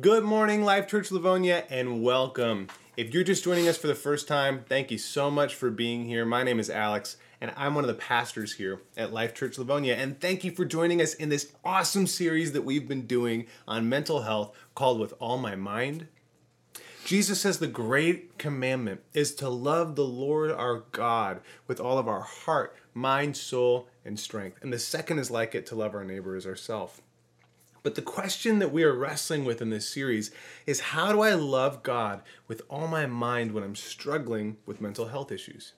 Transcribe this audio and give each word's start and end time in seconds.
Good 0.00 0.24
morning, 0.24 0.64
Life 0.64 0.88
Church 0.88 1.12
Livonia, 1.12 1.66
and 1.70 2.02
welcome. 2.02 2.66
If 2.96 3.14
you're 3.14 3.22
just 3.22 3.44
joining 3.44 3.68
us 3.68 3.78
for 3.78 3.86
the 3.86 3.94
first 3.94 4.26
time, 4.26 4.64
thank 4.68 4.90
you 4.90 4.98
so 4.98 5.30
much 5.30 5.54
for 5.54 5.70
being 5.70 6.06
here. 6.06 6.24
My 6.24 6.42
name 6.42 6.58
is 6.58 6.68
Alex, 6.68 7.16
and 7.40 7.52
I'm 7.56 7.76
one 7.76 7.84
of 7.84 7.88
the 7.88 7.94
pastors 7.94 8.54
here 8.54 8.80
at 8.96 9.12
Life 9.12 9.34
Church 9.34 9.56
Livonia. 9.56 9.94
And 9.94 10.20
thank 10.20 10.42
you 10.42 10.50
for 10.50 10.64
joining 10.64 11.00
us 11.00 11.14
in 11.14 11.28
this 11.28 11.52
awesome 11.64 12.08
series 12.08 12.50
that 12.54 12.64
we've 12.64 12.88
been 12.88 13.06
doing 13.06 13.46
on 13.68 13.88
mental 13.88 14.22
health 14.22 14.56
called 14.74 14.98
With 14.98 15.14
All 15.20 15.38
My 15.38 15.54
Mind. 15.54 16.08
Jesus 17.04 17.42
says 17.42 17.60
the 17.60 17.68
great 17.68 18.36
commandment 18.36 19.00
is 19.12 19.32
to 19.36 19.48
love 19.48 19.94
the 19.94 20.04
Lord 20.04 20.50
our 20.50 20.82
God 20.90 21.40
with 21.68 21.78
all 21.78 21.98
of 21.98 22.08
our 22.08 22.22
heart, 22.22 22.74
mind, 22.94 23.36
soul, 23.36 23.86
and 24.04 24.18
strength. 24.18 24.58
And 24.60 24.72
the 24.72 24.78
second 24.80 25.20
is 25.20 25.30
like 25.30 25.54
it 25.54 25.66
to 25.66 25.76
love 25.76 25.94
our 25.94 26.04
neighbor 26.04 26.34
as 26.34 26.48
ourselves. 26.48 27.00
But 27.84 27.96
the 27.96 28.02
question 28.02 28.60
that 28.60 28.72
we 28.72 28.82
are 28.82 28.94
wrestling 28.94 29.44
with 29.44 29.60
in 29.60 29.68
this 29.68 29.86
series 29.86 30.30
is 30.66 30.80
how 30.80 31.12
do 31.12 31.20
I 31.20 31.34
love 31.34 31.82
God 31.82 32.22
with 32.48 32.62
all 32.70 32.88
my 32.88 33.04
mind 33.04 33.52
when 33.52 33.62
I'm 33.62 33.76
struggling 33.76 34.56
with 34.64 34.80
mental 34.80 35.08
health 35.08 35.30
issues? 35.30 35.74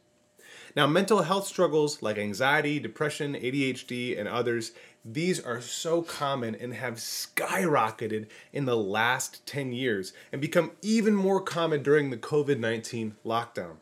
Now, 0.76 0.86
mental 0.86 1.22
health 1.22 1.48
struggles 1.48 2.02
like 2.02 2.16
anxiety, 2.16 2.78
depression, 2.78 3.34
ADHD, 3.34 4.16
and 4.16 4.28
others, 4.28 4.70
these 5.04 5.40
are 5.40 5.60
so 5.60 6.00
common 6.00 6.54
and 6.54 6.74
have 6.74 6.94
skyrocketed 6.94 8.28
in 8.52 8.66
the 8.66 8.76
last 8.76 9.44
10 9.44 9.72
years 9.72 10.12
and 10.30 10.40
become 10.40 10.70
even 10.82 11.14
more 11.16 11.40
common 11.40 11.82
during 11.82 12.10
the 12.10 12.16
COVID 12.16 12.60
19 12.60 13.16
lockdown. 13.26 13.78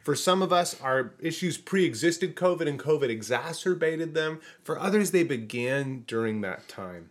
For 0.00 0.14
some 0.14 0.42
of 0.42 0.52
us, 0.52 0.80
our 0.80 1.14
issues 1.18 1.58
pre 1.58 1.84
existed 1.84 2.36
COVID 2.36 2.68
and 2.68 2.78
COVID 2.78 3.08
exacerbated 3.08 4.14
them. 4.14 4.40
For 4.62 4.78
others, 4.78 5.10
they 5.10 5.24
began 5.24 6.04
during 6.06 6.40
that 6.42 6.68
time. 6.68 7.10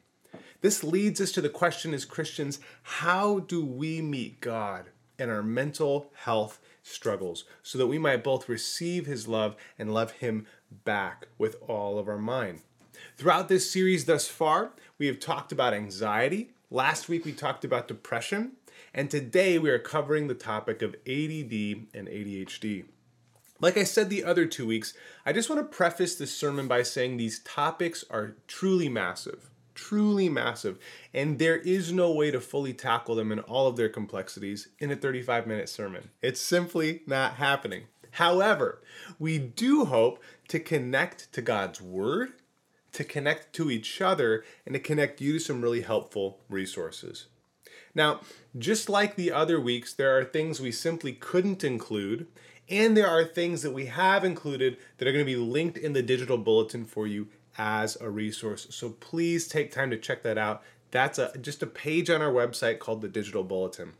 This 0.61 0.83
leads 0.83 1.21
us 1.21 1.31
to 1.33 1.41
the 1.41 1.49
question 1.49 1.93
as 1.93 2.03
Christians 2.03 2.59
how 2.81 3.39
do 3.39 3.63
we 3.63 4.01
meet 4.01 4.41
God 4.41 4.85
in 5.19 5.29
our 5.29 5.43
mental 5.43 6.11
health 6.13 6.59
struggles 6.81 7.45
so 7.61 7.77
that 7.77 7.87
we 7.87 7.99
might 7.99 8.23
both 8.23 8.49
receive 8.49 9.05
His 9.05 9.27
love 9.27 9.55
and 9.77 9.93
love 9.93 10.11
Him 10.13 10.47
back 10.83 11.27
with 11.37 11.57
all 11.67 11.99
of 11.99 12.07
our 12.07 12.17
mind? 12.17 12.61
Throughout 13.17 13.49
this 13.49 13.69
series 13.69 14.05
thus 14.05 14.27
far, 14.27 14.71
we 14.97 15.05
have 15.05 15.19
talked 15.19 15.51
about 15.51 15.75
anxiety. 15.75 16.49
Last 16.71 17.07
week, 17.07 17.23
we 17.23 17.33
talked 17.33 17.63
about 17.63 17.87
depression. 17.87 18.53
And 18.95 19.11
today, 19.11 19.59
we 19.59 19.69
are 19.69 19.79
covering 19.79 20.27
the 20.27 20.33
topic 20.33 20.81
of 20.81 20.95
ADD 21.05 21.85
and 21.93 22.07
ADHD. 22.07 22.85
Like 23.59 23.77
I 23.77 23.83
said 23.83 24.09
the 24.09 24.23
other 24.23 24.47
two 24.47 24.65
weeks, 24.65 24.95
I 25.23 25.33
just 25.33 25.49
want 25.49 25.61
to 25.61 25.77
preface 25.77 26.15
this 26.15 26.35
sermon 26.35 26.67
by 26.67 26.81
saying 26.81 27.17
these 27.17 27.39
topics 27.39 28.03
are 28.09 28.35
truly 28.47 28.89
massive 28.89 29.51
truly 29.77 30.27
massive, 30.27 30.77
and 31.13 31.39
there 31.39 31.57
is 31.57 31.93
no 31.93 32.11
way 32.11 32.31
to 32.31 32.41
fully 32.41 32.73
tackle 32.73 33.15
them 33.15 33.31
in 33.31 33.39
all 33.39 33.67
of 33.67 33.77
their 33.77 33.87
complexities 33.87 34.67
in 34.79 34.91
a 34.91 34.95
35 34.95 35.47
minute 35.47 35.69
sermon. 35.69 36.09
It's 36.21 36.41
simply 36.41 37.03
not 37.07 37.35
happening. 37.35 37.83
However, 38.11 38.81
we 39.19 39.37
do 39.37 39.85
hope 39.85 40.21
to 40.49 40.59
connect 40.59 41.31
to 41.33 41.41
God's 41.41 41.79
Word, 41.79 42.33
to 42.93 43.03
connect 43.03 43.53
to 43.53 43.69
each 43.69 44.01
other, 44.01 44.43
and 44.65 44.73
to 44.73 44.79
connect 44.79 45.21
you 45.21 45.33
to 45.33 45.39
some 45.39 45.61
really 45.61 45.81
helpful 45.81 46.39
resources. 46.49 47.27
Now, 47.93 48.21
just 48.57 48.89
like 48.89 49.15
the 49.15 49.31
other 49.31 49.59
weeks, 49.59 49.93
there 49.93 50.17
are 50.17 50.23
things 50.23 50.59
we 50.59 50.71
simply 50.71 51.13
couldn't 51.13 51.63
include, 51.63 52.27
and 52.69 52.97
there 52.97 53.07
are 53.07 53.23
things 53.23 53.61
that 53.61 53.71
we 53.71 53.85
have 53.85 54.25
included 54.25 54.77
that 54.97 55.07
are 55.07 55.11
going 55.11 55.25
to 55.25 55.31
be 55.31 55.35
linked 55.35 55.77
in 55.77 55.93
the 55.93 56.01
digital 56.01 56.37
bulletin 56.37 56.85
for 56.85 57.07
you 57.07 57.27
as 57.57 57.99
a 57.99 58.09
resource. 58.09 58.67
So 58.69 58.89
please 58.89 59.47
take 59.47 59.71
time 59.71 59.89
to 59.91 59.97
check 59.97 60.23
that 60.23 60.37
out. 60.37 60.63
That's 60.91 61.19
a, 61.19 61.37
just 61.39 61.63
a 61.63 61.67
page 61.67 62.09
on 62.09 62.21
our 62.21 62.31
website 62.31 62.79
called 62.79 63.01
the 63.01 63.07
Digital 63.07 63.43
Bulletin. 63.43 63.93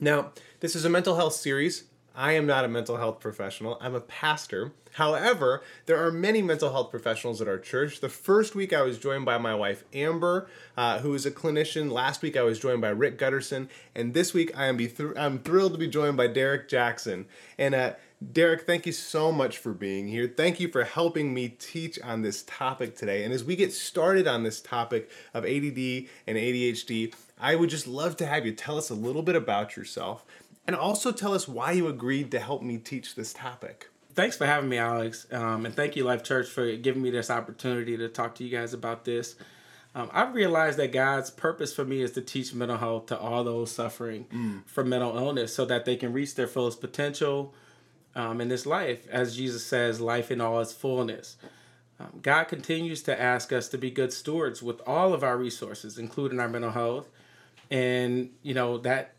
Now, 0.00 0.32
this 0.60 0.74
is 0.74 0.84
a 0.84 0.90
mental 0.90 1.16
health 1.16 1.34
series. 1.34 1.84
I 2.16 2.32
am 2.32 2.46
not 2.46 2.64
a 2.64 2.68
mental 2.68 2.96
health 2.96 3.18
professional. 3.18 3.76
I'm 3.80 3.94
a 3.94 4.00
pastor. 4.00 4.72
However, 4.92 5.64
there 5.86 6.04
are 6.04 6.12
many 6.12 6.42
mental 6.42 6.70
health 6.70 6.90
professionals 6.90 7.42
at 7.42 7.48
our 7.48 7.58
church. 7.58 7.98
The 7.98 8.08
first 8.08 8.54
week 8.54 8.72
I 8.72 8.82
was 8.82 8.98
joined 8.98 9.24
by 9.24 9.36
my 9.38 9.54
wife 9.54 9.82
Amber, 9.92 10.48
uh, 10.76 11.00
who 11.00 11.12
is 11.14 11.26
a 11.26 11.32
clinician. 11.32 11.90
Last 11.90 12.22
week 12.22 12.36
I 12.36 12.42
was 12.42 12.60
joined 12.60 12.80
by 12.80 12.90
Rick 12.90 13.18
Gutterson, 13.18 13.68
and 13.96 14.14
this 14.14 14.32
week 14.32 14.56
I 14.56 14.66
am 14.66 14.76
be 14.76 14.86
th- 14.86 15.16
I'm 15.16 15.40
thrilled 15.40 15.72
to 15.72 15.78
be 15.78 15.88
joined 15.88 16.16
by 16.16 16.28
Derek 16.28 16.68
Jackson. 16.68 17.26
And 17.58 17.74
uh, 17.74 17.94
Derek, 18.32 18.62
thank 18.62 18.86
you 18.86 18.92
so 18.92 19.32
much 19.32 19.58
for 19.58 19.72
being 19.72 20.08
here. 20.08 20.32
Thank 20.34 20.60
you 20.60 20.68
for 20.68 20.84
helping 20.84 21.34
me 21.34 21.48
teach 21.48 21.98
on 22.00 22.22
this 22.22 22.44
topic 22.44 22.96
today. 22.96 23.24
And 23.24 23.34
as 23.34 23.44
we 23.44 23.56
get 23.56 23.72
started 23.72 24.26
on 24.26 24.44
this 24.44 24.60
topic 24.60 25.10
of 25.34 25.44
ADD 25.44 26.06
and 26.26 26.38
ADHD, 26.38 27.12
I 27.38 27.56
would 27.56 27.70
just 27.70 27.86
love 27.86 28.16
to 28.18 28.26
have 28.26 28.46
you 28.46 28.52
tell 28.52 28.78
us 28.78 28.88
a 28.88 28.94
little 28.94 29.22
bit 29.22 29.36
about 29.36 29.76
yourself 29.76 30.24
and 30.66 30.74
also 30.76 31.12
tell 31.12 31.34
us 31.34 31.48
why 31.48 31.72
you 31.72 31.88
agreed 31.88 32.30
to 32.30 32.38
help 32.38 32.62
me 32.62 32.78
teach 32.78 33.14
this 33.14 33.32
topic. 33.32 33.90
Thanks 34.14 34.36
for 34.36 34.46
having 34.46 34.70
me, 34.70 34.78
Alex. 34.78 35.26
Um, 35.32 35.66
and 35.66 35.74
thank 35.74 35.96
you, 35.96 36.04
Life 36.04 36.22
Church, 36.22 36.48
for 36.48 36.76
giving 36.76 37.02
me 37.02 37.10
this 37.10 37.30
opportunity 37.30 37.96
to 37.96 38.08
talk 38.08 38.36
to 38.36 38.44
you 38.44 38.50
guys 38.56 38.72
about 38.72 39.04
this. 39.04 39.34
Um, 39.96 40.08
I've 40.12 40.34
realized 40.34 40.78
that 40.78 40.92
God's 40.92 41.30
purpose 41.30 41.74
for 41.74 41.84
me 41.84 42.00
is 42.00 42.12
to 42.12 42.20
teach 42.20 42.54
mental 42.54 42.78
health 42.78 43.06
to 43.06 43.18
all 43.18 43.44
those 43.44 43.70
suffering 43.70 44.26
mm. 44.32 44.66
from 44.66 44.88
mental 44.88 45.16
illness 45.16 45.54
so 45.54 45.64
that 45.66 45.84
they 45.84 45.96
can 45.96 46.12
reach 46.12 46.34
their 46.36 46.48
fullest 46.48 46.80
potential 46.80 47.54
um, 48.14 48.40
in 48.40 48.48
this 48.48 48.66
life, 48.66 49.06
as 49.08 49.36
Jesus 49.36 49.64
says, 49.64 50.00
life 50.00 50.30
in 50.30 50.40
all 50.40 50.60
its 50.60 50.72
fullness. 50.72 51.36
Um, 51.98 52.20
God 52.22 52.44
continues 52.44 53.02
to 53.04 53.20
ask 53.20 53.52
us 53.52 53.68
to 53.68 53.78
be 53.78 53.90
good 53.90 54.12
stewards 54.12 54.62
with 54.62 54.80
all 54.86 55.14
of 55.14 55.22
our 55.22 55.36
resources, 55.36 55.98
including 55.98 56.40
our 56.40 56.48
mental 56.48 56.72
health, 56.72 57.08
and 57.70 58.30
you 58.42 58.54
know 58.54 58.78
that 58.78 59.14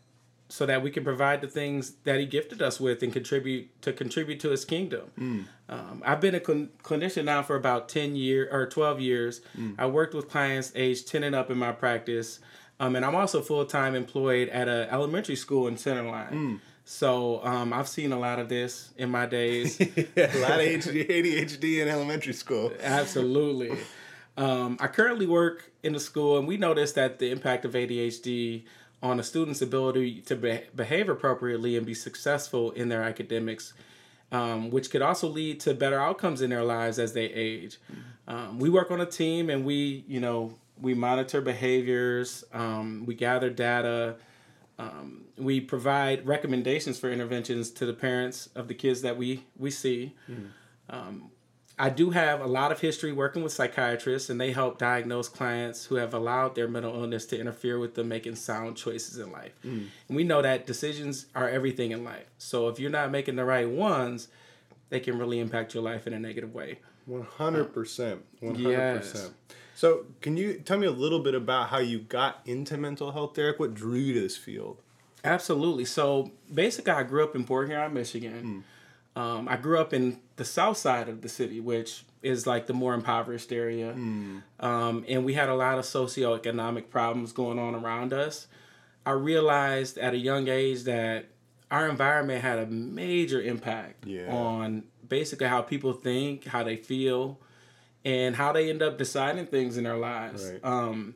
so 0.48 0.64
that 0.64 0.80
we 0.80 0.90
can 0.90 1.02
provide 1.02 1.40
the 1.40 1.48
things 1.48 1.94
that 2.04 2.20
He 2.20 2.26
gifted 2.26 2.62
us 2.62 2.78
with 2.78 3.02
and 3.02 3.12
contribute 3.12 3.82
to 3.82 3.92
contribute 3.92 4.40
to 4.40 4.50
His 4.50 4.64
kingdom. 4.64 5.10
Mm. 5.18 5.44
Um, 5.68 6.02
I've 6.04 6.20
been 6.20 6.34
a 6.34 6.44
cl- 6.44 6.68
clinician 6.82 7.24
now 7.24 7.42
for 7.42 7.56
about 7.56 7.88
ten 7.88 8.14
years 8.14 8.48
or 8.52 8.66
twelve 8.66 9.00
years. 9.00 9.40
Mm. 9.58 9.74
I 9.78 9.86
worked 9.86 10.14
with 10.14 10.28
clients 10.28 10.70
aged 10.74 11.08
ten 11.08 11.24
and 11.24 11.34
up 11.34 11.50
in 11.50 11.58
my 11.58 11.72
practice, 11.72 12.40
um, 12.78 12.94
and 12.94 13.04
I'm 13.04 13.14
also 13.14 13.40
full 13.40 13.64
time 13.64 13.94
employed 13.94 14.48
at 14.50 14.68
an 14.68 14.88
elementary 14.90 15.36
school 15.36 15.66
in 15.66 15.76
Center 15.78 16.02
Line. 16.02 16.32
Mm. 16.32 16.60
So 16.88 17.44
um, 17.44 17.72
I've 17.72 17.88
seen 17.88 18.12
a 18.12 18.18
lot 18.18 18.38
of 18.38 18.48
this 18.48 18.94
in 18.96 19.10
my 19.10 19.26
days. 19.26 19.80
a 19.80 19.84
lot 19.84 20.60
of 20.60 20.66
ADHD 20.66 21.82
in 21.82 21.88
elementary 21.88 22.32
school. 22.32 22.72
Absolutely. 22.80 23.76
Um, 24.36 24.76
I 24.80 24.86
currently 24.86 25.26
work 25.26 25.72
in 25.82 25.94
the 25.94 26.00
school, 26.00 26.38
and 26.38 26.46
we 26.46 26.56
noticed 26.56 26.94
that 26.94 27.18
the 27.18 27.32
impact 27.32 27.64
of 27.64 27.72
ADHD 27.72 28.62
on 29.02 29.18
a 29.18 29.24
student's 29.24 29.60
ability 29.62 30.20
to 30.22 30.36
be- 30.36 30.62
behave 30.76 31.08
appropriately 31.08 31.76
and 31.76 31.84
be 31.84 31.92
successful 31.92 32.70
in 32.70 32.88
their 32.88 33.02
academics, 33.02 33.72
um, 34.30 34.70
which 34.70 34.88
could 34.88 35.02
also 35.02 35.26
lead 35.26 35.58
to 35.60 35.74
better 35.74 36.00
outcomes 36.00 36.40
in 36.40 36.50
their 36.50 36.62
lives 36.62 37.00
as 37.00 37.14
they 37.14 37.24
age. 37.24 37.78
Um, 38.28 38.60
we 38.60 38.70
work 38.70 38.92
on 38.92 39.00
a 39.00 39.06
team, 39.06 39.50
and 39.50 39.64
we, 39.64 40.04
you 40.06 40.20
know, 40.20 40.54
we 40.80 40.94
monitor 40.94 41.40
behaviors, 41.40 42.44
um, 42.52 43.06
we 43.06 43.16
gather 43.16 43.50
data 43.50 44.16
um, 44.78 45.24
we 45.38 45.60
provide 45.60 46.26
recommendations 46.26 46.98
for 46.98 47.10
interventions 47.10 47.70
to 47.72 47.86
the 47.86 47.94
parents 47.94 48.48
of 48.54 48.68
the 48.68 48.74
kids 48.74 49.02
that 49.02 49.16
we 49.16 49.44
we 49.56 49.70
see. 49.70 50.14
Mm. 50.30 50.48
Um, 50.90 51.30
I 51.78 51.90
do 51.90 52.08
have 52.10 52.40
a 52.40 52.46
lot 52.46 52.72
of 52.72 52.80
history 52.80 53.12
working 53.12 53.42
with 53.42 53.52
psychiatrists, 53.52 54.30
and 54.30 54.40
they 54.40 54.52
help 54.52 54.78
diagnose 54.78 55.28
clients 55.28 55.84
who 55.84 55.96
have 55.96 56.14
allowed 56.14 56.54
their 56.54 56.68
mental 56.68 56.94
illness 56.94 57.26
to 57.26 57.38
interfere 57.38 57.78
with 57.78 57.94
them 57.94 58.08
making 58.08 58.36
sound 58.36 58.78
choices 58.78 59.18
in 59.18 59.30
life. 59.30 59.52
Mm. 59.62 59.88
And 60.08 60.16
we 60.16 60.24
know 60.24 60.40
that 60.40 60.66
decisions 60.66 61.26
are 61.34 61.48
everything 61.50 61.90
in 61.90 62.02
life. 62.02 62.30
So 62.38 62.68
if 62.68 62.80
you're 62.80 62.90
not 62.90 63.10
making 63.10 63.36
the 63.36 63.44
right 63.44 63.68
ones, 63.68 64.28
they 64.88 65.00
can 65.00 65.18
really 65.18 65.38
impact 65.38 65.74
your 65.74 65.82
life 65.82 66.06
in 66.06 66.14
a 66.14 66.18
negative 66.18 66.54
way. 66.54 66.78
One 67.04 67.22
hundred 67.22 67.74
percent. 67.74 68.22
One 69.80 69.92
hundred 69.92 70.02
percent. 70.02 70.16
So, 70.16 70.20
can 70.20 70.36
you 70.36 70.54
tell 70.54 70.78
me 70.78 70.86
a 70.86 70.90
little 70.90 71.20
bit 71.20 71.34
about 71.34 71.68
how 71.68 71.78
you 71.78 72.00
got 72.00 72.40
into 72.44 72.76
mental 72.76 73.12
health, 73.12 73.34
Derek? 73.34 73.58
What 73.58 73.74
drew 73.74 73.94
you 73.94 74.14
to 74.14 74.20
this 74.20 74.36
field? 74.36 74.80
Absolutely. 75.24 75.84
So, 75.84 76.30
basically, 76.52 76.92
I 76.92 77.02
grew 77.02 77.24
up 77.24 77.34
in 77.34 77.44
Port 77.44 77.68
Huron, 77.68 77.92
Michigan. 77.92 78.64
Mm. 79.16 79.20
Um, 79.20 79.48
I 79.48 79.56
grew 79.56 79.78
up 79.78 79.94
in 79.94 80.20
the 80.36 80.44
south 80.44 80.76
side 80.76 81.08
of 81.08 81.22
the 81.22 81.28
city, 81.28 81.58
which 81.58 82.04
is 82.22 82.46
like 82.46 82.66
the 82.66 82.74
more 82.74 82.92
impoverished 82.92 83.50
area. 83.50 83.94
Mm. 83.94 84.42
Um, 84.60 85.04
and 85.08 85.24
we 85.24 85.34
had 85.34 85.48
a 85.48 85.54
lot 85.54 85.78
of 85.78 85.84
socioeconomic 85.84 86.90
problems 86.90 87.32
going 87.32 87.58
on 87.58 87.74
around 87.74 88.12
us. 88.12 88.46
I 89.06 89.12
realized 89.12 89.96
at 89.96 90.12
a 90.12 90.18
young 90.18 90.48
age 90.48 90.82
that 90.82 91.26
our 91.70 91.88
environment 91.88 92.42
had 92.42 92.58
a 92.58 92.66
major 92.66 93.40
impact 93.40 94.06
yeah. 94.06 94.30
on 94.32 94.84
basically 95.08 95.46
how 95.46 95.62
people 95.62 95.92
think, 95.92 96.44
how 96.44 96.62
they 96.62 96.76
feel, 96.76 97.38
and 98.06 98.36
how 98.36 98.52
they 98.52 98.70
end 98.70 98.82
up 98.82 98.96
deciding 98.96 99.46
things 99.46 99.76
in 99.76 99.84
their 99.84 99.96
lives. 99.98 100.50
Right. 100.50 100.60
Um, 100.64 101.14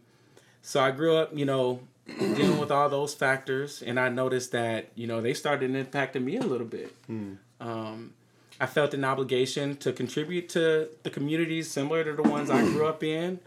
so 0.61 0.81
I 0.81 0.91
grew 0.91 1.17
up, 1.17 1.31
you 1.35 1.47
know, 1.47 1.81
dealing 2.19 2.59
with 2.59 2.71
all 2.73 2.89
those 2.91 3.15
factors, 3.15 3.81
and 3.83 3.99
I 3.99 4.09
noticed 4.09 4.51
that 4.53 4.89
you 4.97 5.07
know 5.07 5.21
they 5.23 5.33
started 5.33 5.71
impacting 5.71 6.25
me 6.25 6.37
a 6.37 6.43
little 6.43 6.67
bit. 6.67 6.95
Mm. 7.09 7.37
Um, 7.61 8.13
I 8.61 8.67
felt 8.67 8.93
an 8.93 9.05
obligation 9.05 9.77
to 9.77 9.93
contribute 9.93 10.49
to 10.51 10.89
the 11.05 11.11
communities 11.11 11.71
similar 11.71 12.05
to 12.05 12.13
the 12.13 12.29
ones 12.29 12.51
I 12.51 12.61
grew 12.63 12.87
up 12.87 13.03
in. 13.03 13.39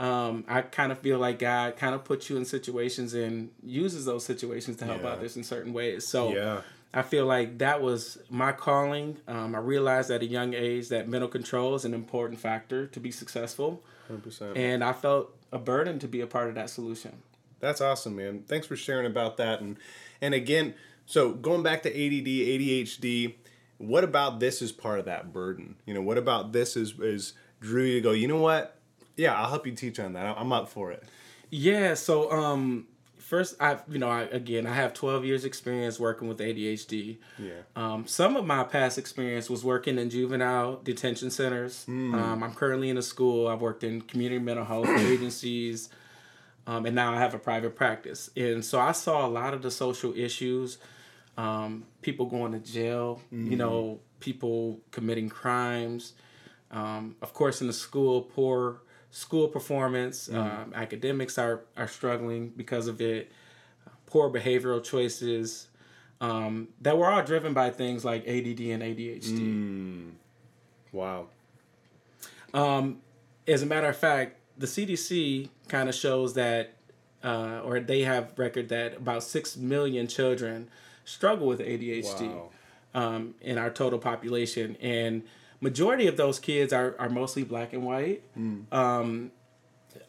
um, 0.00 0.44
I 0.48 0.62
kind 0.62 0.92
of 0.92 0.98
feel 1.00 1.18
like 1.18 1.40
God 1.40 1.76
kind 1.76 1.92
of 1.94 2.04
puts 2.04 2.30
you 2.30 2.36
in 2.36 2.44
situations 2.44 3.14
and 3.14 3.50
uses 3.64 4.04
those 4.04 4.24
situations 4.24 4.76
to 4.78 4.84
help 4.84 5.02
Yeah. 5.02 5.08
others 5.10 5.36
in 5.36 5.42
certain 5.44 5.72
ways. 5.72 6.06
So 6.06 6.32
Yeah. 6.32 6.60
I 6.92 7.02
feel 7.02 7.26
like 7.26 7.58
that 7.58 7.82
was 7.82 8.18
my 8.30 8.52
calling. 8.52 9.18
Um, 9.28 9.54
I 9.54 9.58
realized 9.58 10.10
at 10.10 10.22
a 10.22 10.26
young 10.26 10.54
age 10.54 10.88
that 10.88 11.08
mental 11.08 11.28
control 11.28 11.74
is 11.74 11.84
an 11.84 11.92
important 11.92 12.40
factor 12.40 12.86
to 12.86 13.00
be 13.00 13.10
successful, 13.10 13.82
100%. 14.10 14.56
and 14.56 14.82
I 14.82 14.92
felt 14.92 15.36
a 15.52 15.58
burden 15.58 15.98
to 15.98 16.08
be 16.08 16.20
a 16.22 16.26
part 16.26 16.48
of 16.48 16.54
that 16.54 16.70
solution. 16.70 17.22
That's 17.60 17.80
awesome, 17.80 18.16
man. 18.16 18.44
Thanks 18.46 18.66
for 18.66 18.76
sharing 18.76 19.06
about 19.06 19.36
that. 19.36 19.60
And 19.60 19.76
and 20.20 20.32
again, 20.32 20.74
so 21.06 21.32
going 21.32 21.62
back 21.62 21.82
to 21.82 21.90
ADD, 21.90 22.26
ADHD, 22.26 23.34
what 23.78 24.04
about 24.04 24.40
this 24.40 24.62
is 24.62 24.72
part 24.72 24.98
of 24.98 25.04
that 25.06 25.32
burden? 25.32 25.76
You 25.84 25.94
know, 25.94 26.02
what 26.02 26.18
about 26.18 26.52
this 26.52 26.76
is 26.76 26.98
is 27.00 27.34
drew 27.60 27.82
you 27.84 27.94
to 27.94 28.00
go, 28.00 28.12
you 28.12 28.28
know 28.28 28.40
what? 28.40 28.78
Yeah, 29.16 29.34
I'll 29.34 29.48
help 29.48 29.66
you 29.66 29.72
teach 29.72 29.98
on 29.98 30.12
that. 30.12 30.36
I'm 30.38 30.52
up 30.52 30.68
for 30.68 30.92
it. 30.92 31.02
Yeah. 31.50 31.94
So 31.94 32.30
um, 32.30 32.86
first, 33.28 33.56
I 33.60 33.78
you 33.88 33.98
know 33.98 34.08
I, 34.08 34.22
again 34.22 34.66
I 34.66 34.72
have 34.72 34.94
twelve 34.94 35.24
years 35.24 35.44
experience 35.44 36.00
working 36.00 36.28
with 36.28 36.38
ADHD. 36.38 37.18
Yeah. 37.38 37.52
Um, 37.76 38.06
some 38.06 38.36
of 38.36 38.46
my 38.46 38.64
past 38.64 38.96
experience 38.96 39.50
was 39.50 39.62
working 39.62 39.98
in 39.98 40.08
juvenile 40.08 40.80
detention 40.82 41.30
centers. 41.30 41.84
Hmm. 41.84 42.14
Um, 42.14 42.42
I'm 42.42 42.54
currently 42.54 42.88
in 42.88 42.96
a 42.96 43.02
school. 43.02 43.46
I've 43.48 43.60
worked 43.60 43.84
in 43.84 44.00
community 44.00 44.42
mental 44.42 44.64
health 44.64 44.88
agencies, 44.98 45.90
um, 46.66 46.86
and 46.86 46.94
now 46.94 47.12
I 47.12 47.18
have 47.18 47.34
a 47.34 47.38
private 47.38 47.76
practice. 47.76 48.30
And 48.34 48.64
so 48.64 48.80
I 48.80 48.92
saw 48.92 49.26
a 49.26 49.28
lot 49.28 49.52
of 49.52 49.60
the 49.60 49.70
social 49.70 50.16
issues, 50.16 50.78
um, 51.36 51.84
people 52.00 52.26
going 52.26 52.52
to 52.52 52.58
jail, 52.60 53.20
you 53.30 53.56
know, 53.56 54.00
people 54.20 54.80
committing 54.90 55.28
crimes. 55.28 56.14
Um, 56.70 57.16
of 57.22 57.32
course, 57.34 57.60
in 57.60 57.66
the 57.66 57.72
school, 57.72 58.22
poor 58.22 58.80
school 59.10 59.48
performance, 59.48 60.28
um, 60.30 60.72
academics 60.74 61.38
are, 61.38 61.62
are 61.76 61.88
struggling 61.88 62.48
because 62.56 62.86
of 62.88 63.00
it, 63.00 63.32
poor 64.06 64.30
behavioral 64.30 64.82
choices 64.82 65.68
um, 66.20 66.68
that 66.80 66.96
were 66.98 67.08
all 67.08 67.22
driven 67.22 67.52
by 67.54 67.70
things 67.70 68.04
like 68.04 68.22
ADD 68.26 68.60
and 68.60 68.82
ADHD. 68.82 70.10
Wow. 70.92 71.26
As 73.46 73.62
a 73.62 73.66
matter 73.66 73.86
of 73.88 73.96
fact, 73.96 74.36
the 74.58 74.66
CDC 74.66 75.48
kind 75.68 75.88
of 75.88 75.94
shows 75.94 76.34
that, 76.34 76.74
uh, 77.24 77.60
or 77.64 77.80
they 77.80 78.02
have 78.02 78.32
record 78.38 78.68
that 78.68 78.96
about 78.96 79.22
six 79.22 79.56
million 79.56 80.06
children 80.06 80.68
struggle 81.04 81.46
with 81.46 81.60
ADHD 81.60 82.28
Wow. 82.28 82.50
um, 82.94 83.34
in 83.40 83.56
our 83.56 83.70
total 83.70 83.98
population, 83.98 84.76
and 84.80 85.22
majority 85.60 86.06
of 86.06 86.16
those 86.16 86.38
kids 86.38 86.72
are, 86.72 86.94
are 86.98 87.08
mostly 87.08 87.42
black 87.44 87.72
and 87.72 87.84
white. 87.84 88.22
Um, 88.72 89.30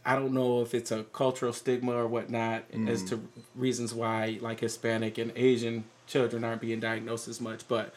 I 0.05 0.15
don't 0.15 0.33
know 0.33 0.61
if 0.61 0.73
it's 0.73 0.91
a 0.91 1.03
cultural 1.03 1.53
stigma 1.53 1.93
or 1.93 2.07
whatnot 2.07 2.63
as 2.87 3.03
to 3.09 3.21
reasons 3.55 3.93
why 3.93 4.37
like 4.41 4.59
Hispanic 4.61 5.17
and 5.17 5.31
Asian 5.35 5.83
children 6.07 6.43
aren't 6.43 6.61
being 6.61 6.79
diagnosed 6.79 7.27
as 7.27 7.39
much, 7.41 7.67
but 7.67 7.93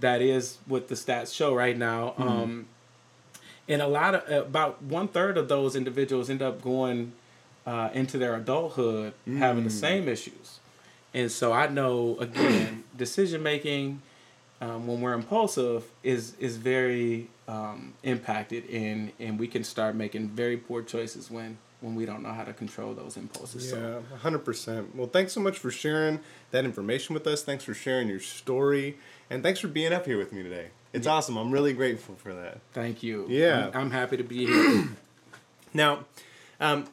that 0.00 0.20
is 0.22 0.58
what 0.66 0.88
the 0.88 0.94
stats 0.94 1.34
show 1.34 1.54
right 1.54 1.76
now. 1.76 2.14
Um, 2.18 2.66
and 3.68 3.82
a 3.82 3.88
lot 3.88 4.14
of 4.14 4.46
about 4.46 4.82
one 4.82 5.08
third 5.08 5.36
of 5.36 5.48
those 5.48 5.74
individuals 5.74 6.30
end 6.30 6.42
up 6.42 6.62
going 6.62 7.12
uh, 7.66 7.90
into 7.92 8.18
their 8.18 8.34
adulthood 8.36 9.12
having 9.38 9.64
the 9.64 9.70
same 9.70 10.08
issues. 10.08 10.60
And 11.14 11.30
so 11.32 11.52
I 11.52 11.66
know 11.68 12.16
again, 12.20 12.84
decision 12.96 13.42
making 13.42 14.02
um, 14.60 14.86
when 14.86 15.00
we're 15.00 15.12
impulsive 15.12 15.84
is 16.02 16.34
is 16.38 16.56
very 16.56 17.28
um, 17.46 17.94
impacted, 18.02 18.68
and 18.70 19.12
and 19.18 19.38
we 19.38 19.46
can 19.46 19.64
start 19.64 19.94
making 19.94 20.28
very 20.28 20.56
poor 20.56 20.82
choices 20.82 21.30
when 21.30 21.58
when 21.80 21.94
we 21.94 22.04
don't 22.04 22.22
know 22.22 22.32
how 22.32 22.42
to 22.42 22.52
control 22.52 22.92
those 22.92 23.16
impulses. 23.16 23.70
So 23.70 24.02
Yeah, 24.10 24.18
hundred 24.18 24.40
percent. 24.40 24.96
Well, 24.96 25.06
thanks 25.06 25.32
so 25.32 25.40
much 25.40 25.58
for 25.58 25.70
sharing 25.70 26.20
that 26.50 26.64
information 26.64 27.14
with 27.14 27.26
us. 27.26 27.42
Thanks 27.42 27.64
for 27.64 27.74
sharing 27.74 28.08
your 28.08 28.20
story, 28.20 28.98
and 29.30 29.42
thanks 29.42 29.60
for 29.60 29.68
being 29.68 29.92
up 29.92 30.06
here 30.06 30.18
with 30.18 30.32
me 30.32 30.42
today. 30.42 30.68
It's 30.92 31.06
awesome. 31.06 31.36
I'm 31.36 31.50
really 31.50 31.74
grateful 31.74 32.14
for 32.16 32.32
that. 32.34 32.60
thank 32.72 33.02
you. 33.02 33.26
Yeah. 33.28 33.70
I'm, 33.74 33.82
I'm 33.82 33.90
happy 33.90 34.16
to 34.16 34.24
be 34.24 34.46
here. 34.46 34.88
Now, 35.74 36.06
um, 36.60 36.86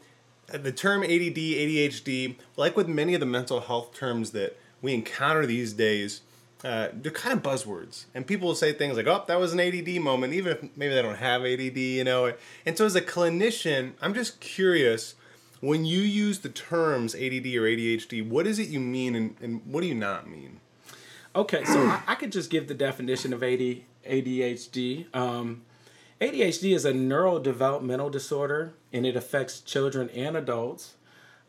the 0.48 0.74
term 0.74 1.02
ADD, 1.02 1.10
ADHD, 1.10 2.36
like 2.58 2.76
with 2.76 2.90
many 2.90 3.14
of 3.14 3.22
the 3.22 3.26
mental 3.26 3.62
health 3.62 3.96
terms 3.96 4.32
that 4.32 4.58
we 4.82 4.94
encounter 4.94 5.46
these 5.46 5.72
days, 5.72 6.22
uh, 6.66 6.90
they're 6.94 7.12
kind 7.12 7.38
of 7.38 7.44
buzzwords. 7.44 8.06
And 8.16 8.26
people 8.26 8.48
will 8.48 8.56
say 8.56 8.74
things 8.74 8.98
like, 8.98 9.06
oh, 9.06 9.24
that 9.28 9.40
was 9.40 9.54
an 9.54 9.60
ADD 9.60 10.02
moment, 10.02 10.34
even 10.34 10.54
if 10.54 10.64
maybe 10.76 10.96
they 10.96 11.02
don't 11.04 11.18
have 11.18 11.46
ADD, 11.46 11.78
you 11.78 12.04
know. 12.04 12.34
And 12.66 12.76
so, 12.76 12.86
as 12.86 12.96
a 12.96 13.02
clinician, 13.02 13.92
I'm 14.02 14.16
just 14.16 14.40
curious 14.40 15.14
when 15.62 15.86
you 15.86 16.00
use 16.00 16.40
the 16.40 16.50
terms 16.50 17.14
ADD 17.14 17.46
or 17.56 17.70
ADHD, 17.70 18.28
what 18.28 18.48
is 18.48 18.58
it 18.58 18.68
you 18.68 18.80
mean 18.80 19.16
and, 19.16 19.36
and 19.42 19.62
what 19.66 19.82
do 19.82 19.88
you 19.88 19.94
not 19.94 20.28
mean? 20.28 20.60
Okay, 21.36 21.64
so 21.66 21.80
I, 21.82 22.02
I 22.08 22.16
could 22.16 22.32
just 22.32 22.50
give 22.50 22.68
the 22.68 22.74
definition 22.74 23.32
of 23.32 23.44
AD, 23.44 23.82
ADHD. 24.10 25.16
Um, 25.16 25.62
ADHD 26.20 26.74
is 26.74 26.84
a 26.84 26.94
neurodevelopmental 26.94 28.10
disorder, 28.10 28.74
and 28.92 29.06
it 29.06 29.16
affects 29.16 29.60
children 29.60 30.10
and 30.10 30.36
adults. 30.36 30.96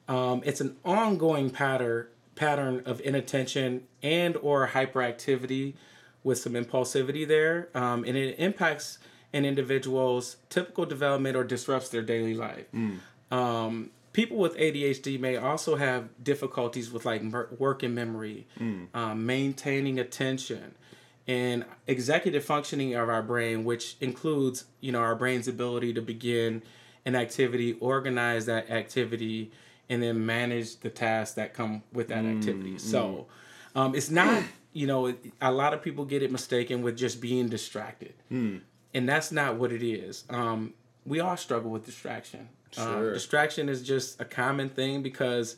Um, 0.08 0.42
it's 0.44 0.60
an 0.60 0.76
ongoing 0.84 1.48
pattern 1.48 2.08
pattern 2.36 2.82
of 2.86 3.00
inattention 3.00 3.82
and 4.02 4.36
or 4.36 4.68
hyperactivity 4.68 5.74
with 6.22 6.38
some 6.38 6.52
impulsivity 6.52 7.26
there, 7.26 7.68
um, 7.74 8.04
and 8.04 8.16
it 8.16 8.38
impacts 8.38 8.98
an 9.32 9.44
individual's 9.44 10.36
typical 10.50 10.84
development 10.86 11.36
or 11.36 11.44
disrupts 11.44 11.88
their 11.88 12.02
daily 12.02 12.34
life. 12.34 12.66
Um, 13.30 13.90
people 14.12 14.36
with 14.36 14.56
ADHD 14.56 15.18
may 15.20 15.36
also 15.36 15.76
have 15.76 16.08
difficulties 16.22 16.90
with 16.90 17.04
like 17.04 17.22
mer- 17.22 17.48
working 17.58 17.94
memory, 17.94 18.46
um, 18.94 19.26
maintaining 19.26 19.98
attention, 19.98 20.74
and 21.28 21.64
executive 21.86 22.44
functioning 22.44 22.94
of 22.94 23.08
our 23.08 23.22
brain, 23.22 23.64
which 23.64 23.96
includes 24.00 24.64
you 24.80 24.92
know 24.92 25.00
our 25.00 25.14
brain's 25.16 25.48
ability 25.48 25.92
to 25.94 26.00
begin 26.02 26.62
an 27.04 27.14
activity, 27.14 27.74
organize 27.74 28.46
that 28.46 28.68
activity, 28.70 29.52
and 29.88 30.02
then 30.02 30.24
manage 30.26 30.76
the 30.80 30.90
tasks 30.90 31.34
that 31.34 31.54
come 31.54 31.82
with 31.92 32.08
that 32.08 32.24
activity. 32.24 32.78
So 32.78 33.26
um, 33.74 33.94
it's 33.94 34.10
not 34.10 34.42
you 34.72 34.86
know 34.86 35.14
a 35.40 35.52
lot 35.52 35.72
of 35.74 35.82
people 35.82 36.04
get 36.04 36.22
it 36.22 36.30
mistaken 36.32 36.82
with 36.82 36.96
just 36.96 37.20
being 37.20 37.48
distracted, 37.48 38.14
and 38.30 39.08
that's 39.08 39.30
not 39.32 39.56
what 39.56 39.72
it 39.72 39.82
is. 39.86 40.24
Um, 40.30 40.74
we 41.04 41.20
all 41.20 41.36
struggle 41.36 41.70
with 41.70 41.84
distraction. 41.86 42.48
Um, 42.76 42.84
Sure. 42.84 43.12
distraction 43.14 43.68
is 43.68 43.82
just 43.82 44.20
a 44.20 44.24
common 44.24 44.68
thing 44.68 45.02
because 45.02 45.56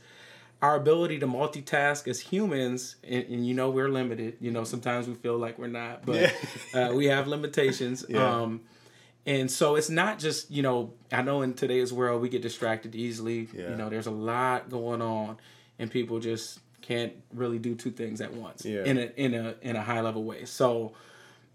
our 0.60 0.76
ability 0.76 1.18
to 1.20 1.26
multitask 1.26 2.06
as 2.06 2.20
humans, 2.20 2.96
and, 3.02 3.24
and 3.26 3.46
you 3.46 3.54
know 3.54 3.70
we're 3.70 3.88
limited. 3.88 4.36
You 4.40 4.50
know 4.50 4.64
sometimes 4.64 5.08
we 5.08 5.14
feel 5.14 5.38
like 5.38 5.58
we're 5.58 5.68
not, 5.68 6.04
but 6.04 6.32
uh, 6.74 6.92
we 6.94 7.06
have 7.06 7.26
limitations. 7.28 8.04
Yeah. 8.08 8.42
Um, 8.42 8.60
and 9.28 9.50
so 9.50 9.76
it's 9.76 9.90
not 9.90 10.18
just 10.18 10.50
you 10.50 10.62
know 10.62 10.94
I 11.12 11.22
know 11.22 11.42
in 11.42 11.54
today's 11.54 11.92
world 11.92 12.22
we 12.22 12.28
get 12.28 12.42
distracted 12.42 12.94
easily. 12.94 13.48
Yeah. 13.54 13.70
You 13.70 13.76
know 13.76 13.88
there's 13.90 14.06
a 14.06 14.10
lot 14.10 14.70
going 14.70 15.02
on, 15.02 15.36
and 15.78 15.90
people 15.90 16.18
just 16.18 16.60
can't 16.80 17.12
really 17.34 17.58
do 17.58 17.74
two 17.74 17.90
things 17.90 18.20
at 18.22 18.32
once 18.32 18.64
Yeah. 18.64 18.84
in 18.84 18.96
a 18.98 19.12
in 19.16 19.34
a 19.34 19.54
in 19.60 19.76
a 19.76 19.82
high 19.82 20.00
level 20.00 20.24
way. 20.24 20.46
So 20.46 20.94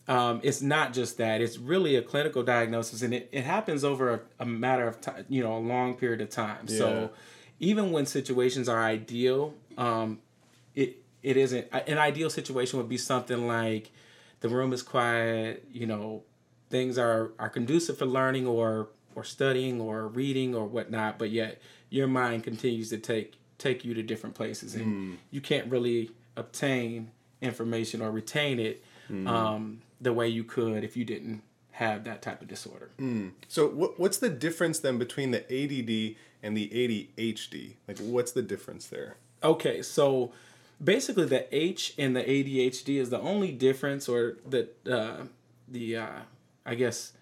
um, 0.07 0.39
it's 0.43 0.61
not 0.61 0.93
just 0.93 1.17
that; 1.17 1.41
it's 1.41 1.57
really 1.57 1.95
a 1.95 2.01
clinical 2.01 2.43
diagnosis, 2.43 3.01
and 3.01 3.13
it, 3.13 3.29
it 3.31 3.43
happens 3.43 3.83
over 3.83 4.13
a, 4.13 4.19
a 4.39 4.45
matter 4.45 4.87
of 4.87 5.01
time, 5.01 5.25
you 5.29 5.41
know, 5.41 5.57
a 5.57 5.63
long 5.73 5.95
period 5.95 6.21
of 6.21 6.29
time. 6.29 6.65
Yeah. 6.67 6.77
So 6.77 7.09
even 7.59 7.91
when 7.91 8.05
situations 8.05 8.69
are 8.69 8.83
ideal, 8.83 9.53
um, 9.77 10.19
it 10.75 10.97
it 11.23 11.37
isn't 11.37 11.67
an 11.71 11.97
ideal 11.97 12.29
situation 12.29 12.77
would 12.77 12.89
be 12.89 12.97
something 12.97 13.47
like 13.47 13.91
the 14.41 14.49
room 14.49 14.73
is 14.73 14.83
quiet, 14.83 15.65
you 15.71 15.87
know, 15.87 16.23
things 16.73 16.97
are 16.97 17.31
are 17.37 17.49
conducive 17.49 17.99
for 17.99 18.07
learning 18.07 18.47
or 18.47 18.89
or 19.15 19.23
studying 19.23 19.79
or 19.79 20.07
reading 20.07 20.55
or 20.55 20.65
whatnot, 20.65 21.19
but 21.19 21.29
yet 21.29 21.61
your 21.91 22.07
mind 22.07 22.43
continues 22.43 22.89
to 22.89 22.97
take 22.97 23.35
take 23.59 23.85
you 23.85 23.93
to 23.93 24.01
different 24.01 24.33
places, 24.35 24.73
and 24.73 25.19
you 25.29 25.39
can't 25.39 25.67
really 25.69 26.09
obtain 26.35 27.11
information 27.41 28.01
or 28.01 28.09
retain 28.11 28.59
it 28.59 28.83
um, 29.27 29.81
the 30.01 30.11
way 30.11 30.27
you 30.27 30.43
could 30.43 30.83
if 30.83 30.97
you 30.97 31.05
didn't 31.05 31.43
have 31.73 32.03
that 32.05 32.21
type 32.23 32.41
of 32.41 32.47
disorder. 32.47 32.89
So, 33.47 33.67
what, 33.67 33.99
what's 33.99 34.17
the 34.17 34.29
difference 34.29 34.79
then 34.79 34.97
between 34.97 35.29
the 35.31 35.41
ADD 35.43 36.15
and 36.41 36.57
the 36.57 36.69
ADHD? 36.69 37.75
Like, 37.87 37.99
what's 37.99 38.31
the 38.31 38.41
difference 38.41 38.87
there? 38.87 39.17
Okay, 39.43 39.81
so 39.83 40.31
basically 40.83 41.25
the 41.25 41.45
H 41.55 41.93
in 41.97 42.13
the 42.13 42.23
ADHD 42.23 42.99
is 42.99 43.11
the 43.11 43.19
only 43.19 43.51
difference, 43.51 44.09
or 44.09 44.37
the 44.47 44.69
uh, 44.89 45.25
the 45.67 45.97
uh, 45.97 46.19
I 46.65 46.75
guess 46.75 47.13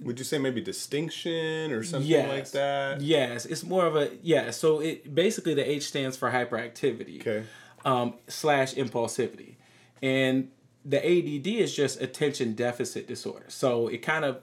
Would 0.00 0.18
you 0.18 0.24
say 0.24 0.38
maybe 0.38 0.60
distinction 0.60 1.72
or 1.72 1.82
something 1.82 2.08
yes, 2.08 2.28
like 2.28 2.50
that? 2.52 3.00
Yes, 3.00 3.46
it's 3.46 3.64
more 3.64 3.86
of 3.86 3.96
a 3.96 4.10
yeah. 4.22 4.50
So 4.50 4.80
it 4.80 5.14
basically 5.14 5.54
the 5.54 5.68
H 5.68 5.88
stands 5.88 6.16
for 6.16 6.30
hyperactivity. 6.30 7.20
Okay. 7.20 7.44
um, 7.84 8.14
slash 8.26 8.74
impulsivity. 8.74 9.54
And 10.02 10.50
the 10.84 10.98
ADD 10.98 11.46
is 11.46 11.74
just 11.74 12.00
attention 12.00 12.54
deficit 12.54 13.06
disorder. 13.06 13.46
So 13.48 13.88
it 13.88 13.98
kind 13.98 14.24
of 14.24 14.40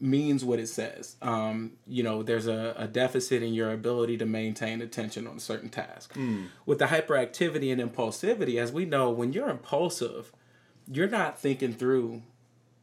means 0.00 0.44
what 0.44 0.58
it 0.58 0.68
says. 0.68 1.16
Um, 1.22 1.72
you 1.86 2.02
know, 2.02 2.22
there's 2.22 2.46
a, 2.46 2.74
a, 2.76 2.88
deficit 2.88 3.42
in 3.42 3.54
your 3.54 3.72
ability 3.72 4.18
to 4.18 4.26
maintain 4.26 4.82
attention 4.82 5.28
on 5.28 5.36
a 5.36 5.40
certain 5.40 5.68
task. 5.68 6.14
Mm. 6.14 6.48
With 6.66 6.80
the 6.80 6.86
hyperactivity 6.86 7.72
and 7.72 7.80
impulsivity, 7.80 8.56
as 8.56 8.72
we 8.72 8.84
know, 8.84 9.10
when 9.10 9.32
you're 9.32 9.48
impulsive, 9.48 10.32
you're 10.90 11.08
not 11.08 11.38
thinking 11.38 11.72
through 11.72 12.22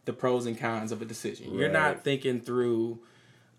the 0.09 0.13
pros 0.13 0.47
and 0.47 0.57
cons 0.57 0.91
of 0.91 1.03
a 1.03 1.05
decision. 1.05 1.51
Right. 1.51 1.59
You're 1.59 1.71
not 1.71 2.03
thinking 2.03 2.41
through 2.41 2.99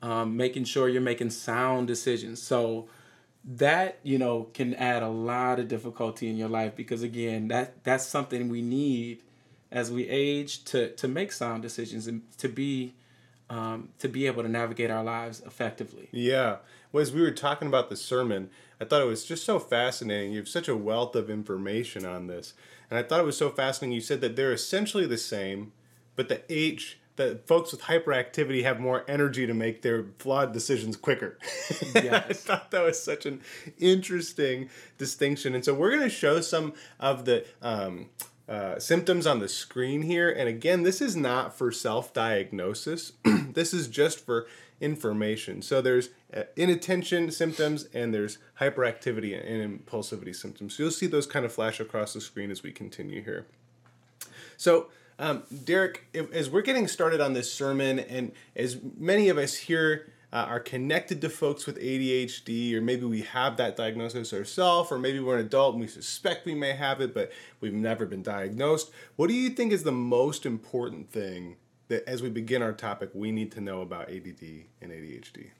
um, 0.03 0.37
making 0.37 0.65
sure 0.65 0.89
you're 0.89 1.01
making 1.01 1.31
sound 1.31 1.87
decisions. 1.87 2.43
So 2.43 2.89
that 3.45 4.01
you 4.03 4.19
know 4.19 4.49
can 4.53 4.75
add 4.75 5.05
a 5.05 5.09
lot 5.09 5.61
of 5.61 5.69
difficulty 5.69 6.29
in 6.29 6.37
your 6.37 6.49
life 6.49 6.75
because 6.75 7.05
again, 7.05 7.47
that 7.49 7.85
that's 7.85 8.05
something 8.05 8.49
we 8.49 8.63
need 8.63 9.23
as 9.71 9.93
we 9.93 10.09
age 10.09 10.65
to 10.65 10.91
to 10.97 11.07
make 11.07 11.31
sound 11.31 11.63
decisions 11.63 12.09
and 12.09 12.23
to 12.39 12.49
be 12.49 12.95
um, 13.49 13.91
to 14.01 14.09
be 14.09 14.27
able 14.27 14.43
to 14.43 14.49
navigate 14.49 14.91
our 14.91 15.05
lives 15.05 15.41
effectively. 15.47 16.09
Yeah. 16.11 16.57
Well, 16.91 17.03
as 17.03 17.13
we 17.13 17.21
were 17.21 17.31
talking 17.31 17.69
about 17.69 17.91
the 17.91 17.97
sermon, 17.97 18.51
I 18.81 18.85
thought 18.85 19.03
it 19.03 19.07
was 19.07 19.25
just 19.25 19.45
so 19.45 19.61
fascinating. 19.61 20.33
You 20.33 20.39
have 20.39 20.49
such 20.49 20.67
a 20.67 20.77
wealth 20.77 21.15
of 21.15 21.31
information 21.31 22.05
on 22.05 22.27
this. 22.27 22.55
And 22.91 22.99
I 22.99 23.05
thought 23.05 23.21
it 23.21 23.27
was 23.27 23.37
so 23.37 23.51
fascinating. 23.51 23.95
You 23.95 24.01
said 24.01 24.21
that 24.23 24.35
they're 24.35 24.53
essentially 24.53 25.07
the 25.07 25.17
same, 25.17 25.73
but 26.21 26.29
the 26.29 26.43
H, 26.53 26.99
the 27.17 27.41
folks 27.47 27.73
with 27.73 27.81
hyperactivity 27.81 28.63
have 28.63 28.79
more 28.79 29.07
energy 29.09 29.47
to 29.47 29.55
make 29.55 29.81
their 29.81 30.05
flawed 30.19 30.53
decisions 30.53 30.99
quicker. 30.99 31.39
Yes. 31.95 32.27
I 32.29 32.33
thought 32.35 32.71
that 32.73 32.83
was 32.83 33.03
such 33.03 33.25
an 33.25 33.41
interesting 33.79 34.69
distinction. 34.99 35.55
And 35.55 35.65
so 35.65 35.73
we're 35.73 35.93
going 35.93 36.03
to 36.03 36.11
show 36.11 36.43
some 36.43 36.75
of 36.99 37.25
the 37.25 37.47
um, 37.63 38.11
uh, 38.47 38.79
symptoms 38.79 39.27
on 39.27 39.39
the 39.39 39.49
screen 39.49 40.03
here. 40.03 40.29
And 40.29 40.47
again, 40.47 40.83
this 40.83 41.01
is 41.01 41.17
not 41.17 41.57
for 41.57 41.73
self 41.73 42.13
diagnosis, 42.13 43.13
this 43.25 43.73
is 43.73 43.89
just 43.89 44.21
for 44.21 44.47
information. 44.79 45.63
So 45.63 45.81
there's 45.81 46.11
uh, 46.37 46.43
inattention 46.55 47.31
symptoms 47.31 47.89
and 47.95 48.13
there's 48.13 48.37
hyperactivity 48.61 49.35
and 49.35 49.87
impulsivity 49.87 50.37
symptoms. 50.37 50.77
So 50.77 50.83
you'll 50.83 50.93
see 50.93 51.07
those 51.07 51.27
kind 51.27 51.47
of 51.47 51.53
flash 51.55 51.81
across 51.81 52.13
the 52.13 52.21
screen 52.21 52.51
as 52.51 52.63
we 52.63 52.73
continue 52.73 53.23
here. 53.23 53.47
So, 54.59 54.89
um, 55.21 55.43
Derek, 55.65 56.07
if, 56.15 56.33
as 56.33 56.49
we're 56.49 56.63
getting 56.63 56.89
started 56.89 57.21
on 57.21 57.35
this 57.35 57.53
sermon, 57.53 57.99
and 57.99 58.33
as 58.57 58.79
many 58.99 59.29
of 59.29 59.37
us 59.37 59.55
here 59.55 60.13
uh, 60.33 60.47
are 60.49 60.61
connected 60.61 61.21
to 61.21 61.29
folks 61.29 61.67
with 61.67 61.79
ADHD, 61.79 62.73
or 62.73 62.81
maybe 62.81 63.05
we 63.05 63.21
have 63.21 63.59
that 63.59 63.77
diagnosis 63.77 64.33
ourselves, 64.33 64.91
or 64.91 64.99
maybe 64.99 65.21
we're 65.21 65.39
an 65.39 65.45
adult 65.45 65.75
and 65.75 65.81
we 65.83 65.89
suspect 65.89 66.47
we 66.47 66.55
may 66.55 66.73
have 66.73 67.03
it, 67.03 67.13
but 67.13 67.31
we've 67.61 67.75
never 67.75 68.07
been 68.07 68.23
diagnosed. 68.23 68.91
What 69.17 69.29
do 69.29 69.35
you 69.35 69.51
think 69.51 69.73
is 69.73 69.83
the 69.83 69.93
most 69.93 70.47
important 70.47 71.11
thing 71.11 71.57
that, 71.89 72.09
as 72.09 72.23
we 72.23 72.31
begin 72.31 72.63
our 72.63 72.73
topic, 72.73 73.11
we 73.13 73.31
need 73.31 73.53
to 73.53 73.61
know 73.61 73.83
about 73.83 74.09
ADD 74.09 74.65
and 74.81 74.91
ADHD? 74.91 75.51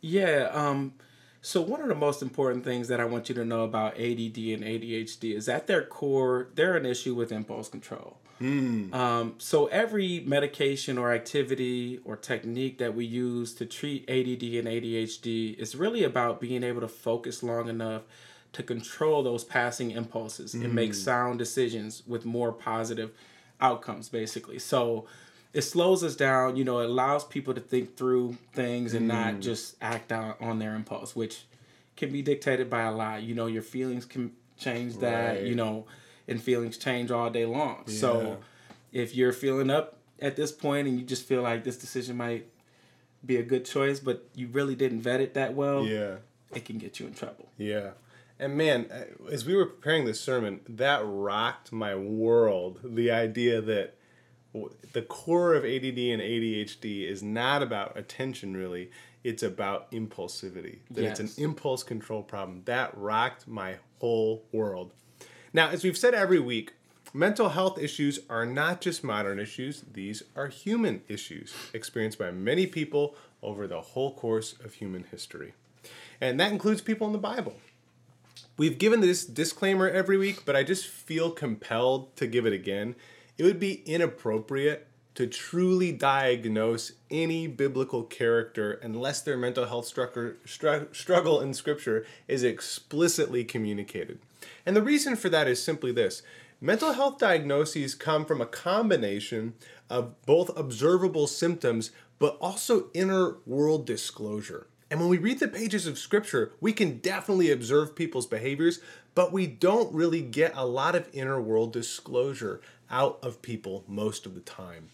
Yeah. 0.00 0.48
Um, 0.52 0.94
so 1.40 1.60
one 1.60 1.80
of 1.80 1.88
the 1.88 1.96
most 1.96 2.22
important 2.22 2.62
things 2.62 2.86
that 2.86 3.00
I 3.00 3.04
want 3.04 3.28
you 3.28 3.34
to 3.34 3.44
know 3.44 3.64
about 3.64 3.94
ADD 3.94 4.38
and 4.38 4.62
ADHD 4.62 5.34
is 5.34 5.48
at 5.48 5.66
their 5.66 5.82
core, 5.82 6.50
they're 6.54 6.76
an 6.76 6.86
issue 6.86 7.16
with 7.16 7.32
impulse 7.32 7.68
control. 7.68 8.18
Mm. 8.42 8.92
Um, 8.92 9.34
so 9.38 9.66
every 9.66 10.20
medication 10.26 10.98
or 10.98 11.12
activity 11.12 12.00
or 12.04 12.16
technique 12.16 12.78
that 12.78 12.94
we 12.94 13.04
use 13.04 13.54
to 13.54 13.66
treat 13.66 14.02
ADD 14.08 14.42
and 14.42 14.68
ADHD 14.68 15.56
is 15.58 15.76
really 15.76 16.02
about 16.02 16.40
being 16.40 16.64
able 16.64 16.80
to 16.80 16.88
focus 16.88 17.42
long 17.42 17.68
enough 17.68 18.02
to 18.52 18.62
control 18.62 19.22
those 19.22 19.44
passing 19.44 19.92
impulses 19.92 20.54
mm. 20.54 20.64
and 20.64 20.74
make 20.74 20.90
mm. 20.90 20.96
sound 20.96 21.38
decisions 21.38 22.02
with 22.06 22.24
more 22.24 22.52
positive 22.52 23.12
outcomes, 23.60 24.08
basically. 24.08 24.58
So 24.58 25.06
it 25.52 25.62
slows 25.62 26.02
us 26.02 26.16
down. 26.16 26.56
You 26.56 26.64
know, 26.64 26.80
it 26.80 26.90
allows 26.90 27.24
people 27.24 27.54
to 27.54 27.60
think 27.60 27.96
through 27.96 28.36
things 28.52 28.92
and 28.92 29.08
mm. 29.08 29.14
not 29.14 29.40
just 29.40 29.76
act 29.80 30.10
out 30.10 30.40
on 30.40 30.58
their 30.58 30.74
impulse, 30.74 31.14
which 31.14 31.44
can 31.96 32.10
be 32.10 32.22
dictated 32.22 32.68
by 32.68 32.82
a 32.82 32.92
lot. 32.92 33.22
You 33.22 33.34
know, 33.34 33.46
your 33.46 33.62
feelings 33.62 34.04
can 34.04 34.32
change 34.58 34.96
that. 34.98 35.36
Right. 35.36 35.46
You 35.46 35.54
know 35.54 35.86
and 36.28 36.40
feelings 36.42 36.78
change 36.78 37.10
all 37.10 37.30
day 37.30 37.46
long. 37.46 37.84
Yeah. 37.86 37.94
So 37.98 38.38
if 38.92 39.14
you're 39.14 39.32
feeling 39.32 39.70
up 39.70 39.98
at 40.20 40.36
this 40.36 40.52
point 40.52 40.88
and 40.88 40.98
you 40.98 41.04
just 41.04 41.26
feel 41.26 41.42
like 41.42 41.64
this 41.64 41.76
decision 41.76 42.16
might 42.16 42.48
be 43.24 43.36
a 43.36 43.42
good 43.42 43.64
choice, 43.64 44.00
but 44.00 44.28
you 44.34 44.48
really 44.48 44.74
didn't 44.74 45.00
vet 45.02 45.20
it 45.20 45.34
that 45.34 45.54
well, 45.54 45.84
yeah, 45.84 46.16
it 46.54 46.64
can 46.64 46.78
get 46.78 47.00
you 47.00 47.06
in 47.06 47.14
trouble. 47.14 47.48
Yeah. 47.58 47.90
And 48.38 48.56
man, 48.56 48.88
uh, 48.90 49.30
as 49.30 49.44
we 49.44 49.54
were 49.54 49.66
preparing 49.66 50.04
this 50.04 50.20
sermon, 50.20 50.60
that 50.68 51.02
rocked 51.04 51.72
my 51.72 51.94
world. 51.94 52.80
The 52.82 53.10
idea 53.10 53.60
that 53.60 53.94
the 54.92 55.02
core 55.02 55.54
of 55.54 55.64
ADD 55.64 55.98
and 55.98 56.20
ADHD 56.20 57.08
is 57.08 57.22
not 57.22 57.62
about 57.62 57.96
attention, 57.96 58.56
really. 58.56 58.90
It's 59.22 59.42
about 59.42 59.92
impulsivity. 59.92 60.80
That 60.90 61.02
yes. 61.02 61.20
it's 61.20 61.38
an 61.38 61.44
impulse 61.44 61.84
control 61.84 62.22
problem. 62.22 62.62
That 62.64 62.96
rocked 62.96 63.46
my 63.46 63.76
whole 64.00 64.44
world. 64.50 64.92
Now, 65.54 65.68
as 65.68 65.84
we've 65.84 65.98
said 65.98 66.14
every 66.14 66.40
week, 66.40 66.72
mental 67.12 67.50
health 67.50 67.78
issues 67.78 68.20
are 68.30 68.46
not 68.46 68.80
just 68.80 69.04
modern 69.04 69.38
issues, 69.38 69.84
these 69.92 70.22
are 70.34 70.48
human 70.48 71.02
issues 71.08 71.52
experienced 71.74 72.18
by 72.18 72.30
many 72.30 72.66
people 72.66 73.14
over 73.42 73.66
the 73.66 73.80
whole 73.82 74.14
course 74.14 74.54
of 74.64 74.74
human 74.74 75.04
history. 75.10 75.52
And 76.20 76.40
that 76.40 76.52
includes 76.52 76.80
people 76.80 77.06
in 77.06 77.12
the 77.12 77.18
Bible. 77.18 77.56
We've 78.56 78.78
given 78.78 79.00
this 79.00 79.26
disclaimer 79.26 79.90
every 79.90 80.16
week, 80.16 80.44
but 80.46 80.56
I 80.56 80.62
just 80.62 80.86
feel 80.86 81.30
compelled 81.30 82.16
to 82.16 82.26
give 82.26 82.46
it 82.46 82.52
again. 82.54 82.94
It 83.36 83.44
would 83.44 83.60
be 83.60 83.82
inappropriate 83.84 84.86
to 85.16 85.26
truly 85.26 85.92
diagnose 85.92 86.92
any 87.10 87.46
biblical 87.46 88.04
character 88.04 88.72
unless 88.82 89.20
their 89.20 89.36
mental 89.36 89.66
health 89.66 89.86
struggle 89.86 91.40
in 91.40 91.52
Scripture 91.52 92.06
is 92.26 92.42
explicitly 92.42 93.44
communicated. 93.44 94.18
And 94.64 94.76
the 94.76 94.82
reason 94.82 95.16
for 95.16 95.28
that 95.28 95.48
is 95.48 95.62
simply 95.62 95.92
this 95.92 96.22
mental 96.60 96.92
health 96.92 97.18
diagnoses 97.18 97.94
come 97.94 98.24
from 98.24 98.40
a 98.40 98.46
combination 98.46 99.54
of 99.90 100.20
both 100.26 100.56
observable 100.56 101.26
symptoms 101.26 101.90
but 102.18 102.38
also 102.40 102.88
inner 102.94 103.36
world 103.46 103.84
disclosure. 103.84 104.68
And 104.90 105.00
when 105.00 105.08
we 105.08 105.18
read 105.18 105.40
the 105.40 105.48
pages 105.48 105.86
of 105.86 105.98
Scripture, 105.98 106.52
we 106.60 106.72
can 106.72 106.98
definitely 106.98 107.50
observe 107.50 107.96
people's 107.96 108.26
behaviors, 108.26 108.78
but 109.14 109.32
we 109.32 109.46
don't 109.46 109.92
really 109.92 110.20
get 110.20 110.52
a 110.54 110.66
lot 110.66 110.94
of 110.94 111.08
inner 111.12 111.40
world 111.40 111.72
disclosure 111.72 112.60
out 112.90 113.18
of 113.22 113.42
people 113.42 113.84
most 113.88 114.26
of 114.26 114.34
the 114.34 114.40
time. 114.40 114.90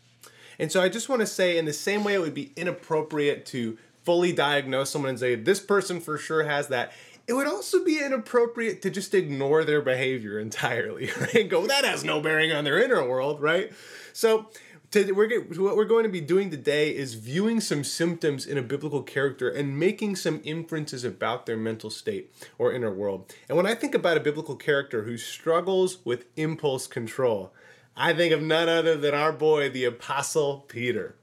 And 0.58 0.72
so 0.72 0.80
I 0.80 0.88
just 0.88 1.08
want 1.08 1.20
to 1.20 1.26
say, 1.26 1.58
in 1.58 1.64
the 1.64 1.72
same 1.72 2.04
way, 2.04 2.14
it 2.14 2.20
would 2.20 2.32
be 2.32 2.52
inappropriate 2.56 3.44
to 3.46 3.76
fully 4.04 4.32
diagnose 4.32 4.90
someone 4.90 5.10
and 5.10 5.18
say, 5.18 5.34
this 5.34 5.60
person 5.60 6.00
for 6.00 6.16
sure 6.16 6.44
has 6.44 6.68
that 6.68 6.92
it 7.28 7.35
would 7.35 7.47
also 7.47 7.85
be 7.85 8.02
inappropriate 8.02 8.80
to 8.82 8.90
just 8.90 9.12
ignore 9.14 9.62
their 9.62 9.82
behavior 9.82 10.40
entirely, 10.40 11.11
right? 11.20 11.35
And 11.35 11.50
go, 11.50 11.66
that 11.66 11.85
has 11.85 12.02
no 12.02 12.20
bearing 12.20 12.52
on 12.52 12.64
their 12.64 12.82
inner 12.82 13.06
world, 13.06 13.40
right? 13.40 13.70
So, 14.14 14.49
to, 14.92 15.12
we're, 15.12 15.42
what 15.42 15.76
we're 15.76 15.85
going 15.85 16.04
to 16.04 16.08
be 16.08 16.23
doing 16.23 16.50
today 16.50 16.97
is 16.97 17.12
viewing 17.12 17.61
some 17.61 17.85
symptoms 17.85 18.47
in 18.47 18.56
a 18.56 18.62
biblical 18.62 19.02
character 19.02 19.50
and 19.50 19.78
making 19.78 20.16
some 20.16 20.40
inferences 20.42 21.04
about 21.04 21.44
their 21.44 21.58
mental 21.58 21.90
state 21.90 22.32
or 22.56 22.73
inner 22.73 22.90
world. 22.90 23.30
And 23.49 23.56
when 23.58 23.66
I 23.66 23.75
think 23.75 23.94
about 23.94 24.16
a 24.16 24.20
biblical 24.20 24.56
character 24.56 25.02
who 25.02 25.18
struggles 25.18 25.99
with 26.06 26.25
impulse 26.37 26.87
control, 26.87 27.52
I 27.94 28.14
think 28.14 28.32
of 28.32 28.40
none 28.40 28.70
other 28.70 28.97
than 28.97 29.14
our 29.14 29.32
boy, 29.32 29.68
the 29.68 29.85
Apostle 29.85 30.64
Peter. 30.68 31.16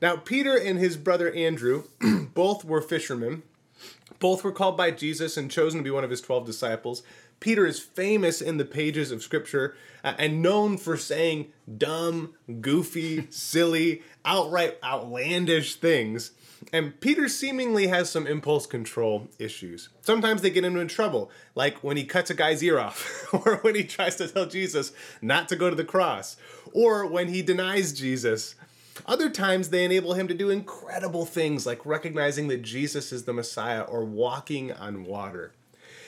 Now, 0.00 0.14
Peter 0.16 0.56
and 0.56 0.78
his 0.78 0.96
brother 0.96 1.32
Andrew 1.32 1.84
both 2.34 2.64
were 2.64 2.80
fishermen 2.80 3.42
both 4.24 4.42
were 4.42 4.52
called 4.52 4.74
by 4.74 4.90
Jesus 4.90 5.36
and 5.36 5.50
chosen 5.50 5.80
to 5.80 5.84
be 5.84 5.90
one 5.90 6.02
of 6.02 6.08
his 6.08 6.22
12 6.22 6.46
disciples. 6.46 7.02
Peter 7.40 7.66
is 7.66 7.78
famous 7.78 8.40
in 8.40 8.56
the 8.56 8.64
pages 8.64 9.10
of 9.10 9.22
scripture 9.22 9.76
uh, 10.02 10.14
and 10.18 10.40
known 10.40 10.78
for 10.78 10.96
saying 10.96 11.52
dumb, 11.76 12.32
goofy, 12.62 13.26
silly, 13.30 14.00
outright 14.24 14.78
outlandish 14.82 15.74
things. 15.74 16.30
And 16.72 16.98
Peter 17.02 17.28
seemingly 17.28 17.88
has 17.88 18.08
some 18.08 18.26
impulse 18.26 18.66
control 18.66 19.28
issues. 19.38 19.90
Sometimes 20.00 20.40
they 20.40 20.48
get 20.48 20.64
him 20.64 20.78
in 20.78 20.88
trouble, 20.88 21.30
like 21.54 21.84
when 21.84 21.98
he 21.98 22.06
cuts 22.06 22.30
a 22.30 22.34
guy's 22.34 22.62
ear 22.62 22.78
off, 22.78 23.28
or 23.34 23.56
when 23.56 23.74
he 23.74 23.84
tries 23.84 24.16
to 24.16 24.26
tell 24.26 24.46
Jesus 24.46 24.92
not 25.20 25.50
to 25.50 25.56
go 25.56 25.68
to 25.68 25.76
the 25.76 25.84
cross, 25.84 26.38
or 26.72 27.06
when 27.06 27.28
he 27.28 27.42
denies 27.42 27.92
Jesus 27.92 28.54
other 29.06 29.28
times, 29.28 29.68
they 29.68 29.84
enable 29.84 30.14
him 30.14 30.28
to 30.28 30.34
do 30.34 30.50
incredible 30.50 31.26
things 31.26 31.66
like 31.66 31.84
recognizing 31.84 32.48
that 32.48 32.62
Jesus 32.62 33.12
is 33.12 33.24
the 33.24 33.32
Messiah 33.32 33.82
or 33.82 34.04
walking 34.04 34.72
on 34.72 35.04
water. 35.04 35.52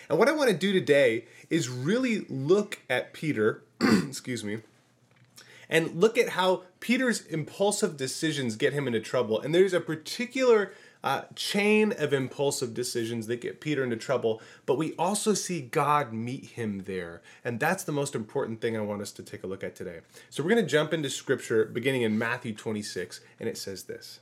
And 0.08 0.18
what 0.18 0.28
I 0.28 0.32
want 0.32 0.50
to 0.50 0.56
do 0.56 0.72
today 0.72 1.24
is 1.50 1.68
really 1.68 2.26
look 2.28 2.80
at 2.88 3.12
Peter, 3.12 3.62
excuse 3.80 4.44
me, 4.44 4.60
and 5.68 6.00
look 6.00 6.16
at 6.16 6.30
how 6.30 6.62
Peter's 6.80 7.22
impulsive 7.26 7.96
decisions 7.96 8.56
get 8.56 8.72
him 8.72 8.86
into 8.86 9.00
trouble. 9.00 9.40
And 9.40 9.54
there's 9.54 9.74
a 9.74 9.80
particular 9.80 10.72
uh, 11.06 11.22
chain 11.36 11.94
of 11.98 12.12
impulsive 12.12 12.75
decisions 12.75 13.28
that 13.28 13.40
get 13.40 13.60
Peter 13.60 13.84
into 13.84 13.96
trouble, 13.96 14.42
but 14.66 14.76
we 14.76 14.92
also 14.94 15.34
see 15.34 15.60
God 15.60 16.12
meet 16.12 16.46
him 16.46 16.82
there. 16.84 17.22
And 17.44 17.60
that's 17.60 17.84
the 17.84 17.92
most 17.92 18.16
important 18.16 18.60
thing 18.60 18.76
I 18.76 18.80
want 18.80 19.02
us 19.02 19.12
to 19.12 19.22
take 19.22 19.44
a 19.44 19.46
look 19.46 19.62
at 19.62 19.76
today. 19.76 20.00
So 20.30 20.42
we're 20.42 20.50
going 20.50 20.64
to 20.64 20.68
jump 20.68 20.92
into 20.92 21.08
scripture 21.08 21.64
beginning 21.64 22.02
in 22.02 22.18
Matthew 22.18 22.56
26, 22.56 23.20
and 23.38 23.48
it 23.48 23.56
says 23.56 23.84
this 23.84 24.18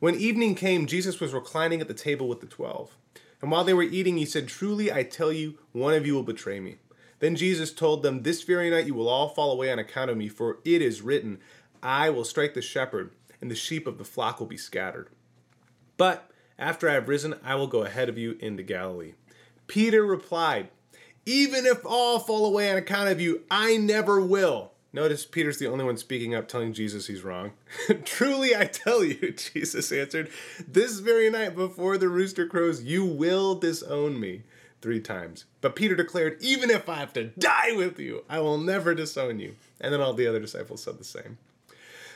When 0.00 0.16
evening 0.16 0.56
came, 0.56 0.86
Jesus 0.86 1.20
was 1.20 1.32
reclining 1.32 1.80
at 1.80 1.86
the 1.86 1.94
table 1.94 2.26
with 2.26 2.40
the 2.40 2.48
twelve. 2.48 2.96
And 3.40 3.52
while 3.52 3.62
they 3.62 3.72
were 3.72 3.84
eating, 3.84 4.16
he 4.16 4.26
said, 4.26 4.48
Truly 4.48 4.92
I 4.92 5.04
tell 5.04 5.32
you, 5.32 5.58
one 5.70 5.94
of 5.94 6.08
you 6.08 6.16
will 6.16 6.24
betray 6.24 6.58
me. 6.58 6.78
Then 7.20 7.36
Jesus 7.36 7.72
told 7.72 8.02
them, 8.02 8.24
This 8.24 8.42
very 8.42 8.68
night 8.68 8.86
you 8.86 8.94
will 8.94 9.08
all 9.08 9.28
fall 9.28 9.52
away 9.52 9.70
on 9.70 9.78
account 9.78 10.10
of 10.10 10.16
me, 10.16 10.28
for 10.28 10.58
it 10.64 10.82
is 10.82 11.02
written, 11.02 11.38
I 11.84 12.10
will 12.10 12.24
strike 12.24 12.54
the 12.54 12.62
shepherd, 12.62 13.12
and 13.40 13.48
the 13.48 13.54
sheep 13.54 13.86
of 13.86 13.96
the 13.96 14.04
flock 14.04 14.40
will 14.40 14.48
be 14.48 14.56
scattered. 14.56 15.08
But 16.00 16.30
after 16.58 16.88
I 16.88 16.94
have 16.94 17.10
risen, 17.10 17.34
I 17.44 17.56
will 17.56 17.66
go 17.66 17.82
ahead 17.82 18.08
of 18.08 18.16
you 18.16 18.38
into 18.40 18.62
Galilee. 18.62 19.12
Peter 19.66 20.02
replied, 20.02 20.70
Even 21.26 21.66
if 21.66 21.84
all 21.84 22.18
fall 22.18 22.46
away 22.46 22.70
on 22.70 22.78
account 22.78 23.10
of 23.10 23.20
you, 23.20 23.42
I 23.50 23.76
never 23.76 24.18
will. 24.18 24.72
Notice 24.94 25.26
Peter's 25.26 25.58
the 25.58 25.66
only 25.66 25.84
one 25.84 25.98
speaking 25.98 26.34
up, 26.34 26.48
telling 26.48 26.72
Jesus 26.72 27.08
he's 27.08 27.22
wrong. 27.22 27.52
Truly, 28.06 28.56
I 28.56 28.64
tell 28.64 29.04
you, 29.04 29.32
Jesus 29.52 29.92
answered, 29.92 30.30
this 30.66 31.00
very 31.00 31.28
night 31.28 31.54
before 31.54 31.98
the 31.98 32.08
rooster 32.08 32.46
crows, 32.46 32.82
you 32.82 33.04
will 33.04 33.54
disown 33.54 34.18
me 34.18 34.44
three 34.80 35.00
times. 35.00 35.44
But 35.60 35.76
Peter 35.76 35.94
declared, 35.94 36.38
Even 36.40 36.70
if 36.70 36.88
I 36.88 36.94
have 36.94 37.12
to 37.12 37.24
die 37.24 37.72
with 37.76 37.98
you, 37.98 38.24
I 38.26 38.40
will 38.40 38.56
never 38.56 38.94
disown 38.94 39.38
you. 39.38 39.56
And 39.82 39.92
then 39.92 40.00
all 40.00 40.14
the 40.14 40.26
other 40.26 40.40
disciples 40.40 40.82
said 40.82 40.96
the 40.96 41.04
same. 41.04 41.36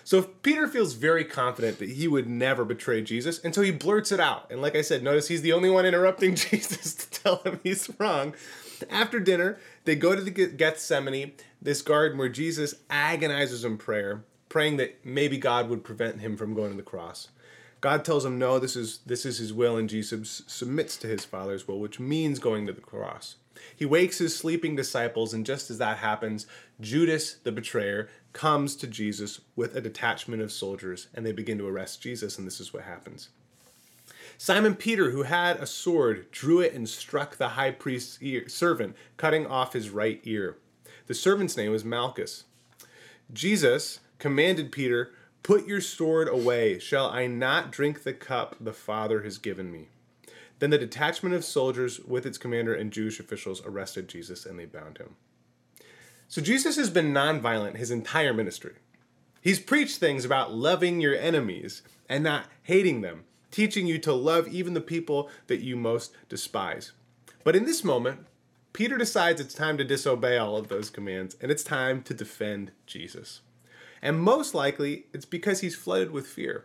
So 0.04 0.22
Peter 0.22 0.68
feels 0.68 0.92
very 0.92 1.24
confident 1.24 1.78
that 1.78 1.88
he 1.88 2.06
would 2.06 2.28
never 2.28 2.64
betray 2.64 3.02
Jesus, 3.02 3.38
and 3.40 3.54
so 3.54 3.62
he 3.62 3.70
blurts 3.70 4.12
it 4.12 4.20
out. 4.20 4.46
And 4.50 4.60
like 4.60 4.76
I 4.76 4.82
said, 4.82 5.02
notice 5.02 5.28
he's 5.28 5.42
the 5.42 5.54
only 5.54 5.70
one 5.70 5.86
interrupting 5.86 6.34
Jesus 6.34 6.94
to 6.94 7.22
tell 7.22 7.36
him 7.38 7.58
he's 7.62 7.90
wrong. 7.98 8.34
After 8.90 9.18
dinner, 9.18 9.58
they 9.84 9.96
go 9.96 10.14
to 10.14 10.20
the 10.20 10.30
Gethsemane, 10.30 11.32
this 11.60 11.80
garden 11.80 12.18
where 12.18 12.28
Jesus 12.28 12.74
agonizes 12.90 13.64
in 13.64 13.78
prayer, 13.78 14.24
praying 14.50 14.76
that 14.76 15.04
maybe 15.06 15.38
God 15.38 15.70
would 15.70 15.82
prevent 15.82 16.20
him 16.20 16.36
from 16.36 16.54
going 16.54 16.70
to 16.72 16.76
the 16.76 16.82
cross. 16.82 17.28
God 17.80 18.04
tells 18.04 18.24
him, 18.24 18.38
"No, 18.38 18.58
this 18.58 18.76
is 18.76 19.00
this 19.06 19.26
is 19.26 19.38
his 19.38 19.52
will," 19.52 19.76
and 19.76 19.88
Jesus 19.88 20.42
submits 20.46 20.96
to 20.98 21.06
his 21.06 21.24
Father's 21.24 21.68
will, 21.68 21.80
which 21.80 22.00
means 22.00 22.38
going 22.38 22.66
to 22.66 22.72
the 22.72 22.80
cross. 22.80 23.36
He 23.76 23.84
wakes 23.84 24.18
his 24.18 24.36
sleeping 24.36 24.76
disciples, 24.76 25.32
and 25.32 25.46
just 25.46 25.70
as 25.70 25.78
that 25.78 25.98
happens, 25.98 26.46
Judas, 26.80 27.34
the 27.34 27.52
betrayer, 27.52 28.08
comes 28.34 28.76
to 28.76 28.86
Jesus 28.86 29.40
with 29.56 29.74
a 29.74 29.80
detachment 29.80 30.42
of 30.42 30.52
soldiers, 30.52 31.06
and 31.14 31.24
they 31.24 31.32
begin 31.32 31.56
to 31.56 31.66
arrest 31.66 32.02
Jesus, 32.02 32.36
and 32.36 32.46
this 32.46 32.60
is 32.60 32.74
what 32.74 32.82
happens. 32.82 33.30
Simon 34.36 34.74
Peter, 34.74 35.12
who 35.12 35.22
had 35.22 35.56
a 35.56 35.66
sword, 35.66 36.30
drew 36.30 36.60
it 36.60 36.74
and 36.74 36.88
struck 36.88 37.36
the 37.36 37.50
high 37.50 37.70
priest's 37.70 38.18
ear, 38.20 38.46
servant, 38.48 38.96
cutting 39.16 39.46
off 39.46 39.72
his 39.72 39.88
right 39.88 40.20
ear. 40.24 40.58
The 41.06 41.14
servant's 41.14 41.56
name 41.56 41.70
was 41.70 41.84
Malchus. 41.84 42.44
Jesus 43.32 44.00
commanded 44.18 44.72
Peter, 44.72 45.12
Put 45.42 45.66
your 45.66 45.80
sword 45.82 46.26
away. 46.26 46.78
Shall 46.78 47.10
I 47.10 47.26
not 47.26 47.70
drink 47.70 48.02
the 48.02 48.14
cup 48.14 48.56
the 48.58 48.72
Father 48.72 49.22
has 49.22 49.36
given 49.38 49.70
me? 49.70 49.88
Then 50.58 50.70
the 50.70 50.78
detachment 50.78 51.34
of 51.34 51.44
soldiers 51.44 52.00
with 52.00 52.24
its 52.24 52.38
commander 52.38 52.74
and 52.74 52.90
Jewish 52.90 53.20
officials 53.20 53.62
arrested 53.64 54.08
Jesus 54.08 54.46
and 54.46 54.58
they 54.58 54.64
bound 54.64 54.98
him. 54.98 55.16
So 56.28 56.40
Jesus 56.40 56.76
has 56.76 56.90
been 56.90 57.12
nonviolent 57.12 57.76
his 57.76 57.90
entire 57.90 58.32
ministry. 58.32 58.74
He's 59.40 59.60
preached 59.60 59.98
things 59.98 60.24
about 60.24 60.54
loving 60.54 61.00
your 61.00 61.14
enemies 61.14 61.82
and 62.08 62.24
not 62.24 62.46
hating 62.62 63.02
them 63.02 63.24
teaching 63.54 63.86
you 63.86 63.98
to 63.98 64.12
love 64.12 64.48
even 64.48 64.74
the 64.74 64.80
people 64.80 65.30
that 65.46 65.60
you 65.60 65.76
most 65.76 66.12
despise. 66.28 66.90
But 67.44 67.54
in 67.54 67.66
this 67.66 67.84
moment, 67.84 68.26
Peter 68.72 68.98
decides 68.98 69.40
it's 69.40 69.54
time 69.54 69.78
to 69.78 69.84
disobey 69.84 70.36
all 70.36 70.56
of 70.56 70.66
those 70.66 70.90
commands 70.90 71.36
and 71.40 71.52
it's 71.52 71.62
time 71.62 72.02
to 72.02 72.12
defend 72.12 72.72
Jesus. 72.84 73.42
And 74.02 74.18
most 74.18 74.54
likely, 74.54 75.06
it's 75.12 75.24
because 75.24 75.60
he's 75.60 75.76
flooded 75.76 76.10
with 76.10 76.26
fear. 76.26 76.64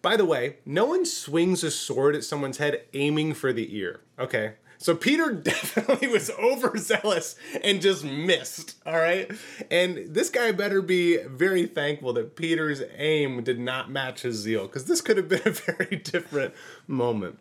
By 0.00 0.16
the 0.16 0.24
way, 0.24 0.56
no 0.64 0.86
one 0.86 1.04
swings 1.04 1.62
a 1.62 1.70
sword 1.70 2.16
at 2.16 2.24
someone's 2.24 2.56
head 2.56 2.84
aiming 2.94 3.34
for 3.34 3.52
the 3.52 3.76
ear. 3.76 4.00
Okay, 4.18 4.54
so 4.78 4.94
Peter 4.94 5.32
definitely 5.42 6.08
was 6.08 6.30
overzealous 6.30 7.36
and 7.62 7.80
just 7.80 8.04
missed, 8.04 8.76
all 8.84 8.98
right? 8.98 9.30
And 9.70 10.14
this 10.14 10.30
guy 10.30 10.52
better 10.52 10.82
be 10.82 11.18
very 11.18 11.66
thankful 11.66 12.12
that 12.14 12.36
Peter's 12.36 12.82
aim 12.96 13.42
did 13.42 13.58
not 13.58 13.90
match 13.90 14.22
his 14.22 14.36
zeal 14.36 14.66
because 14.66 14.84
this 14.84 15.00
could 15.00 15.16
have 15.16 15.28
been 15.28 15.42
a 15.46 15.50
very 15.50 15.96
different 15.96 16.54
moment. 16.86 17.38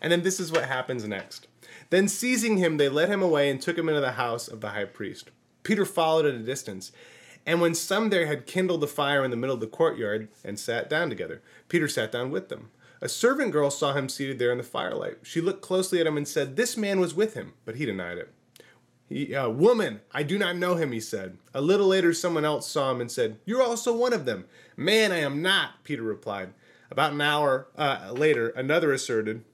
And 0.00 0.12
then 0.12 0.22
this 0.22 0.38
is 0.38 0.52
what 0.52 0.64
happens 0.64 1.06
next. 1.06 1.46
Then 1.90 2.08
seizing 2.08 2.58
him, 2.58 2.76
they 2.76 2.88
led 2.88 3.08
him 3.08 3.22
away 3.22 3.50
and 3.50 3.60
took 3.60 3.78
him 3.78 3.88
into 3.88 4.00
the 4.00 4.12
house 4.12 4.48
of 4.48 4.60
the 4.60 4.70
high 4.70 4.84
priest. 4.84 5.30
Peter 5.62 5.84
followed 5.84 6.26
at 6.26 6.34
a 6.34 6.38
distance. 6.38 6.92
And 7.46 7.60
when 7.60 7.74
some 7.74 8.10
there 8.10 8.26
had 8.26 8.46
kindled 8.46 8.82
a 8.84 8.86
fire 8.86 9.24
in 9.24 9.30
the 9.30 9.36
middle 9.36 9.54
of 9.54 9.60
the 9.60 9.66
courtyard 9.66 10.28
and 10.42 10.58
sat 10.58 10.88
down 10.88 11.08
together, 11.10 11.42
Peter 11.68 11.88
sat 11.88 12.10
down 12.10 12.30
with 12.30 12.48
them. 12.48 12.70
A 13.04 13.08
servant 13.08 13.52
girl 13.52 13.70
saw 13.70 13.92
him 13.92 14.08
seated 14.08 14.38
there 14.38 14.50
in 14.50 14.56
the 14.56 14.64
firelight. 14.64 15.18
She 15.24 15.42
looked 15.42 15.60
closely 15.60 16.00
at 16.00 16.06
him 16.06 16.16
and 16.16 16.26
said, 16.26 16.56
This 16.56 16.74
man 16.74 17.00
was 17.00 17.14
with 17.14 17.34
him, 17.34 17.52
but 17.66 17.76
he 17.76 17.84
denied 17.84 18.16
it. 18.16 18.32
He, 19.06 19.34
uh, 19.34 19.50
Woman, 19.50 20.00
I 20.12 20.22
do 20.22 20.38
not 20.38 20.56
know 20.56 20.76
him, 20.76 20.90
he 20.90 21.00
said. 21.00 21.36
A 21.52 21.60
little 21.60 21.86
later, 21.86 22.14
someone 22.14 22.46
else 22.46 22.66
saw 22.66 22.90
him 22.90 23.02
and 23.02 23.12
said, 23.12 23.36
You're 23.44 23.62
also 23.62 23.94
one 23.94 24.14
of 24.14 24.24
them. 24.24 24.46
Man, 24.74 25.12
I 25.12 25.18
am 25.18 25.42
not, 25.42 25.84
Peter 25.84 26.02
replied. 26.02 26.54
About 26.90 27.12
an 27.12 27.20
hour 27.20 27.66
uh, 27.76 28.10
later, 28.10 28.48
another 28.48 28.90
asserted, 28.90 29.44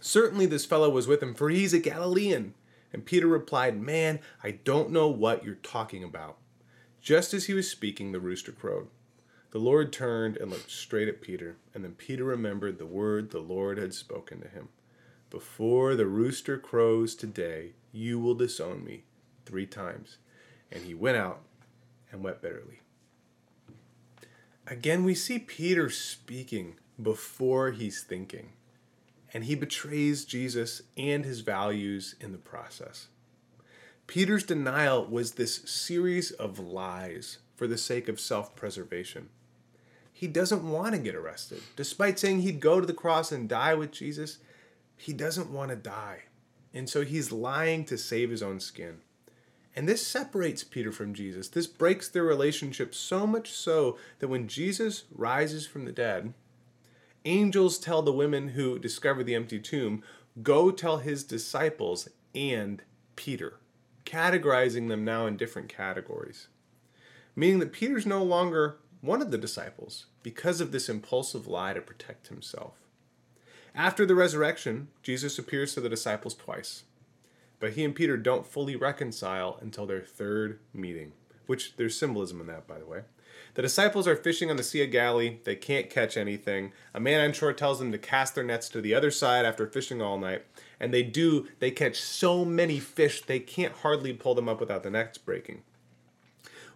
Certainly 0.00 0.46
this 0.46 0.64
fellow 0.64 0.88
was 0.88 1.06
with 1.06 1.22
him, 1.22 1.34
for 1.34 1.50
he's 1.50 1.74
a 1.74 1.80
Galilean. 1.80 2.54
And 2.94 3.04
Peter 3.04 3.26
replied, 3.26 3.78
Man, 3.78 4.20
I 4.42 4.52
don't 4.52 4.88
know 4.88 5.08
what 5.08 5.44
you're 5.44 5.56
talking 5.56 6.02
about. 6.02 6.38
Just 7.02 7.34
as 7.34 7.44
he 7.44 7.52
was 7.52 7.70
speaking, 7.70 8.12
the 8.12 8.20
rooster 8.20 8.52
crowed. 8.52 8.88
The 9.50 9.58
Lord 9.58 9.92
turned 9.92 10.36
and 10.36 10.48
looked 10.48 10.70
straight 10.70 11.08
at 11.08 11.20
Peter, 11.20 11.56
and 11.74 11.82
then 11.82 11.94
Peter 11.94 12.22
remembered 12.22 12.78
the 12.78 12.86
word 12.86 13.30
the 13.30 13.40
Lord 13.40 13.78
had 13.78 13.92
spoken 13.92 14.40
to 14.40 14.48
him 14.48 14.68
Before 15.28 15.96
the 15.96 16.06
rooster 16.06 16.56
crows 16.56 17.16
today, 17.16 17.72
you 17.90 18.20
will 18.20 18.36
disown 18.36 18.84
me 18.84 19.02
three 19.44 19.66
times. 19.66 20.18
And 20.70 20.84
he 20.84 20.94
went 20.94 21.16
out 21.16 21.40
and 22.12 22.22
wept 22.22 22.42
bitterly. 22.42 22.80
Again, 24.68 25.02
we 25.02 25.16
see 25.16 25.40
Peter 25.40 25.90
speaking 25.90 26.76
before 27.02 27.72
he's 27.72 28.04
thinking, 28.04 28.50
and 29.34 29.44
he 29.44 29.56
betrays 29.56 30.24
Jesus 30.24 30.82
and 30.96 31.24
his 31.24 31.40
values 31.40 32.14
in 32.20 32.30
the 32.30 32.38
process. 32.38 33.08
Peter's 34.06 34.44
denial 34.44 35.04
was 35.06 35.32
this 35.32 35.56
series 35.68 36.30
of 36.30 36.60
lies 36.60 37.38
for 37.56 37.66
the 37.66 37.78
sake 37.78 38.08
of 38.08 38.20
self 38.20 38.54
preservation 38.54 39.28
he 40.20 40.26
doesn't 40.26 40.62
want 40.62 40.94
to 40.94 41.00
get 41.00 41.14
arrested. 41.14 41.62
Despite 41.76 42.18
saying 42.18 42.40
he'd 42.42 42.60
go 42.60 42.78
to 42.78 42.86
the 42.86 42.92
cross 42.92 43.32
and 43.32 43.48
die 43.48 43.72
with 43.72 43.90
Jesus, 43.90 44.36
he 44.94 45.14
doesn't 45.14 45.50
want 45.50 45.70
to 45.70 45.76
die. 45.76 46.24
And 46.74 46.90
so 46.90 47.06
he's 47.06 47.32
lying 47.32 47.86
to 47.86 47.96
save 47.96 48.28
his 48.28 48.42
own 48.42 48.60
skin. 48.60 48.98
And 49.74 49.88
this 49.88 50.06
separates 50.06 50.62
Peter 50.62 50.92
from 50.92 51.14
Jesus. 51.14 51.48
This 51.48 51.66
breaks 51.66 52.06
their 52.06 52.22
relationship 52.22 52.94
so 52.94 53.26
much 53.26 53.50
so 53.50 53.96
that 54.18 54.28
when 54.28 54.46
Jesus 54.46 55.04
rises 55.10 55.66
from 55.66 55.86
the 55.86 55.90
dead, 55.90 56.34
angels 57.24 57.78
tell 57.78 58.02
the 58.02 58.12
women 58.12 58.48
who 58.48 58.78
discover 58.78 59.24
the 59.24 59.34
empty 59.34 59.58
tomb, 59.58 60.02
Go 60.42 60.70
tell 60.70 60.98
his 60.98 61.24
disciples 61.24 62.10
and 62.34 62.82
Peter, 63.16 63.54
categorizing 64.04 64.88
them 64.88 65.02
now 65.02 65.24
in 65.24 65.38
different 65.38 65.70
categories. 65.70 66.48
Meaning 67.34 67.60
that 67.60 67.72
Peter's 67.72 68.04
no 68.04 68.22
longer 68.22 68.76
one 69.00 69.22
of 69.22 69.30
the 69.30 69.38
disciples 69.38 70.06
because 70.22 70.60
of 70.60 70.72
this 70.72 70.88
impulsive 70.88 71.46
lie 71.46 71.72
to 71.72 71.80
protect 71.80 72.28
himself. 72.28 72.74
After 73.74 74.04
the 74.04 74.14
resurrection, 74.14 74.88
Jesus 75.02 75.38
appears 75.38 75.74
to 75.74 75.80
the 75.80 75.88
disciples 75.88 76.34
twice, 76.34 76.84
but 77.60 77.72
he 77.72 77.84
and 77.84 77.94
Peter 77.94 78.16
don't 78.16 78.46
fully 78.46 78.76
reconcile 78.76 79.58
until 79.60 79.86
their 79.86 80.02
third 80.02 80.58
meeting, 80.74 81.12
which 81.46 81.76
there's 81.76 81.96
symbolism 81.96 82.40
in 82.40 82.46
that, 82.48 82.66
by 82.66 82.78
the 82.78 82.86
way. 82.86 83.02
The 83.54 83.62
disciples 83.62 84.06
are 84.06 84.16
fishing 84.16 84.50
on 84.50 84.56
the 84.56 84.62
Sea 84.62 84.84
of 84.84 84.90
Galilee. 84.90 85.38
They 85.44 85.56
can't 85.56 85.90
catch 85.90 86.16
anything. 86.16 86.72
A 86.94 87.00
man 87.00 87.20
on 87.20 87.32
shore 87.32 87.52
tells 87.52 87.78
them 87.78 87.90
to 87.92 87.98
cast 87.98 88.34
their 88.34 88.44
nets 88.44 88.68
to 88.70 88.80
the 88.80 88.94
other 88.94 89.10
side 89.10 89.44
after 89.44 89.66
fishing 89.66 90.00
all 90.00 90.18
night. 90.18 90.44
And 90.78 90.94
they 90.94 91.02
do. 91.02 91.48
They 91.58 91.70
catch 91.70 92.00
so 92.00 92.44
many 92.44 92.78
fish, 92.78 93.22
they 93.22 93.40
can't 93.40 93.74
hardly 93.74 94.12
pull 94.12 94.34
them 94.34 94.48
up 94.48 94.60
without 94.60 94.82
the 94.82 94.90
nets 94.90 95.18
breaking. 95.18 95.62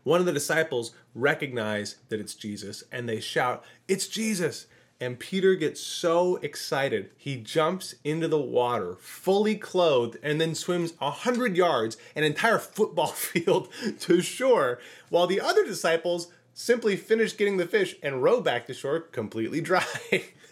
One 0.05 0.21
of 0.21 0.27
the 0.27 0.33
disciples 0.33 0.93
recognize 1.14 1.97
that 2.11 2.21
it's 2.21 2.35
Jesus 2.35 2.85
and 2.93 3.09
they 3.09 3.21
shout, 3.21 3.64
It's 3.88 4.07
Jesus! 4.07 4.67
And 5.01 5.19
Peter 5.19 5.57
gets 5.57 5.81
so 5.81 6.37
excited, 6.37 7.11
he 7.17 7.37
jumps 7.37 7.97
into 8.05 8.29
the 8.29 8.40
water, 8.40 8.97
fully 9.01 9.57
clothed, 9.57 10.17
and 10.23 10.40
then 10.40 10.55
swims 10.55 10.95
a 11.01 11.11
hundred 11.11 11.57
yards, 11.57 11.97
an 12.14 12.23
entire 12.23 12.61
football 12.61 13.07
field 13.09 13.69
to 14.01 14.23
shore, 14.23 14.79
while 15.09 15.27
the 15.27 15.40
other 15.40 15.64
disciples 15.64 16.29
simply 16.53 16.97
finish 16.97 17.37
getting 17.37 17.57
the 17.57 17.67
fish 17.67 17.97
and 18.03 18.23
row 18.23 18.40
back 18.40 18.67
to 18.67 18.75
shore 18.75 19.01
completely 19.01 19.61
dry. 19.62 19.85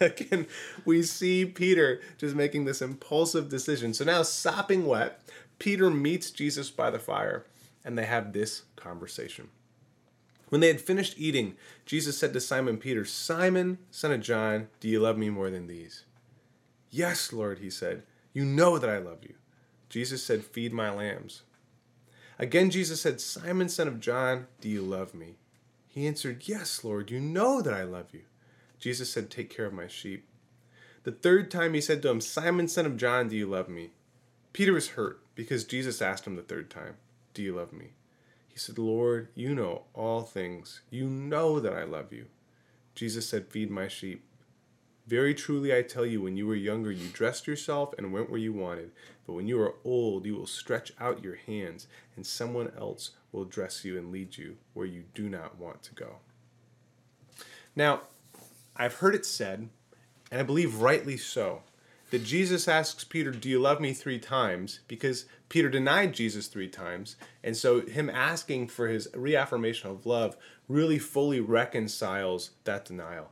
Again, 0.01 0.47
we 0.83 1.03
see 1.03 1.45
Peter 1.45 2.01
just 2.17 2.35
making 2.35 2.65
this 2.65 2.81
impulsive 2.81 3.47
decision. 3.47 3.93
So 3.93 4.03
now, 4.03 4.23
sopping 4.23 4.85
wet, 4.85 5.21
Peter 5.57 5.89
meets 5.89 6.31
Jesus 6.31 6.69
by 6.69 6.89
the 6.89 6.99
fire 6.99 7.45
and 7.83 7.97
they 7.97 8.05
have 8.05 8.33
this 8.33 8.63
conversation. 8.75 9.49
When 10.49 10.61
they 10.61 10.67
had 10.67 10.81
finished 10.81 11.15
eating, 11.17 11.55
Jesus 11.85 12.17
said 12.17 12.33
to 12.33 12.39
Simon 12.39 12.77
Peter, 12.77 13.05
Simon, 13.05 13.79
son 13.89 14.11
of 14.11 14.21
John, 14.21 14.67
do 14.79 14.87
you 14.87 14.99
love 14.99 15.17
me 15.17 15.29
more 15.29 15.49
than 15.49 15.67
these? 15.67 16.05
Yes, 16.91 17.33
Lord, 17.33 17.59
he 17.59 17.69
said. 17.71 18.03
You 18.33 18.45
know 18.45 18.77
that 18.77 18.89
I 18.89 18.99
love 18.99 19.23
you. 19.23 19.33
Jesus 19.89 20.23
said, 20.23 20.43
Feed 20.43 20.73
my 20.73 20.91
lambs. 20.91 21.41
Again, 22.37 22.69
Jesus 22.69 23.01
said, 23.01 23.21
Simon, 23.21 23.69
son 23.69 23.87
of 23.87 23.99
John, 23.99 24.47
do 24.61 24.69
you 24.69 24.81
love 24.81 25.13
me? 25.13 25.35
He 25.87 26.07
answered, 26.07 26.43
Yes, 26.45 26.83
Lord, 26.83 27.11
you 27.11 27.19
know 27.19 27.61
that 27.61 27.73
I 27.73 27.83
love 27.83 28.07
you. 28.11 28.21
Jesus 28.79 29.11
said, 29.11 29.29
Take 29.29 29.49
care 29.49 29.65
of 29.65 29.73
my 29.73 29.87
sheep. 29.87 30.27
The 31.03 31.11
third 31.11 31.51
time 31.51 31.73
he 31.73 31.81
said 31.81 32.01
to 32.01 32.09
him, 32.09 32.21
Simon, 32.21 32.67
son 32.67 32.85
of 32.85 32.97
John, 32.97 33.27
do 33.27 33.35
you 33.35 33.45
love 33.45 33.69
me? 33.69 33.91
Peter 34.51 34.73
was 34.73 34.89
hurt 34.89 35.19
because 35.35 35.63
Jesus 35.65 36.01
asked 36.01 36.25
him 36.25 36.35
the 36.35 36.41
third 36.41 36.69
time, 36.69 36.95
Do 37.33 37.41
you 37.41 37.55
love 37.55 37.73
me? 37.73 37.93
He 38.47 38.59
said, 38.59 38.77
Lord, 38.77 39.29
you 39.33 39.55
know 39.55 39.83
all 39.93 40.21
things. 40.21 40.81
You 40.91 41.07
know 41.07 41.59
that 41.59 41.73
I 41.73 41.83
love 41.83 42.13
you. 42.13 42.27
Jesus 42.93 43.27
said, 43.27 43.47
Feed 43.47 43.71
my 43.71 43.87
sheep. 43.87 44.23
Very 45.07 45.33
truly 45.33 45.75
I 45.75 45.81
tell 45.81 46.05
you, 46.05 46.21
when 46.21 46.37
you 46.37 46.47
were 46.47 46.55
younger, 46.55 46.91
you 46.91 47.09
dressed 47.09 47.47
yourself 47.47 47.93
and 47.97 48.13
went 48.13 48.29
where 48.29 48.39
you 48.39 48.53
wanted. 48.53 48.91
But 49.25 49.33
when 49.33 49.47
you 49.47 49.59
are 49.61 49.75
old, 49.83 50.25
you 50.25 50.35
will 50.35 50.47
stretch 50.47 50.93
out 50.99 51.23
your 51.23 51.35
hands, 51.35 51.87
and 52.15 52.25
someone 52.25 52.71
else 52.77 53.11
will 53.31 53.43
dress 53.43 53.83
you 53.83 53.97
and 53.97 54.11
lead 54.11 54.37
you 54.37 54.57
where 54.73 54.85
you 54.85 55.03
do 55.13 55.27
not 55.27 55.57
want 55.57 55.83
to 55.83 55.95
go. 55.95 56.17
Now, 57.75 58.01
I've 58.77 58.95
heard 58.95 59.15
it 59.15 59.25
said, 59.25 59.67
and 60.31 60.39
I 60.39 60.43
believe 60.43 60.75
rightly 60.75 61.17
so, 61.17 61.63
that 62.13 62.23
Jesus 62.23 62.67
asks 62.67 63.03
Peter, 63.03 63.31
Do 63.31 63.49
you 63.49 63.59
love 63.59 63.81
me 63.81 63.91
three 63.91 64.19
times? 64.19 64.81
Because 64.87 65.25
Peter 65.49 65.67
denied 65.67 66.13
Jesus 66.13 66.45
three 66.45 66.67
times. 66.67 67.15
And 67.43 67.57
so, 67.57 67.81
him 67.81 68.07
asking 68.07 68.67
for 68.67 68.87
his 68.87 69.07
reaffirmation 69.15 69.89
of 69.89 70.05
love 70.05 70.37
really 70.67 70.99
fully 70.99 71.39
reconciles 71.39 72.51
that 72.65 72.85
denial. 72.85 73.31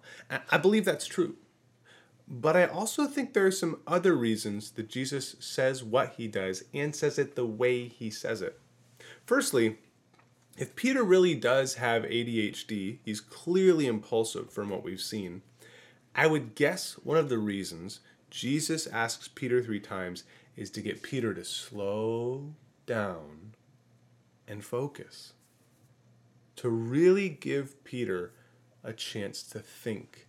I 0.50 0.58
believe 0.58 0.84
that's 0.84 1.06
true. 1.06 1.36
But 2.28 2.58
I 2.58 2.66
also 2.66 3.06
think 3.06 3.34
there 3.34 3.46
are 3.46 3.52
some 3.52 3.82
other 3.86 4.16
reasons 4.16 4.72
that 4.72 4.90
Jesus 4.90 5.36
says 5.40 5.84
what 5.84 6.16
he 6.18 6.28
does 6.28 6.64
and 6.74 6.96
says 6.96 7.20
it 7.20 7.36
the 7.36 7.46
way 7.46 7.88
he 7.88 8.10
says 8.10 8.42
it. 8.42 8.60
Firstly, 9.28 9.78
if 10.58 10.76
Peter 10.76 11.04
really 11.04 11.36
does 11.36 11.76
have 11.76 12.02
ADHD, 12.02 12.98
he's 13.06 13.22
clearly 13.22 13.86
impulsive 13.86 14.50
from 14.50 14.72
what 14.72 14.84
we've 14.84 15.00
seen. 15.00 15.44
I 16.16 16.26
would 16.26 16.56
guess 16.56 16.94
one 17.04 17.18
of 17.18 17.30
the 17.30 17.38
reasons 17.38 18.00
Jesus 18.32 18.88
asks 18.88 19.28
Peter 19.28 19.62
three 19.62 19.82
times 19.82 20.24
is 20.56 20.72
to 20.72 20.82
get 20.82 21.04
Peter 21.04 21.34
to 21.34 21.44
slow 21.44 22.54
down 22.86 23.54
and 24.48 24.64
focus. 24.64 25.34
To 26.56 26.70
really 26.70 27.30
give 27.30 27.84
Peter 27.84 28.32
a 28.84 28.94
chance 28.94 29.44
to 29.44 29.60
think 29.60 30.28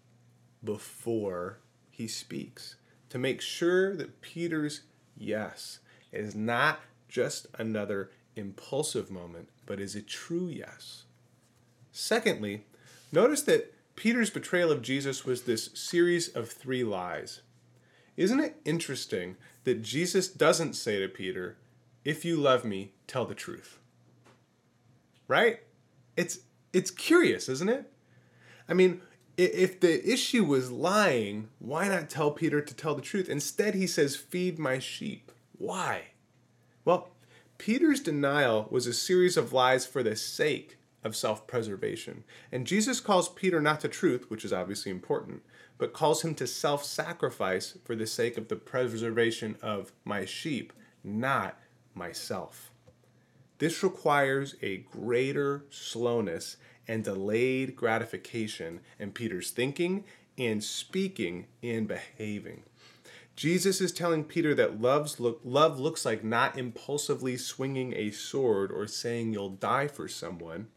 before 0.65 1.61
he 1.91 2.09
speaks. 2.09 2.77
To 3.11 3.19
make 3.19 3.41
sure 3.41 3.95
that 3.95 4.21
Peter's 4.21 4.83
yes 5.17 5.79
is 6.11 6.35
not 6.35 6.81
just 7.09 7.47
another 7.59 8.11
impulsive 8.35 9.11
moment, 9.11 9.49
but 9.65 9.79
is 9.79 9.95
a 9.95 10.03
true 10.03 10.49
yes. 10.49 11.05
Secondly, 11.93 12.65
notice 13.13 13.43
that 13.43 13.73
Peter's 13.95 14.31
betrayal 14.31 14.73
of 14.73 14.83
Jesus 14.83 15.25
was 15.25 15.43
this 15.43 15.71
series 15.75 16.29
of 16.29 16.51
three 16.51 16.83
lies. 16.83 17.43
Isn't 18.17 18.41
it 18.41 18.61
interesting 18.65 19.37
that 19.65 19.83
Jesus 19.83 20.29
doesn't 20.29 20.75
say 20.75 21.01
to 21.01 21.09
Peter, 21.09 21.57
If 22.05 22.25
you 22.25 22.37
love 22.37 22.65
me, 22.65 22.93
tell 23.07 23.25
the 23.25 23.35
truth? 23.35 23.79
Right? 25.29 25.61
It's 26.17 26.41
it's 26.73 26.91
curious, 26.91 27.49
isn't 27.49 27.69
it? 27.69 27.91
I 28.69 28.75
mean, 28.75 29.03
if 29.37 29.81
the 29.81 30.11
issue 30.11 30.45
was 30.45 30.71
lying, 30.71 31.49
why 31.59 31.89
not 31.89 32.11
tell 32.11 32.31
Peter 32.31 32.61
to 32.61 32.75
tell 32.75 32.95
the 32.95 33.03
truth? 33.03 33.29
Instead, 33.29 33.75
he 33.75 33.87
says, 33.87 34.17
Feed 34.17 34.59
my 34.59 34.79
sheep. 34.79 35.33
Why? 35.59 36.09
Well, 36.85 37.11
Peter's 37.59 38.01
denial 38.01 38.67
was 38.71 38.87
a 38.87 38.93
series 38.93 39.37
of 39.37 39.53
lies 39.53 39.87
for 39.87 40.03
the 40.03 40.17
sake 40.17 40.79
of 41.05 41.17
self 41.17 41.47
preservation. 41.47 42.25
And 42.51 42.67
Jesus 42.67 43.01
calls 43.01 43.29
Peter 43.29 43.61
not 43.61 43.81
to 43.81 43.89
truth, 43.89 44.31
which 44.31 44.45
is 44.45 44.53
obviously 44.53 44.91
important, 44.91 45.43
but 45.79 45.93
calls 45.93 46.23
him 46.23 46.35
to 46.37 46.47
self 46.47 46.85
sacrifice 46.85 47.79
for 47.85 47.95
the 47.97 48.07
sake 48.07 48.37
of 48.37 48.49
the 48.49 48.57
preservation 48.57 49.57
of 49.63 49.93
my 50.05 50.25
sheep, 50.25 50.73
not 51.03 51.59
myself. 51.95 52.71
This 53.59 53.83
requires 53.83 54.57
a 54.61 54.79
greater 54.79 55.65
slowness 55.71 56.57
and 56.89 57.05
delayed 57.05 57.77
gratification 57.77 58.81
in 58.99 59.13
Peter's 59.13 59.51
thinking 59.51 60.05
and 60.37 60.63
speaking 60.65 61.47
and 61.63 61.87
behaving. 61.87 62.63
Jesus 63.37 63.81
is 63.81 63.93
telling 63.93 64.25
Peter 64.25 64.55
that 64.55 64.81
love's 64.81 65.19
look, 65.19 65.41
love 65.45 65.81
looks 65.81 66.05
like 66.05 66.23
not 66.23 66.59
impulsively 66.59 67.37
swinging 67.37 67.95
a 67.95 68.11
sword 68.11 68.71
or 68.71 68.87
saying 68.87 69.33
you'll 69.33 69.51
die 69.51 69.89
for 69.89 70.07
someone, 70.07 70.69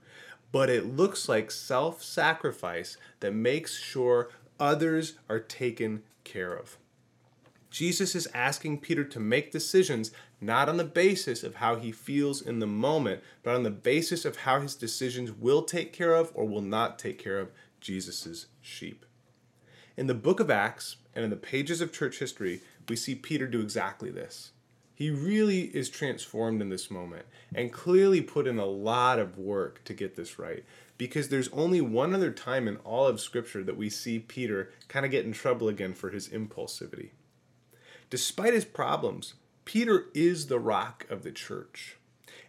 but 0.55 0.69
it 0.69 0.95
looks 0.95 1.27
like 1.27 1.51
self 1.51 2.01
sacrifice 2.01 2.95
that 3.19 3.33
makes 3.33 3.77
sure 3.77 4.29
others 4.57 5.15
are 5.27 5.37
taken 5.37 6.01
care 6.23 6.53
of. 6.53 6.77
Jesus 7.69 8.15
is 8.15 8.29
asking 8.33 8.79
Peter 8.79 9.03
to 9.03 9.19
make 9.19 9.51
decisions 9.51 10.11
not 10.39 10.69
on 10.69 10.77
the 10.77 10.85
basis 10.85 11.43
of 11.43 11.55
how 11.55 11.75
he 11.75 11.91
feels 11.91 12.41
in 12.41 12.59
the 12.59 12.67
moment, 12.67 13.21
but 13.43 13.53
on 13.53 13.63
the 13.63 13.69
basis 13.69 14.23
of 14.23 14.37
how 14.37 14.61
his 14.61 14.75
decisions 14.75 15.29
will 15.29 15.61
take 15.61 15.91
care 15.91 16.13
of 16.13 16.31
or 16.33 16.47
will 16.47 16.61
not 16.61 16.97
take 16.97 17.19
care 17.19 17.39
of 17.39 17.51
Jesus' 17.81 18.45
sheep. 18.61 19.05
In 19.97 20.07
the 20.07 20.13
book 20.13 20.39
of 20.39 20.49
Acts 20.49 20.95
and 21.13 21.25
in 21.25 21.31
the 21.31 21.35
pages 21.35 21.81
of 21.81 21.91
church 21.91 22.19
history, 22.19 22.61
we 22.87 22.95
see 22.95 23.13
Peter 23.13 23.45
do 23.45 23.59
exactly 23.59 24.09
this. 24.09 24.53
He 24.95 25.10
really 25.10 25.63
is 25.63 25.89
transformed 25.89 26.62
in 26.62 26.69
this 26.69 26.89
moment 26.89 27.25
and 27.53 27.71
clearly 27.71 28.21
put 28.21 28.47
in 28.47 28.58
a 28.58 28.65
lot 28.65 29.19
of 29.19 29.38
work 29.38 29.84
to 29.84 29.93
get 29.93 30.15
this 30.15 30.39
right 30.39 30.63
because 30.97 31.27
there's 31.27 31.49
only 31.49 31.81
one 31.81 32.15
other 32.15 32.31
time 32.31 32.65
in 32.65 32.77
all 32.77 33.05
of 33.05 33.19
Scripture 33.19 33.62
that 33.63 33.75
we 33.75 33.89
see 33.89 34.19
Peter 34.19 34.71
kind 34.88 35.05
of 35.05 35.12
get 35.12 35.25
in 35.25 35.34
trouble 35.34 35.67
again 35.67 35.93
for 35.93 36.12
his 36.12 36.29
impulsivity. 36.29 37.10
Despite 38.10 38.53
his 38.53 38.63
problems, 38.63 39.34
Peter 39.65 40.05
is 40.13 40.47
the 40.47 40.60
rock 40.60 41.05
of 41.10 41.23
the 41.23 41.31
church, 41.31 41.97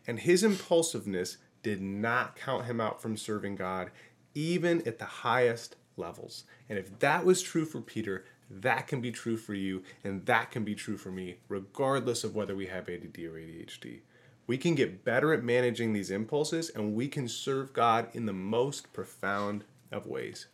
and 0.07 0.21
his 0.21 0.45
impulsiveness 0.45 1.39
did 1.65 1.81
not 1.81 2.37
count 2.37 2.67
him 2.67 2.81
out 2.81 3.03
from 3.03 3.17
serving 3.17 3.57
God, 3.57 3.91
even 4.35 4.87
at 4.87 5.01
the 5.01 5.05
highest 5.05 5.75
levels. 5.97 6.45
And 6.69 6.79
if 6.79 6.99
that 7.01 7.25
was 7.25 7.43
true 7.43 7.65
for 7.65 7.81
Peter, 7.81 8.25
that 8.51 8.87
can 8.87 9.01
be 9.01 9.11
true 9.11 9.37
for 9.37 9.55
you, 9.55 9.83
and 10.05 10.27
that 10.27 10.51
can 10.51 10.65
be 10.65 10.75
true 10.75 10.97
for 10.97 11.11
me, 11.11 11.39
regardless 11.49 12.25
of 12.25 12.35
whether 12.35 12.55
we 12.55 12.67
have 12.67 12.89
ADD 12.89 13.19
or 13.19 13.39
ADHD. 13.39 14.01
We 14.47 14.57
can 14.59 14.75
get 14.75 15.05
better 15.05 15.33
at 15.33 15.43
managing 15.43 15.93
these 15.93 16.11
impulses, 16.11 16.71
and 16.71 16.95
we 16.95 17.09
can 17.09 17.29
serve 17.29 17.73
God 17.73 18.09
in 18.13 18.27
the 18.27 18.33
most 18.33 18.93
profound 18.93 19.65
of 19.91 20.07
ways. 20.07 20.47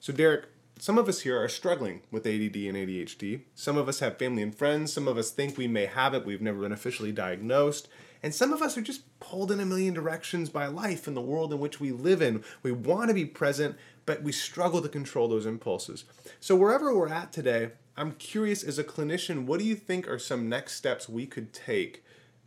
So, 0.00 0.12
Derek, 0.12 0.46
some 0.78 0.96
of 0.98 1.08
us 1.08 1.20
here 1.20 1.40
are 1.40 1.48
struggling 1.48 2.00
with 2.10 2.26
ADD 2.26 2.56
and 2.56 2.76
ADHD. 2.76 3.42
Some 3.54 3.76
of 3.76 3.88
us 3.88 4.00
have 4.00 4.18
family 4.18 4.42
and 4.42 4.54
friends. 4.54 4.92
Some 4.92 5.06
of 5.06 5.18
us 5.18 5.30
think 5.30 5.56
we 5.58 5.68
may 5.68 5.86
have 5.86 6.14
it. 6.14 6.24
We've 6.24 6.40
never 6.40 6.60
been 6.62 6.72
officially 6.72 7.12
diagnosed. 7.12 7.86
And 8.22 8.34
some 8.34 8.52
of 8.52 8.62
us 8.62 8.76
are 8.76 8.82
just 8.82 9.02
pulled 9.20 9.52
in 9.52 9.60
a 9.60 9.66
million 9.66 9.94
directions 9.94 10.48
by 10.48 10.66
life 10.66 11.06
and 11.06 11.16
the 11.16 11.22
world 11.22 11.52
in 11.52 11.60
which 11.60 11.80
we 11.80 11.92
live 11.92 12.20
in. 12.22 12.42
We 12.62 12.72
want 12.72 13.08
to 13.08 13.14
be 13.14 13.24
present, 13.24 13.76
but 14.10 14.24
we 14.24 14.32
struggle 14.32 14.82
to 14.82 14.88
control 14.88 15.28
those 15.28 15.46
impulses. 15.46 16.02
So, 16.40 16.56
wherever 16.56 16.92
we're 16.92 17.10
at 17.10 17.32
today, 17.32 17.70
I'm 17.96 18.10
curious 18.14 18.64
as 18.64 18.76
a 18.76 18.82
clinician, 18.82 19.44
what 19.44 19.60
do 19.60 19.64
you 19.64 19.76
think 19.76 20.08
are 20.08 20.18
some 20.18 20.48
next 20.48 20.72
steps 20.74 21.08
we 21.08 21.26
could 21.26 21.52
take 21.52 22.02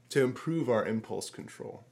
to 0.09 0.25
improve 0.25 0.69
our 0.69 0.85
impulse 0.85 1.29
control? 1.29 1.85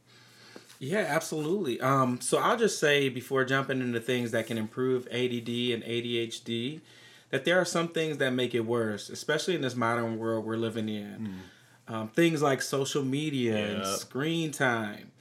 Yeah, 0.77 1.05
absolutely. 1.07 1.79
Um, 1.79 2.19
so 2.19 2.39
I'll 2.39 2.57
just 2.57 2.81
say 2.81 3.07
before 3.07 3.45
jumping 3.45 3.79
into 3.79 4.01
things 4.01 4.31
that 4.31 4.45
can 4.45 4.57
improve 4.57 5.07
ADD 5.07 5.47
and 5.71 5.83
ADHD, 5.83 6.81
that 7.29 7.45
there 7.45 7.57
are 7.57 7.63
some 7.63 7.87
things 7.87 8.17
that 8.17 8.31
make 8.31 8.53
it 8.53 8.65
worse, 8.65 9.07
especially 9.07 9.55
in 9.55 9.61
this 9.61 9.77
modern 9.77 10.17
world 10.17 10.43
we're 10.43 10.57
living 10.57 10.89
in. 10.89 11.39
Mm. 11.87 11.93
Um, 11.93 12.07
things 12.09 12.41
like 12.41 12.61
social 12.61 13.05
media 13.05 13.57
yep. 13.57 13.69
and 13.77 13.85
screen 13.85 14.51
time. 14.51 15.13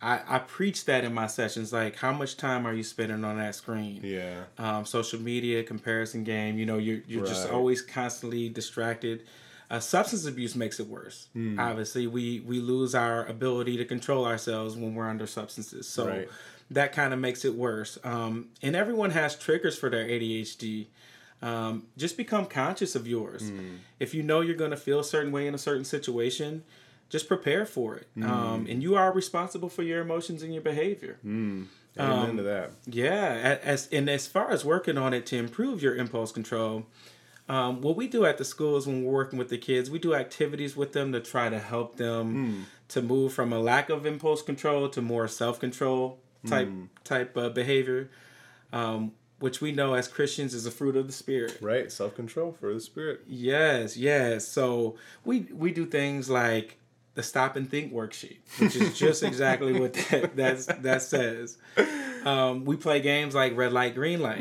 I, 0.00 0.20
I 0.28 0.38
preach 0.38 0.84
that 0.84 1.04
in 1.04 1.12
my 1.12 1.26
sessions. 1.26 1.72
Like, 1.72 1.96
how 1.96 2.12
much 2.12 2.36
time 2.36 2.66
are 2.66 2.72
you 2.72 2.84
spending 2.84 3.24
on 3.24 3.38
that 3.38 3.54
screen? 3.54 4.00
Yeah. 4.02 4.44
Um, 4.56 4.84
social 4.84 5.20
media, 5.20 5.62
comparison 5.64 6.24
game. 6.24 6.58
You 6.58 6.66
know, 6.66 6.78
you're 6.78 7.00
you're 7.06 7.22
right. 7.22 7.28
just 7.28 7.50
always 7.50 7.82
constantly 7.82 8.48
distracted. 8.48 9.24
Uh, 9.70 9.80
substance 9.80 10.24
abuse 10.26 10.54
makes 10.54 10.80
it 10.80 10.86
worse. 10.86 11.28
Mm. 11.36 11.58
Obviously, 11.58 12.06
we 12.06 12.40
we 12.40 12.60
lose 12.60 12.94
our 12.94 13.26
ability 13.26 13.76
to 13.76 13.84
control 13.84 14.24
ourselves 14.24 14.76
when 14.76 14.94
we're 14.94 15.08
under 15.08 15.26
substances. 15.26 15.86
So 15.88 16.08
right. 16.08 16.28
that 16.70 16.92
kind 16.92 17.12
of 17.12 17.18
makes 17.18 17.44
it 17.44 17.54
worse. 17.54 17.98
Um, 18.04 18.48
and 18.62 18.76
everyone 18.76 19.10
has 19.10 19.36
triggers 19.36 19.76
for 19.76 19.90
their 19.90 20.06
ADHD. 20.06 20.86
Um, 21.40 21.86
just 21.96 22.16
become 22.16 22.46
conscious 22.46 22.96
of 22.96 23.06
yours. 23.06 23.50
Mm. 23.50 23.78
If 24.00 24.14
you 24.14 24.22
know 24.22 24.40
you're 24.40 24.56
going 24.56 24.72
to 24.72 24.76
feel 24.76 25.00
a 25.00 25.04
certain 25.04 25.32
way 25.32 25.46
in 25.46 25.54
a 25.54 25.58
certain 25.58 25.84
situation, 25.84 26.64
just 27.08 27.26
prepare 27.28 27.64
for 27.66 27.96
it. 27.96 28.06
Um, 28.22 28.66
and 28.68 28.82
you 28.82 28.96
are 28.96 29.12
responsible 29.12 29.68
for 29.68 29.82
your 29.82 30.00
emotions 30.00 30.42
and 30.42 30.52
your 30.52 30.62
behavior. 30.62 31.18
Amen 31.24 31.68
Um, 32.30 32.36
to 32.36 32.42
that. 32.44 32.70
Yeah, 32.86 33.58
as 33.62 33.88
and 33.90 34.08
as 34.08 34.26
far 34.26 34.50
as 34.50 34.64
working 34.64 34.96
on 34.98 35.12
it 35.14 35.26
to 35.26 35.36
improve 35.36 35.82
your 35.82 35.96
impulse 35.96 36.30
control, 36.32 36.86
um, 37.48 37.80
what 37.80 37.96
we 37.96 38.06
do 38.08 38.24
at 38.26 38.36
the 38.38 38.44
schools 38.44 38.86
when 38.86 39.04
we're 39.04 39.12
working 39.12 39.38
with 39.38 39.48
the 39.48 39.58
kids, 39.58 39.90
we 39.90 39.98
do 39.98 40.14
activities 40.14 40.76
with 40.76 40.92
them 40.92 41.12
to 41.12 41.20
try 41.20 41.48
to 41.48 41.58
help 41.58 41.96
them 41.96 42.66
to 42.88 43.02
move 43.02 43.32
from 43.32 43.52
a 43.52 43.58
lack 43.58 43.88
of 43.90 44.06
impulse 44.06 44.42
control 44.42 44.88
to 44.90 45.00
more 45.02 45.26
self 45.28 45.58
control 45.58 46.18
type 46.46 46.70
type 47.04 47.36
uh, 47.36 47.48
behavior, 47.48 48.10
um, 48.72 49.12
which 49.40 49.60
we 49.60 49.72
know 49.72 49.94
as 49.94 50.06
Christians 50.08 50.54
is 50.54 50.66
a 50.66 50.70
fruit 50.70 50.94
of 50.94 51.06
the 51.06 51.12
spirit. 51.12 51.58
Right, 51.60 51.90
self 51.90 52.14
control 52.14 52.52
for 52.52 52.72
the 52.72 52.80
spirit. 52.80 53.22
Yes, 53.26 53.96
yes. 53.96 54.46
So 54.46 54.96
we 55.24 55.48
we 55.52 55.72
do 55.72 55.84
things 55.86 56.28
like 56.30 56.78
the 57.18 57.22
stop 57.24 57.56
and 57.56 57.68
think 57.68 57.92
worksheet, 57.92 58.36
which 58.60 58.76
is 58.76 58.96
just 58.96 59.24
exactly 59.24 59.72
what 59.72 59.92
that 60.10 60.36
that's, 60.36 60.66
that 60.66 61.02
says. 61.02 61.58
Um, 62.24 62.64
we 62.64 62.76
play 62.76 63.00
games 63.00 63.34
like 63.34 63.56
red 63.56 63.72
light, 63.72 63.96
green 63.96 64.20
light. 64.20 64.38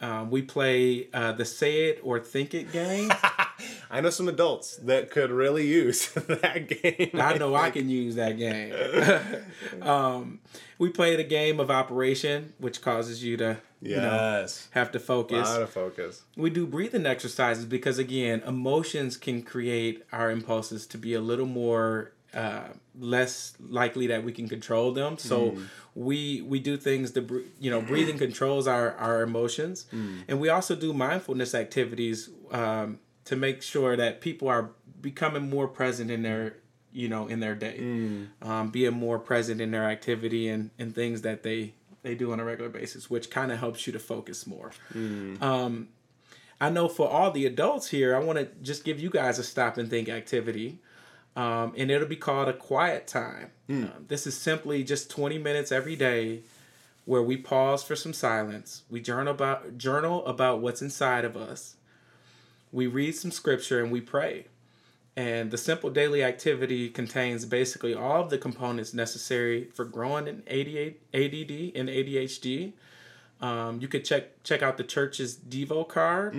Um, 0.00 0.30
we 0.30 0.40
play 0.40 1.10
uh, 1.12 1.32
the 1.32 1.44
say 1.44 1.90
it 1.90 2.00
or 2.02 2.18
think 2.18 2.54
it 2.54 2.72
game. 2.72 3.12
I 3.90 4.00
know 4.00 4.10
some 4.10 4.28
adults 4.28 4.76
that 4.76 5.10
could 5.10 5.30
really 5.30 5.66
use 5.66 6.08
that 6.14 6.68
game. 6.68 7.10
I 7.14 7.36
know 7.38 7.54
I 7.54 7.70
can 7.70 7.88
use 7.88 8.14
that 8.14 8.38
game. 8.38 8.72
um, 9.82 10.40
we 10.78 10.90
play 10.90 11.16
the 11.16 11.24
game 11.24 11.60
of 11.60 11.70
operation, 11.70 12.52
which 12.58 12.82
causes 12.82 13.22
you 13.24 13.36
to 13.38 13.58
you 13.82 13.96
know 13.96 14.12
Yes. 14.42 14.68
have 14.72 14.92
to 14.92 15.00
focus. 15.00 15.48
a 15.48 15.52
lot 15.52 15.62
of 15.62 15.70
focus. 15.70 16.22
we 16.36 16.50
do 16.50 16.66
breathing 16.66 17.06
exercises 17.06 17.64
because 17.64 17.98
again 17.98 18.42
emotions 18.46 19.16
can 19.16 19.42
create 19.42 20.02
our 20.12 20.30
impulses 20.30 20.86
to 20.88 20.98
be 20.98 21.14
a 21.14 21.20
little 21.20 21.46
more 21.46 22.12
uh, 22.34 22.68
less 22.98 23.54
likely 23.58 24.06
that 24.08 24.22
we 24.22 24.32
can 24.32 24.48
control 24.48 24.92
them 24.92 25.16
so 25.16 25.56
we 25.94 26.42
we 26.42 26.60
do 26.60 26.76
things 26.76 27.10
to 27.12 27.42
you 27.58 27.70
know 27.70 27.80
breathing 27.80 28.18
controls 28.18 28.68
our 28.68 28.92
our 28.96 29.22
emotions 29.22 29.86
and 30.28 30.38
we 30.38 30.48
also 30.50 30.76
do 30.76 30.92
mindfulness 30.92 31.54
activities 31.54 32.28
um, 32.52 32.98
to 33.30 33.36
make 33.36 33.62
sure 33.62 33.92
that 33.96 34.20
people 34.20 34.48
are 34.48 34.64
becoming 35.00 35.48
more 35.48 35.68
present 35.68 36.10
in 36.10 36.22
their 36.22 36.54
you 36.92 37.08
know 37.08 37.26
in 37.28 37.38
their 37.40 37.54
day 37.54 37.76
um, 38.42 38.70
being 38.70 38.92
more 38.92 39.18
present 39.18 39.60
in 39.60 39.70
their 39.70 39.84
activity 39.84 40.48
and 40.48 40.70
and 40.78 40.94
things 40.94 41.22
that 41.22 41.42
they 41.42 41.72
they 42.02 42.14
do 42.14 42.32
on 42.32 42.40
a 42.40 42.44
regular 42.44 42.70
basis 42.70 43.08
which 43.08 43.30
kind 43.30 43.50
of 43.52 43.58
helps 43.58 43.86
you 43.86 43.92
to 43.92 43.98
focus 43.98 44.46
more 44.46 44.70
um, 45.42 45.88
I 46.60 46.68
know 46.68 46.88
for 46.88 47.08
all 47.08 47.30
the 47.30 47.46
adults 47.46 47.88
here, 47.88 48.14
I 48.14 48.18
want 48.18 48.38
to 48.38 48.48
just 48.62 48.84
give 48.84 49.00
you 49.00 49.08
guys 49.08 49.38
a 49.38 49.42
stop 49.42 49.78
and 49.78 49.88
think 49.88 50.08
activity. 50.10 50.78
Um, 51.36 51.72
and 51.76 51.90
it'll 51.90 52.06
be 52.06 52.16
called 52.16 52.48
a 52.48 52.52
quiet 52.52 53.06
time. 53.06 53.50
Um, 53.84 54.04
this 54.08 54.26
is 54.26 54.36
simply 54.36 54.84
just 54.84 55.08
20 55.10 55.38
minutes 55.38 55.72
every 55.72 55.96
day 55.96 56.42
where 57.06 57.22
we 57.22 57.36
pause 57.38 57.82
for 57.82 57.96
some 57.96 58.12
silence. 58.12 58.82
We 58.90 59.00
journal 59.00 59.32
about 59.32 59.78
journal 59.78 60.26
about 60.26 60.60
what's 60.60 60.82
inside 60.82 61.24
of 61.24 61.34
us. 61.36 61.76
We 62.72 62.86
read 62.86 63.12
some 63.16 63.30
scripture 63.30 63.82
and 63.82 63.90
we 63.90 64.00
pray. 64.00 64.46
And 65.16 65.50
the 65.50 65.58
simple 65.58 65.90
daily 65.90 66.22
activity 66.22 66.88
contains 66.88 67.44
basically 67.44 67.94
all 67.94 68.22
of 68.22 68.30
the 68.30 68.38
components 68.38 68.94
necessary 68.94 69.64
for 69.74 69.84
growing 69.84 70.26
in 70.28 70.36
ADD 70.48 71.72
and 71.74 71.88
ADHD. 71.88 72.72
Um, 73.40 73.80
you 73.80 73.88
could 73.88 74.04
check 74.04 74.42
check 74.44 74.62
out 74.62 74.76
the 74.76 74.84
church's 74.84 75.36
Devo 75.36 75.86
card 75.88 76.34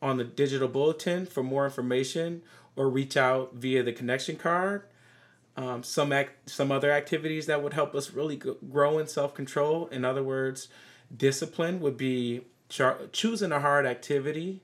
on 0.00 0.16
the 0.16 0.24
digital 0.24 0.68
bulletin 0.68 1.26
for 1.26 1.42
more 1.42 1.64
information, 1.64 2.42
or 2.76 2.88
reach 2.88 3.16
out 3.16 3.54
via 3.54 3.82
the 3.82 3.92
connection 3.92 4.36
card. 4.36 4.82
Um, 5.56 5.82
some 5.82 6.12
act, 6.12 6.48
some 6.48 6.70
other 6.70 6.92
activities 6.92 7.46
that 7.46 7.62
would 7.62 7.72
help 7.74 7.94
us 7.96 8.12
really 8.12 8.36
g- 8.36 8.54
grow 8.70 8.98
in 8.98 9.08
self 9.08 9.34
control. 9.34 9.88
In 9.88 10.04
other 10.04 10.22
words, 10.22 10.68
discipline 11.14 11.80
would 11.80 11.96
be 11.96 12.42
char- 12.68 13.00
choosing 13.12 13.50
a 13.52 13.58
hard 13.60 13.84
activity. 13.84 14.60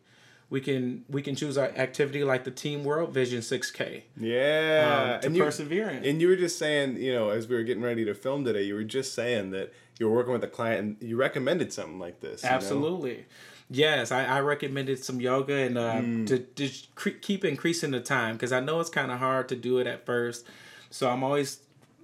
We 0.51 0.61
can 0.61 1.05
we 1.09 1.23
can 1.23 1.35
choose 1.35 1.57
our 1.59 1.69
activity 1.69 2.23
like 2.23 2.45
the 2.45 2.51
Team 2.51 2.85
World 2.85 3.13
Vision 3.13 3.41
6K 3.41 4.03
Yeah. 4.17 5.15
um, 5.17 5.21
to 5.21 5.27
and 5.27 5.37
you, 5.37 5.43
persevere 5.43 5.89
and 5.89 6.21
you 6.21 6.29
were 6.29 6.37
just 6.37 6.59
saying, 6.59 6.97
you 6.99 7.13
know, 7.13 7.31
as 7.31 7.49
we 7.49 7.57
were 7.57 7.63
getting 7.65 7.83
ready 7.83 8.05
to 8.05 8.15
film 8.15 8.45
today, 8.45 8.63
you 8.63 8.75
were 8.75 8.85
just 8.85 9.15
saying 9.15 9.51
that 9.51 9.73
you 9.99 10.09
were 10.09 10.15
working 10.15 10.33
with 10.33 10.45
a 10.45 10.49
client 10.49 10.81
and 11.01 11.09
you 11.09 11.17
recommended 11.17 11.73
something 11.73 11.99
like 11.99 12.21
this. 12.21 12.43
you 12.43 12.49
know? 12.51 12.55
Absolutely. 12.57 13.25
Yes, 13.71 14.13
I, 14.13 14.25
I 14.27 14.41
recommended 14.41 15.03
some 15.03 15.21
yoga 15.21 15.55
and 15.55 15.79
uh, 15.79 15.95
Mm. 15.95 16.27
to, 16.27 16.39
to 16.39 16.71
cre- 16.95 17.19
keep 17.21 17.45
increasing 17.45 17.91
the 17.93 18.01
time 18.01 18.35
because 18.37 18.53
I 18.53 18.61
know 18.61 18.79
it's 18.81 18.91
kind 18.91 19.11
of 19.11 19.19
hard 19.19 19.49
to 19.49 19.57
do 19.57 19.79
it 19.79 19.87
at 19.87 20.05
first. 20.05 20.47
So 20.91 21.09
I'm 21.11 21.25
always 21.25 21.61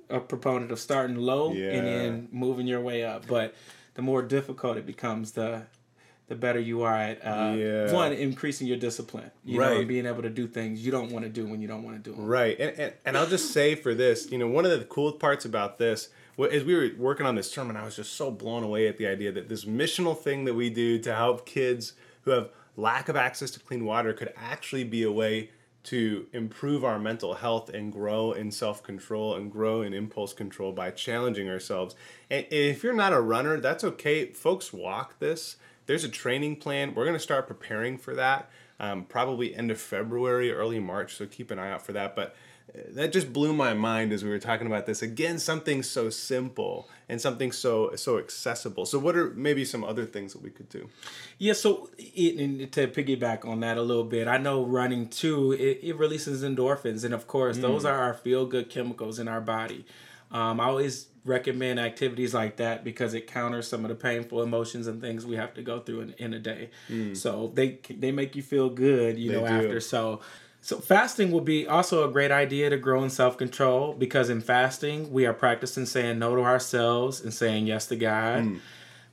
a 0.09 0.18
proponent 0.18 0.72
of 0.72 0.81
starting 0.81 1.16
low 1.16 1.53
Yeah. 1.53 1.72
and 1.72 1.87
then 1.87 2.29
moving 2.33 2.66
your 2.66 2.81
way 2.81 3.05
up. 3.05 3.26
But 3.29 3.55
the 3.94 4.03
more 4.03 4.22
difficult 4.22 4.79
it 4.79 4.87
becomes, 4.87 5.33
the 5.33 5.64
the 6.30 6.36
better 6.36 6.60
you 6.60 6.82
are 6.82 6.94
at 6.94 7.18
uh, 7.26 7.54
Yeah. 7.56 7.92
one 7.92 8.12
increasing 8.12 8.68
your 8.68 8.78
discipline. 8.78 9.30
You 9.44 9.58
know, 9.58 9.78
and 9.80 9.88
being 9.88 10.06
able 10.06 10.22
to 10.22 10.30
do 10.30 10.46
things 10.46 10.82
you 10.86 10.92
don't 10.92 11.10
want 11.10 11.24
to 11.24 11.28
do 11.28 11.44
when 11.44 11.60
you 11.60 11.66
don't 11.68 11.82
want 11.82 12.02
to 12.02 12.10
do 12.10 12.16
them. 12.16 12.24
Right, 12.24 12.58
and, 12.58 12.78
and 12.78 12.92
and 13.04 13.18
I'll 13.18 13.26
just 13.26 13.52
say 13.52 13.74
for 13.74 13.94
this, 13.94 14.30
you 14.30 14.38
know, 14.38 14.46
one 14.46 14.64
of 14.64 14.70
the 14.70 14.84
cool 14.86 15.12
parts 15.12 15.44
about 15.44 15.78
this, 15.78 16.08
as 16.50 16.64
we 16.64 16.74
were 16.74 16.88
working 16.96 17.26
on 17.26 17.34
this 17.34 17.50
sermon, 17.50 17.76
I 17.76 17.84
was 17.84 17.96
just 17.96 18.14
so 18.14 18.30
blown 18.30 18.62
away 18.62 18.86
at 18.86 18.96
the 18.96 19.08
idea 19.08 19.32
that 19.32 19.48
this 19.48 19.64
missional 19.64 20.16
thing 20.16 20.44
that 20.44 20.54
we 20.54 20.70
do 20.70 20.98
to 21.00 21.14
help 21.14 21.44
kids 21.44 21.94
who 22.22 22.30
have 22.30 22.48
lack 22.76 23.08
of 23.08 23.16
access 23.16 23.50
to 23.50 23.60
clean 23.60 23.84
water 23.84 24.12
could 24.12 24.32
actually 24.36 24.84
be 24.84 25.02
a 25.02 25.10
way 25.12 25.50
to 25.82 26.26
improve 26.32 26.84
our 26.84 26.98
mental 26.98 27.34
health 27.34 27.70
and 27.70 27.90
grow 27.92 28.32
in 28.32 28.50
self 28.52 28.82
control 28.84 29.34
and 29.34 29.50
grow 29.50 29.82
in 29.82 29.92
impulse 29.94 30.32
control 30.32 30.70
by 30.72 30.90
challenging 30.90 31.48
ourselves. 31.48 31.94
And 32.30 32.46
if 32.50 32.84
you're 32.84 32.92
not 32.92 33.12
a 33.12 33.20
runner, 33.20 33.58
that's 33.58 33.82
okay. 33.82 34.26
Folks 34.26 34.72
walk 34.72 35.18
this. 35.18 35.56
There's 35.86 36.04
a 36.04 36.08
training 36.08 36.56
plan. 36.56 36.94
We're 36.94 37.04
going 37.04 37.16
to 37.16 37.20
start 37.20 37.46
preparing 37.46 37.98
for 37.98 38.14
that 38.14 38.50
um, 38.80 39.04
probably 39.04 39.54
end 39.54 39.70
of 39.70 39.78
February, 39.78 40.50
early 40.50 40.80
March. 40.80 41.14
So 41.14 41.26
keep 41.26 41.50
an 41.50 41.58
eye 41.58 41.70
out 41.70 41.82
for 41.82 41.92
that. 41.92 42.16
But 42.16 42.34
uh, 42.74 42.80
that 42.92 43.12
just 43.12 43.32
blew 43.32 43.52
my 43.52 43.74
mind 43.74 44.12
as 44.12 44.24
we 44.24 44.30
were 44.30 44.38
talking 44.38 44.66
about 44.66 44.86
this. 44.86 45.02
Again, 45.02 45.38
something 45.38 45.82
so 45.82 46.08
simple 46.08 46.88
and 47.08 47.20
something 47.20 47.52
so 47.52 47.94
so 47.94 48.18
accessible. 48.18 48.86
So 48.86 48.98
what 48.98 49.16
are 49.16 49.30
maybe 49.30 49.66
some 49.66 49.84
other 49.84 50.06
things 50.06 50.32
that 50.32 50.42
we 50.42 50.48
could 50.48 50.70
do? 50.70 50.88
Yeah, 51.36 51.52
so 51.52 51.90
it, 51.98 52.40
and 52.40 52.72
to 52.72 52.88
piggyback 52.88 53.46
on 53.46 53.60
that 53.60 53.76
a 53.76 53.82
little 53.82 54.04
bit, 54.04 54.26
I 54.26 54.38
know 54.38 54.64
running 54.64 55.08
too, 55.08 55.52
it, 55.52 55.80
it 55.82 55.98
releases 55.98 56.42
endorphins. 56.42 57.04
And 57.04 57.12
of 57.12 57.26
course, 57.26 57.58
those 57.58 57.84
are 57.84 57.98
our 58.00 58.14
feel 58.14 58.46
good 58.46 58.70
chemicals 58.70 59.18
in 59.18 59.28
our 59.28 59.42
body. 59.42 59.84
Um, 60.30 60.60
I 60.60 60.64
always 60.64 61.06
recommend 61.24 61.78
activities 61.78 62.32
like 62.32 62.56
that 62.56 62.82
because 62.82 63.14
it 63.14 63.26
counters 63.26 63.68
some 63.68 63.84
of 63.84 63.88
the 63.88 63.94
painful 63.94 64.42
emotions 64.42 64.86
and 64.86 65.00
things 65.00 65.26
we 65.26 65.36
have 65.36 65.52
to 65.54 65.62
go 65.62 65.80
through 65.80 66.00
in, 66.00 66.14
in 66.18 66.34
a 66.34 66.38
day. 66.38 66.70
So 67.14 67.52
they 67.54 67.80
they 67.90 68.12
make 68.12 68.36
you 68.36 68.42
feel 68.42 68.70
good, 68.70 69.18
you 69.18 69.32
know, 69.32 69.40
do. 69.40 69.46
after. 69.46 69.80
So 69.80 70.20
so 70.62 70.78
fasting 70.78 71.30
will 71.30 71.40
be 71.40 71.66
also 71.66 72.08
a 72.08 72.12
great 72.12 72.30
idea 72.30 72.70
to 72.70 72.76
grow 72.76 73.02
in 73.02 73.10
self 73.10 73.36
control 73.36 73.94
because 73.94 74.30
in 74.30 74.40
fasting 74.40 75.12
we 75.12 75.26
are 75.26 75.32
practicing 75.34 75.86
saying 75.86 76.18
no 76.18 76.36
to 76.36 76.42
ourselves 76.42 77.20
and 77.20 77.32
saying 77.32 77.66
yes 77.66 77.86
to 77.86 77.96
God 77.96 78.60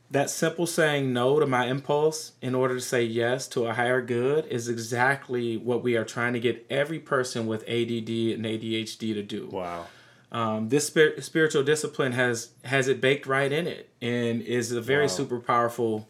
that 0.10 0.30
simple 0.30 0.66
saying 0.66 1.12
no 1.12 1.40
to 1.40 1.46
my 1.46 1.66
impulse 1.66 2.34
in 2.42 2.56
order 2.56 2.76
to 2.76 2.82
say 2.82 3.04
yes 3.04 3.48
to 3.50 3.66
a 3.66 3.74
higher 3.74 4.02
good 4.02 4.46
is 4.46 4.70
exactly 4.70 5.58
what 5.58 5.84
we 5.84 5.98
are 5.98 6.06
trying 6.06 6.34
to 6.34 6.40
get 6.40 6.66
every 6.70 7.00
person 7.00 7.46
with 7.46 7.62
ADD 7.64 8.10
and 8.10 8.46
ADHD 8.46 9.14
to 9.14 9.24
do. 9.24 9.50
Wow. 9.52 9.88
Um, 10.32 10.70
this 10.70 10.88
spir- 10.88 11.22
spiritual 11.22 11.64
discipline 11.64 12.12
has 12.12 12.50
has 12.66 12.88
it 12.88 13.00
baked 13.00 13.26
right 13.28 13.52
in 13.52 13.66
it 13.68 13.90
and 14.02 14.42
is 14.42 14.72
a 14.72 14.82
very 14.82 15.04
Wow. 15.04 15.08
super 15.08 15.40
powerful 15.40 16.08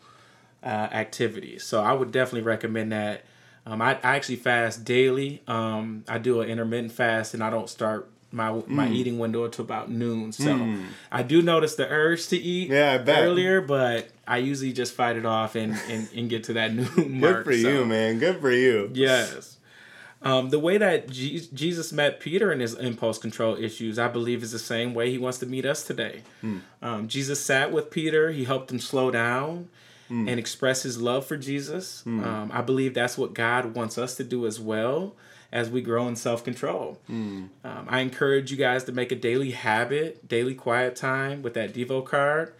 uh, 0.63 0.67
activity. 0.91 1.59
So 1.59 1.81
I 1.83 1.93
would 1.93 2.11
definitely 2.11 2.41
recommend 2.41 2.91
that. 2.91 3.23
Um, 3.65 3.81
I, 3.81 3.91
I 4.03 4.15
actually 4.15 4.37
fast 4.37 4.85
daily. 4.85 5.43
Um, 5.47 6.03
I 6.07 6.17
do 6.17 6.41
an 6.41 6.49
intermittent 6.49 6.93
fast 6.93 7.33
and 7.33 7.43
I 7.43 7.49
don't 7.49 7.69
start 7.69 8.09
my 8.31 8.49
Mm. 8.49 8.67
my 8.67 8.89
eating 8.89 9.19
window 9.19 9.45
until 9.45 9.63
about 9.65 9.89
noon. 9.91 10.31
So 10.33 10.77
I 11.11 11.23
do 11.23 11.41
notice 11.41 11.75
the 11.75 11.87
urge 11.87 12.27
to 12.29 12.37
eat 12.37 12.69
Yeah, 12.69 13.03
earlier, 13.07 13.61
but 13.61 14.09
I 14.27 14.37
usually 14.39 14.73
just 14.73 14.93
fight 14.93 15.15
it 15.15 15.25
off 15.25 15.55
and, 15.55 15.79
and, 15.89 16.09
and 16.15 16.29
get 16.29 16.43
to 16.45 16.53
that 16.53 16.73
noon 16.75 16.87
Good 16.95 17.09
mark. 17.11 17.45
for 17.45 17.53
so- 17.53 17.57
you, 17.69 17.85
man. 17.85 18.19
Good 18.19 18.41
for 18.41 18.51
you. 18.51 18.89
Yes. 18.93 19.56
Um, 20.21 20.49
the 20.49 20.59
way 20.59 20.77
that 20.77 21.09
Je- 21.09 21.47
Jesus 21.53 21.93
met 21.93 22.19
Peter 22.19 22.51
in 22.51 22.59
his 22.59 22.73
impulse 22.73 23.17
control 23.19 23.55
issues, 23.55 23.99
I 23.99 24.07
believe, 24.07 24.41
is 24.43 24.51
the 24.51 24.59
same 24.59 24.93
way 24.93 25.11
he 25.11 25.17
wants 25.17 25.37
to 25.39 25.45
meet 25.45 25.65
us 25.65 25.83
today. 25.83 26.23
Um, 26.81 27.07
Jesus 27.07 27.39
sat 27.39 27.71
with 27.71 27.91
Peter, 27.91 28.31
he 28.31 28.45
helped 28.45 28.71
him 28.71 28.79
slow 28.79 29.11
down 29.11 29.69
and 30.09 30.29
express 30.39 30.83
his 30.83 31.01
love 31.01 31.25
for 31.25 31.35
Jesus. 31.35 32.01
Um, 32.05 32.49
I 32.53 32.61
believe 32.61 32.93
that's 32.93 33.17
what 33.17 33.33
God 33.33 33.75
wants 33.75 33.97
us 33.97 34.15
to 34.15 34.23
do 34.23 34.45
as 34.47 34.57
well 34.59 35.15
as 35.51 35.69
we 35.69 35.81
grow 35.81 36.07
in 36.07 36.15
self 36.15 36.43
control. 36.45 36.97
Um, 37.09 37.49
I 37.89 37.99
encourage 37.99 38.49
you 38.49 38.57
guys 38.57 38.85
to 38.85 38.91
make 38.93 39.11
a 39.11 39.15
daily 39.15 39.51
habit, 39.51 40.27
daily 40.27 40.55
quiet 40.55 40.95
time 40.95 41.41
with 41.41 41.53
that 41.55 41.73
Devo 41.73 42.03
card. 42.05 42.53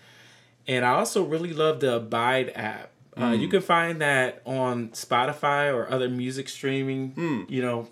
And 0.68 0.84
I 0.86 0.90
also 0.96 1.24
really 1.24 1.54
love 1.54 1.80
the 1.80 1.96
Abide 1.96 2.52
app. 2.54 2.92
Uh, 3.20 3.32
you 3.32 3.48
can 3.48 3.62
find 3.62 4.02
that 4.02 4.42
on 4.46 4.90
Spotify 4.90 5.74
or 5.74 5.90
other 5.90 6.10
music 6.10 6.50
streaming, 6.50 7.14
you 7.50 7.62
know, 7.62 7.88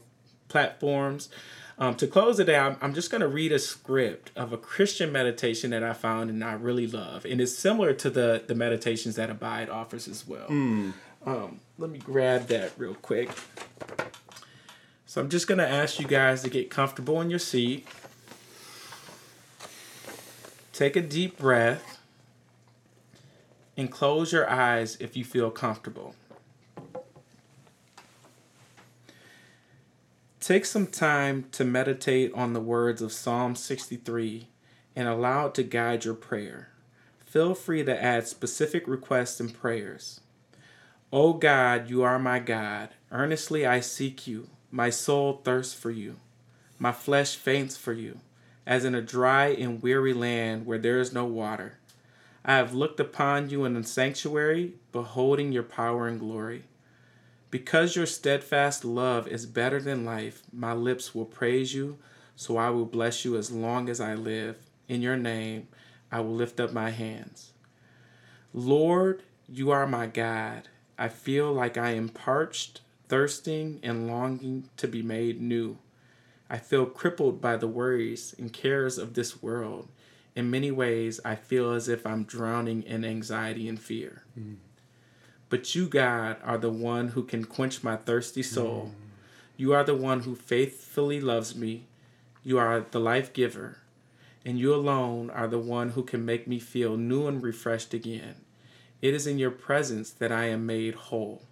platforms. 0.47 1.29
Um, 1.77 1.95
to 1.95 2.07
close 2.07 2.37
today, 2.37 2.57
I'm, 2.57 2.77
I'm 2.81 2.93
just 2.93 3.11
going 3.11 3.21
to 3.21 3.27
read 3.27 3.51
a 3.51 3.59
script 3.59 4.31
of 4.35 4.53
a 4.53 4.57
Christian 4.57 5.11
meditation 5.11 5.71
that 5.71 5.83
I 5.83 5.91
found 5.93 6.29
and 6.29 6.43
I 6.43 6.53
really 6.53 6.87
love. 6.87 7.25
And 7.25 7.41
it's 7.41 7.57
similar 7.57 7.93
to 7.93 8.09
the, 8.09 8.43
the 8.47 8.55
meditations 8.55 9.15
that 9.15 9.29
Abide 9.29 9.69
offers 9.69 10.07
as 10.07 10.25
well. 10.25 10.47
Hmm. 10.47 10.91
Um, 11.25 11.59
let 11.77 11.89
me 11.89 11.99
grab 11.99 12.47
that 12.47 12.71
real 12.77 12.93
quick. 12.93 13.29
So 15.05 15.21
I'm 15.21 15.29
just 15.29 15.47
going 15.47 15.57
to 15.57 15.67
ask 15.67 15.99
you 15.99 16.07
guys 16.07 16.43
to 16.43 16.49
get 16.49 16.69
comfortable 16.69 17.19
in 17.19 17.29
your 17.29 17.39
seat. 17.39 17.87
Take 20.71 20.95
a 20.95 21.01
deep 21.01 21.37
breath 21.37 21.94
and 23.77 23.91
close 23.91 24.31
your 24.31 24.49
eyes 24.49 24.97
if 24.99 25.17
you 25.17 25.23
feel 25.23 25.51
comfortable. 25.51 26.15
Take 30.39 30.65
some 30.65 30.85
time 30.85 31.47
to 31.53 31.65
meditate 31.65 32.31
on 32.35 32.53
the 32.53 32.59
words 32.59 33.01
of 33.01 33.11
Psalm 33.11 33.55
63 33.55 34.47
and 34.95 35.07
allow 35.07 35.47
it 35.47 35.55
to 35.55 35.63
guide 35.63 36.05
your 36.05 36.13
prayer. 36.13 36.69
Feel 37.25 37.55
free 37.55 37.83
to 37.83 38.03
add 38.03 38.27
specific 38.27 38.87
requests 38.87 39.39
and 39.39 39.53
prayers. 39.53 40.21
O 41.11 41.33
God, 41.33 41.89
you 41.89 42.03
are 42.03 42.19
my 42.19 42.39
God. 42.39 42.89
Earnestly 43.11 43.65
I 43.65 43.79
seek 43.79 44.27
you. 44.27 44.49
My 44.69 44.89
soul 44.89 45.41
thirsts 45.43 45.73
for 45.73 45.91
you. 45.91 46.17
My 46.77 46.91
flesh 46.91 47.35
faints 47.35 47.75
for 47.75 47.93
you, 47.93 48.19
as 48.65 48.85
in 48.85 48.93
a 48.93 49.01
dry 49.01 49.47
and 49.47 49.81
weary 49.81 50.13
land 50.13 50.65
where 50.65 50.77
there 50.77 50.99
is 50.99 51.11
no 51.11 51.25
water. 51.25 51.77
I 52.47 52.57
have 52.57 52.75
looked 52.75 52.99
upon 52.99 53.49
you 53.49 53.65
in 53.65 53.73
the 53.73 53.83
sanctuary, 53.83 54.75
beholding 54.91 55.51
your 55.51 55.63
power 55.63 56.07
and 56.07 56.19
glory. 56.19 56.65
Because 57.49 57.95
your 57.95 58.05
steadfast 58.05 58.85
love 58.85 59.27
is 59.27 59.47
better 59.47 59.81
than 59.81 60.05
life, 60.05 60.43
my 60.53 60.71
lips 60.71 61.15
will 61.15 61.25
praise 61.25 61.73
you, 61.73 61.97
so 62.35 62.57
I 62.57 62.69
will 62.69 62.85
bless 62.85 63.25
you 63.25 63.35
as 63.35 63.49
long 63.49 63.89
as 63.89 63.99
I 63.99 64.13
live. 64.13 64.57
In 64.87 65.01
your 65.01 65.17
name, 65.17 65.69
I 66.11 66.19
will 66.19 66.35
lift 66.35 66.59
up 66.59 66.71
my 66.71 66.91
hands. 66.91 67.51
Lord, 68.53 69.23
you 69.49 69.71
are 69.71 69.87
my 69.87 70.05
God. 70.05 70.69
I 70.99 71.07
feel 71.07 71.51
like 71.51 71.77
I 71.77 71.91
am 71.91 72.09
parched, 72.09 72.81
thirsting, 73.09 73.79
and 73.81 74.07
longing 74.07 74.69
to 74.77 74.87
be 74.87 75.01
made 75.01 75.41
new. 75.41 75.79
I 76.47 76.59
feel 76.59 76.85
crippled 76.85 77.41
by 77.41 77.57
the 77.57 77.67
worries 77.67 78.35
and 78.37 78.53
cares 78.53 78.99
of 78.99 79.15
this 79.15 79.41
world. 79.41 79.87
In 80.35 80.51
many 80.51 80.69
ways, 80.69 81.19
I 81.23 81.35
feel 81.35 81.71
as 81.71 81.87
if 81.87 82.05
I'm 82.05 82.25
drowning 82.25 82.83
in 82.83 83.05
anxiety 83.05 83.69
and 83.69 83.79
fear. 83.79 84.23
Mm. 84.37 84.57
But 85.49 85.73
you, 85.73 85.87
God, 85.87 86.37
are 86.43 86.57
the 86.57 86.69
one 86.71 87.09
who 87.09 87.23
can 87.23 87.45
quench 87.45 87.83
my 87.83 87.95
thirsty 87.95 88.43
soul. 88.43 88.91
Mm. 88.91 89.05
You 89.57 89.73
are 89.73 89.83
the 89.85 89.95
one 89.95 90.21
who 90.21 90.35
faithfully 90.35 91.21
loves 91.21 91.55
me. 91.55 91.85
You 92.43 92.57
are 92.57 92.85
the 92.91 92.99
life 92.99 93.31
giver. 93.31 93.77
And 94.45 94.59
you 94.59 94.75
alone 94.75 95.29
are 95.29 95.47
the 95.47 95.59
one 95.59 95.91
who 95.91 96.03
can 96.03 96.25
make 96.25 96.47
me 96.47 96.59
feel 96.59 96.97
new 96.97 97.27
and 97.27 97.41
refreshed 97.41 97.93
again. 97.93 98.35
It 99.01 99.13
is 99.13 99.25
in 99.25 99.39
your 99.39 99.51
presence 99.51 100.11
that 100.11 100.31
I 100.31 100.45
am 100.45 100.65
made 100.65 100.95
whole. 100.95 101.43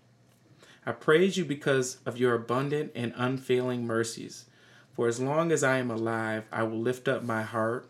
I 0.86 0.92
praise 0.92 1.38
you 1.38 1.46
because 1.46 1.98
of 2.06 2.18
your 2.18 2.36
abundant 2.36 2.92
and 2.94 3.14
unfailing 3.16 3.88
mercies. 3.88 4.46
For 4.94 5.08
as 5.08 5.20
long 5.20 5.52
as 5.52 5.64
I 5.64 5.78
am 5.78 5.90
alive, 5.90 6.44
I 6.52 6.64
will 6.64 6.80
lift 6.80 7.08
up 7.08 7.24
my 7.24 7.42
heart, 7.42 7.90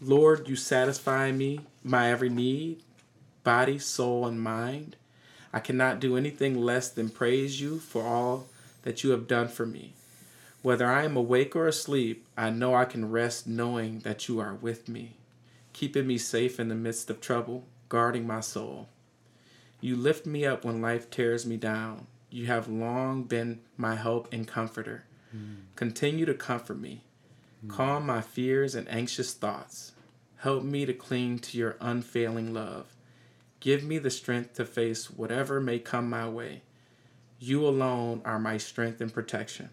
Lord, 0.00 0.48
you 0.48 0.56
satisfy 0.56 1.30
me, 1.30 1.60
my 1.84 2.10
every 2.10 2.30
need, 2.30 2.82
body, 3.44 3.78
soul, 3.78 4.26
and 4.26 4.40
mind. 4.40 4.96
I 5.52 5.60
cannot 5.60 6.00
do 6.00 6.16
anything 6.16 6.54
less 6.60 6.88
than 6.88 7.10
praise 7.10 7.60
you 7.60 7.78
for 7.78 8.02
all 8.02 8.46
that 8.82 9.04
you 9.04 9.10
have 9.10 9.28
done 9.28 9.48
for 9.48 9.66
me. 9.66 9.92
Whether 10.62 10.86
I 10.86 11.04
am 11.04 11.16
awake 11.16 11.54
or 11.54 11.66
asleep, 11.66 12.26
I 12.36 12.50
know 12.50 12.74
I 12.74 12.84
can 12.84 13.10
rest 13.10 13.46
knowing 13.46 14.00
that 14.00 14.28
you 14.28 14.38
are 14.40 14.54
with 14.54 14.88
me, 14.88 15.16
keeping 15.72 16.06
me 16.06 16.18
safe 16.18 16.60
in 16.60 16.68
the 16.68 16.74
midst 16.74 17.10
of 17.10 17.20
trouble, 17.20 17.64
guarding 17.88 18.26
my 18.26 18.40
soul. 18.40 18.88
You 19.80 19.96
lift 19.96 20.26
me 20.26 20.44
up 20.46 20.64
when 20.64 20.82
life 20.82 21.10
tears 21.10 21.46
me 21.46 21.56
down. 21.56 22.06
You 22.30 22.46
have 22.46 22.68
long 22.68 23.24
been 23.24 23.60
my 23.76 23.96
help 23.96 24.32
and 24.32 24.46
comforter. 24.46 25.04
Mm. 25.34 25.62
Continue 25.76 26.26
to 26.26 26.34
comfort 26.34 26.78
me. 26.78 27.02
Calm 27.68 28.06
my 28.06 28.22
fears 28.22 28.74
and 28.74 28.88
anxious 28.88 29.34
thoughts. 29.34 29.92
Help 30.38 30.64
me 30.64 30.86
to 30.86 30.94
cling 30.94 31.38
to 31.40 31.58
your 31.58 31.76
unfailing 31.78 32.54
love. 32.54 32.96
Give 33.60 33.84
me 33.84 33.98
the 33.98 34.10
strength 34.10 34.54
to 34.54 34.64
face 34.64 35.10
whatever 35.10 35.60
may 35.60 35.78
come 35.78 36.08
my 36.08 36.26
way. 36.26 36.62
You 37.38 37.66
alone 37.66 38.22
are 38.24 38.38
my 38.38 38.56
strength 38.56 39.02
and 39.02 39.12
protection. 39.12 39.68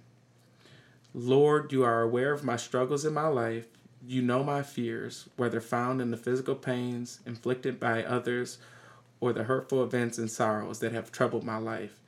Lord, 1.13 1.71
you 1.71 1.83
are 1.83 2.01
aware 2.01 2.33
of 2.33 2.43
my 2.43 2.57
struggles 2.57 3.05
in 3.05 3.13
my 3.13 3.27
life. 3.27 3.67
You 4.05 4.21
know 4.21 4.43
my 4.43 4.63
fears, 4.63 5.29
whether 5.37 5.61
found 5.61 6.01
in 6.01 6.11
the 6.11 6.17
physical 6.17 6.55
pains 6.55 7.21
inflicted 7.25 7.79
by 7.79 8.03
others 8.03 8.57
or 9.21 9.31
the 9.31 9.45
hurtful 9.45 9.81
events 9.81 10.17
and 10.17 10.29
sorrows 10.29 10.79
that 10.79 10.91
have 10.91 11.11
troubled 11.11 11.45
my 11.45 11.57
life. 11.57 12.01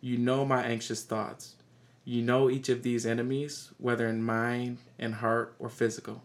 You 0.00 0.16
know 0.16 0.46
my 0.46 0.62
anxious 0.62 1.04
thoughts. 1.04 1.54
You 2.08 2.22
know 2.22 2.48
each 2.48 2.70
of 2.70 2.82
these 2.82 3.04
enemies, 3.04 3.70
whether 3.76 4.08
in 4.08 4.22
mind 4.22 4.78
and 4.98 5.16
heart 5.16 5.54
or 5.58 5.68
physical. 5.68 6.22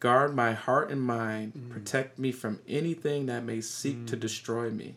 Guard 0.00 0.36
my 0.36 0.52
heart 0.52 0.90
and 0.90 1.00
mind. 1.00 1.54
Mm. 1.54 1.70
Protect 1.70 2.18
me 2.18 2.30
from 2.30 2.60
anything 2.68 3.24
that 3.24 3.42
may 3.42 3.62
seek 3.62 3.96
mm. 3.96 4.06
to 4.08 4.16
destroy 4.16 4.68
me. 4.68 4.96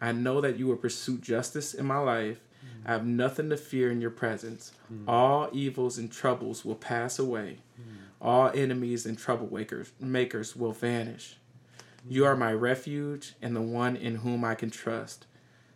I 0.00 0.12
know 0.12 0.40
that 0.42 0.60
you 0.60 0.68
will 0.68 0.76
pursue 0.76 1.18
justice 1.18 1.74
in 1.74 1.86
my 1.86 1.98
life. 1.98 2.38
Mm. 2.64 2.88
I 2.88 2.92
have 2.92 3.04
nothing 3.04 3.50
to 3.50 3.56
fear 3.56 3.90
in 3.90 4.00
your 4.00 4.12
presence. 4.12 4.70
Mm. 4.92 5.08
All 5.08 5.48
evils 5.52 5.98
and 5.98 6.12
troubles 6.12 6.64
will 6.64 6.76
pass 6.76 7.18
away. 7.18 7.58
Mm. 7.80 7.96
All 8.20 8.52
enemies 8.54 9.06
and 9.06 9.18
troublemakers 9.18 9.90
makers 9.98 10.54
will 10.54 10.70
vanish. 10.70 11.36
You 12.08 12.26
are 12.26 12.36
my 12.36 12.52
refuge 12.52 13.34
and 13.42 13.56
the 13.56 13.60
one 13.60 13.96
in 13.96 14.14
whom 14.14 14.44
I 14.44 14.54
can 14.54 14.70
trust. 14.70 15.26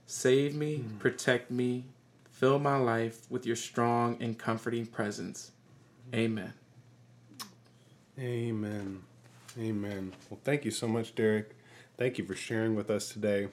Save 0.06 0.54
me, 0.54 0.84
protect 1.00 1.50
me, 1.50 1.86
fill 2.40 2.58
my 2.58 2.76
life 2.76 3.30
with 3.30 3.44
your 3.44 3.54
strong 3.54 4.16
and 4.18 4.38
comforting 4.38 4.86
presence. 4.86 5.52
Amen. 6.14 6.54
Amen. 8.18 9.02
Amen. 9.58 10.12
Well, 10.30 10.40
thank 10.42 10.64
you 10.64 10.70
so 10.70 10.88
much, 10.88 11.14
Derek. 11.14 11.50
Thank 11.98 12.16
you 12.16 12.24
for 12.24 12.34
sharing 12.34 12.74
with 12.74 12.88
us 12.88 13.10
today. 13.10 13.48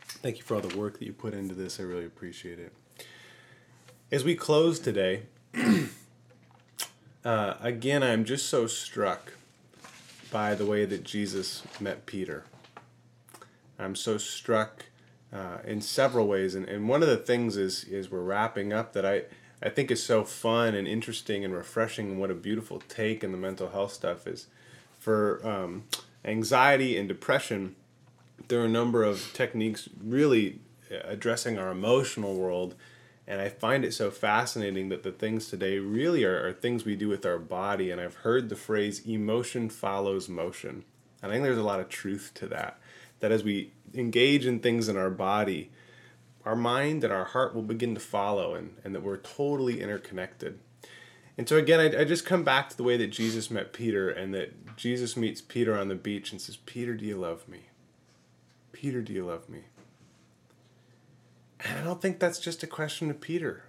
Thank 0.00 0.38
you 0.38 0.42
for 0.42 0.56
all 0.56 0.60
the 0.60 0.76
work 0.76 0.98
that 0.98 1.04
you 1.04 1.12
put 1.12 1.34
into 1.34 1.54
this. 1.54 1.78
I 1.78 1.84
really 1.84 2.04
appreciate 2.04 2.58
it. 2.58 2.72
As 4.10 4.24
we 4.24 4.34
close 4.34 4.80
today, 4.80 5.22
uh, 7.24 7.54
again, 7.60 8.02
I'm 8.02 8.24
just 8.24 8.48
so 8.48 8.66
struck 8.66 9.34
by 10.32 10.56
the 10.56 10.66
way 10.66 10.84
that 10.84 11.04
Jesus 11.04 11.62
met 11.78 12.06
Peter. 12.06 12.42
I'm 13.78 13.94
so 13.94 14.18
struck 14.18 14.86
uh, 15.36 15.58
in 15.66 15.80
several 15.80 16.26
ways, 16.26 16.54
and, 16.54 16.66
and 16.68 16.88
one 16.88 17.02
of 17.02 17.08
the 17.08 17.16
things 17.16 17.56
is 17.56 17.84
is 17.84 18.10
we're 18.10 18.20
wrapping 18.20 18.72
up 18.72 18.92
that 18.94 19.04
I 19.04 19.22
I 19.62 19.68
think 19.68 19.90
is 19.90 20.02
so 20.02 20.24
fun 20.24 20.74
and 20.74 20.88
interesting 20.88 21.44
and 21.44 21.54
refreshing 21.54 22.12
and 22.12 22.20
what 22.20 22.30
a 22.30 22.34
beautiful 22.34 22.82
take 22.88 23.22
in 23.22 23.32
the 23.32 23.38
mental 23.38 23.70
health 23.70 23.92
stuff 23.92 24.26
is. 24.26 24.46
For 24.98 25.40
um, 25.46 25.84
anxiety 26.24 26.96
and 26.98 27.06
depression, 27.08 27.76
there 28.48 28.60
are 28.60 28.66
a 28.66 28.68
number 28.68 29.02
of 29.02 29.32
techniques 29.32 29.88
really 30.02 30.60
addressing 31.04 31.58
our 31.58 31.70
emotional 31.70 32.34
world. 32.34 32.74
And 33.28 33.40
I 33.40 33.48
find 33.48 33.84
it 33.84 33.92
so 33.92 34.10
fascinating 34.10 34.88
that 34.90 35.02
the 35.02 35.10
things 35.10 35.48
today 35.48 35.78
really 35.78 36.24
are, 36.24 36.46
are 36.46 36.52
things 36.52 36.84
we 36.84 36.94
do 36.94 37.08
with 37.08 37.26
our 37.26 37.38
body. 37.38 37.90
And 37.90 38.00
I've 38.00 38.16
heard 38.16 38.48
the 38.48 38.56
phrase 38.56 39.04
emotion 39.06 39.68
follows 39.68 40.28
motion. 40.28 40.84
I 41.22 41.28
think 41.28 41.42
there's 41.42 41.58
a 41.58 41.62
lot 41.62 41.80
of 41.80 41.88
truth 41.88 42.30
to 42.34 42.46
that. 42.48 42.78
That 43.20 43.32
as 43.32 43.42
we 43.42 43.72
engage 43.94 44.46
in 44.46 44.60
things 44.60 44.88
in 44.88 44.96
our 44.96 45.10
body, 45.10 45.70
our 46.44 46.56
mind 46.56 47.02
and 47.02 47.12
our 47.12 47.24
heart 47.24 47.54
will 47.54 47.62
begin 47.62 47.94
to 47.94 48.00
follow 48.00 48.54
and, 48.54 48.76
and 48.84 48.94
that 48.94 49.02
we're 49.02 49.16
totally 49.16 49.80
interconnected. 49.80 50.58
And 51.36 51.48
so 51.48 51.56
again, 51.56 51.80
I, 51.80 52.00
I 52.00 52.04
just 52.04 52.24
come 52.24 52.44
back 52.44 52.70
to 52.70 52.76
the 52.76 52.82
way 52.82 52.96
that 52.96 53.08
Jesus 53.08 53.50
met 53.50 53.72
Peter 53.72 54.08
and 54.08 54.32
that 54.34 54.76
Jesus 54.76 55.16
meets 55.16 55.40
Peter 55.40 55.78
on 55.78 55.88
the 55.88 55.94
beach 55.94 56.32
and 56.32 56.40
says, 56.40 56.56
Peter, 56.56 56.94
do 56.94 57.04
you 57.04 57.16
love 57.16 57.48
me? 57.48 57.62
Peter, 58.72 59.02
do 59.02 59.12
you 59.12 59.26
love 59.26 59.48
me? 59.48 59.64
And 61.60 61.78
I 61.78 61.82
don't 61.82 62.00
think 62.00 62.18
that's 62.18 62.38
just 62.38 62.62
a 62.62 62.66
question 62.66 63.08
to 63.08 63.14
Peter. 63.14 63.64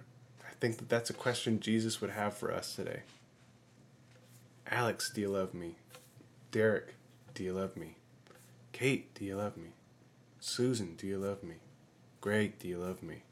I 0.46 0.54
think 0.60 0.78
that 0.78 0.88
that's 0.88 1.10
a 1.10 1.14
question 1.14 1.60
Jesus 1.60 2.00
would 2.00 2.10
have 2.10 2.34
for 2.34 2.52
us 2.52 2.74
today. 2.76 3.02
Alex, 4.70 5.10
do 5.12 5.20
you 5.20 5.28
love 5.28 5.54
me? 5.54 5.76
Derek, 6.50 6.94
do 7.34 7.42
you 7.42 7.52
love 7.52 7.76
me? 7.76 7.97
Kate, 8.78 9.12
do 9.14 9.24
you 9.24 9.34
love 9.34 9.56
me? 9.56 9.70
Susan, 10.38 10.94
do 10.94 11.04
you 11.08 11.18
love 11.18 11.42
me? 11.42 11.56
Greg, 12.20 12.60
do 12.60 12.68
you 12.68 12.78
love 12.78 13.02
me? 13.02 13.24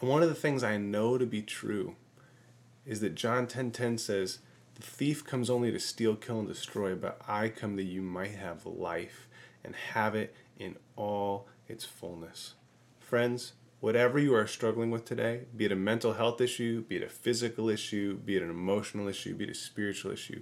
And 0.00 0.08
one 0.08 0.22
of 0.22 0.30
the 0.30 0.34
things 0.34 0.64
I 0.64 0.78
know 0.78 1.18
to 1.18 1.26
be 1.26 1.42
true 1.42 1.96
is 2.86 3.00
that 3.00 3.14
John 3.14 3.46
10:10 3.46 3.98
says, 3.98 4.38
"The 4.76 4.82
thief 4.82 5.26
comes 5.26 5.50
only 5.50 5.70
to 5.70 5.78
steal, 5.78 6.16
kill 6.16 6.38
and 6.38 6.48
destroy, 6.48 6.94
but 6.94 7.20
I 7.28 7.50
come 7.50 7.76
that 7.76 7.82
you 7.82 8.00
might 8.00 8.30
have 8.30 8.64
life 8.64 9.28
and 9.62 9.76
have 9.76 10.14
it 10.14 10.34
in 10.58 10.78
all 10.96 11.46
its 11.68 11.84
fullness." 11.84 12.54
Friends, 12.98 13.52
whatever 13.80 14.18
you 14.18 14.34
are 14.34 14.46
struggling 14.46 14.90
with 14.90 15.04
today, 15.04 15.44
be 15.54 15.66
it 15.66 15.72
a 15.72 15.76
mental 15.76 16.14
health 16.14 16.40
issue, 16.40 16.80
be 16.80 16.96
it 16.96 17.02
a 17.02 17.10
physical 17.10 17.68
issue, 17.68 18.16
be 18.16 18.36
it 18.36 18.42
an 18.42 18.48
emotional 18.48 19.06
issue, 19.06 19.34
be 19.34 19.44
it 19.44 19.50
a 19.50 19.54
spiritual 19.54 20.12
issue, 20.12 20.40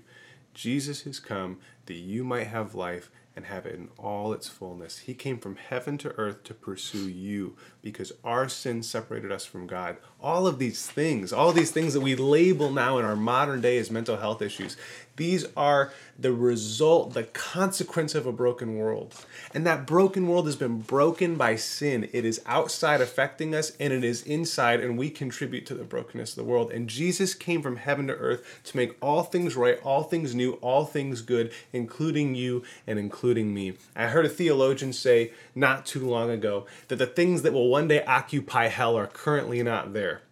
Jesus 0.55 1.03
has 1.03 1.21
come 1.21 1.59
that 1.87 1.95
you 1.95 2.25
might 2.25 2.47
have 2.47 2.75
life 2.75 3.11
and 3.37 3.47
have 3.47 3.65
it 3.65 3.75
in 3.75 3.89
all 3.97 4.33
its 4.33 4.49
fullness. 4.49 4.99
He 4.99 5.15
came 5.15 5.39
from 5.39 5.57
heaven 5.57 5.97
to 5.99 6.11
earth 6.19 6.43
to 6.45 6.55
pursue 6.55 7.09
you 7.09 7.57
because 7.83 8.13
our 8.25 8.49
sin 8.49 8.83
separated 8.83 9.31
us 9.31 9.45
from 9.45 9.67
God. 9.67 9.97
All 10.21 10.47
of 10.47 10.59
these 10.59 10.87
things, 10.87 11.33
all 11.33 11.53
these 11.53 11.71
things 11.71 11.95
that 11.95 12.01
we 12.01 12.17
label 12.17 12.71
now 12.71 12.99
in 12.99 13.05
our 13.05 13.17
modern 13.17 13.61
day 13.61 13.79
as 13.79 13.91
mental 13.91 14.17
health 14.17 14.43
issues, 14.43 14.77
these 15.17 15.45
are 15.55 15.93
the 16.19 16.33
result, 16.33 17.13
the 17.13 17.25
consequence 17.25 18.15
of 18.15 18.27
a 18.27 18.33
broken 18.33 18.77
world. 18.77 19.15
And 19.53 19.67
that 19.67 19.87
broken 19.87 20.27
world 20.27 20.47
has 20.47 20.57
been 20.57 20.81
broken 20.81 21.37
by 21.37 21.57
sin. 21.57 22.09
It 22.13 22.25
is 22.25 22.41
outside 22.47 23.01
affecting 23.01 23.55
us 23.55 23.73
and 23.79 23.93
it 23.93 24.03
is 24.03 24.23
inside, 24.23 24.81
and 24.81 24.97
we 24.97 25.11
contribute 25.11 25.67
to 25.67 25.75
the 25.75 25.85
brokenness 25.85 26.31
of 26.31 26.37
the 26.37 26.51
world. 26.51 26.71
And 26.73 26.89
Jesus 26.89 27.35
came 27.35 27.61
from 27.61 27.77
heaven 27.77 28.07
to 28.07 28.15
earth 28.15 28.63
to 28.65 28.77
make 28.77 28.97
all 29.03 29.23
things 29.23 29.57
right, 29.57 29.79
all 29.83 30.03
things 30.03 30.35
new, 30.35 30.53
all 30.55 30.85
things 30.87 31.21
good, 31.21 31.53
including 31.73 32.35
you 32.35 32.63
and 32.87 32.99
including 33.21 33.53
me. 33.53 33.75
I 33.95 34.07
heard 34.07 34.25
a 34.25 34.31
theologian 34.31 34.95
say 34.95 35.33
not 35.55 35.85
too 35.85 36.09
long 36.09 36.31
ago 36.31 36.65
that 36.89 36.97
the 36.97 37.05
things 37.05 37.43
that 37.43 37.53
will 37.53 37.69
one 37.69 37.87
day 37.87 38.03
occupy 38.05 38.69
hell 38.69 38.97
are 38.97 39.07
currently 39.07 39.63
not 39.63 39.93
there, 39.93 40.23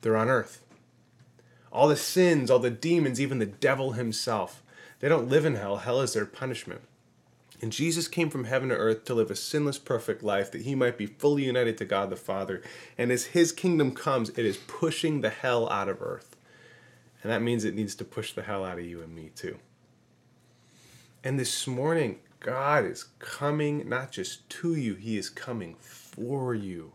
they're 0.00 0.16
on 0.16 0.30
earth 0.30 0.62
all 1.70 1.88
the 1.88 1.96
sins, 1.96 2.50
all 2.50 2.58
the 2.58 2.70
demons, 2.70 3.20
even 3.20 3.38
the 3.38 3.44
devil 3.44 3.92
himself. 3.92 4.62
They 5.00 5.10
don't 5.10 5.28
live 5.28 5.44
in 5.44 5.56
hell. 5.56 5.76
Hell 5.76 6.00
is 6.00 6.14
their 6.14 6.24
punishment. 6.24 6.80
And 7.60 7.70
Jesus 7.70 8.08
came 8.08 8.30
from 8.30 8.44
heaven 8.44 8.70
to 8.70 8.74
earth 8.74 9.04
to 9.04 9.14
live 9.14 9.30
a 9.30 9.36
sinless, 9.36 9.76
perfect 9.76 10.22
life 10.22 10.50
that 10.52 10.62
he 10.62 10.74
might 10.74 10.96
be 10.96 11.04
fully 11.04 11.44
united 11.44 11.76
to 11.76 11.84
God 11.84 12.08
the 12.08 12.16
Father. 12.16 12.62
And 12.96 13.12
as 13.12 13.26
his 13.26 13.52
kingdom 13.52 13.92
comes, 13.92 14.30
it 14.30 14.46
is 14.46 14.56
pushing 14.56 15.20
the 15.20 15.28
hell 15.28 15.68
out 15.68 15.90
of 15.90 16.00
earth. 16.00 16.34
And 17.22 17.30
that 17.30 17.42
means 17.42 17.64
it 17.64 17.74
needs 17.74 17.94
to 17.96 18.04
push 18.06 18.32
the 18.32 18.42
hell 18.42 18.64
out 18.64 18.78
of 18.78 18.86
you 18.86 19.02
and 19.02 19.14
me 19.14 19.30
too. 19.34 19.58
And 21.26 21.40
this 21.40 21.66
morning, 21.66 22.20
God 22.38 22.84
is 22.84 23.06
coming 23.18 23.88
not 23.88 24.12
just 24.12 24.48
to 24.48 24.76
you, 24.76 24.94
he 24.94 25.18
is 25.18 25.28
coming 25.28 25.74
for 25.80 26.54
you. 26.54 26.92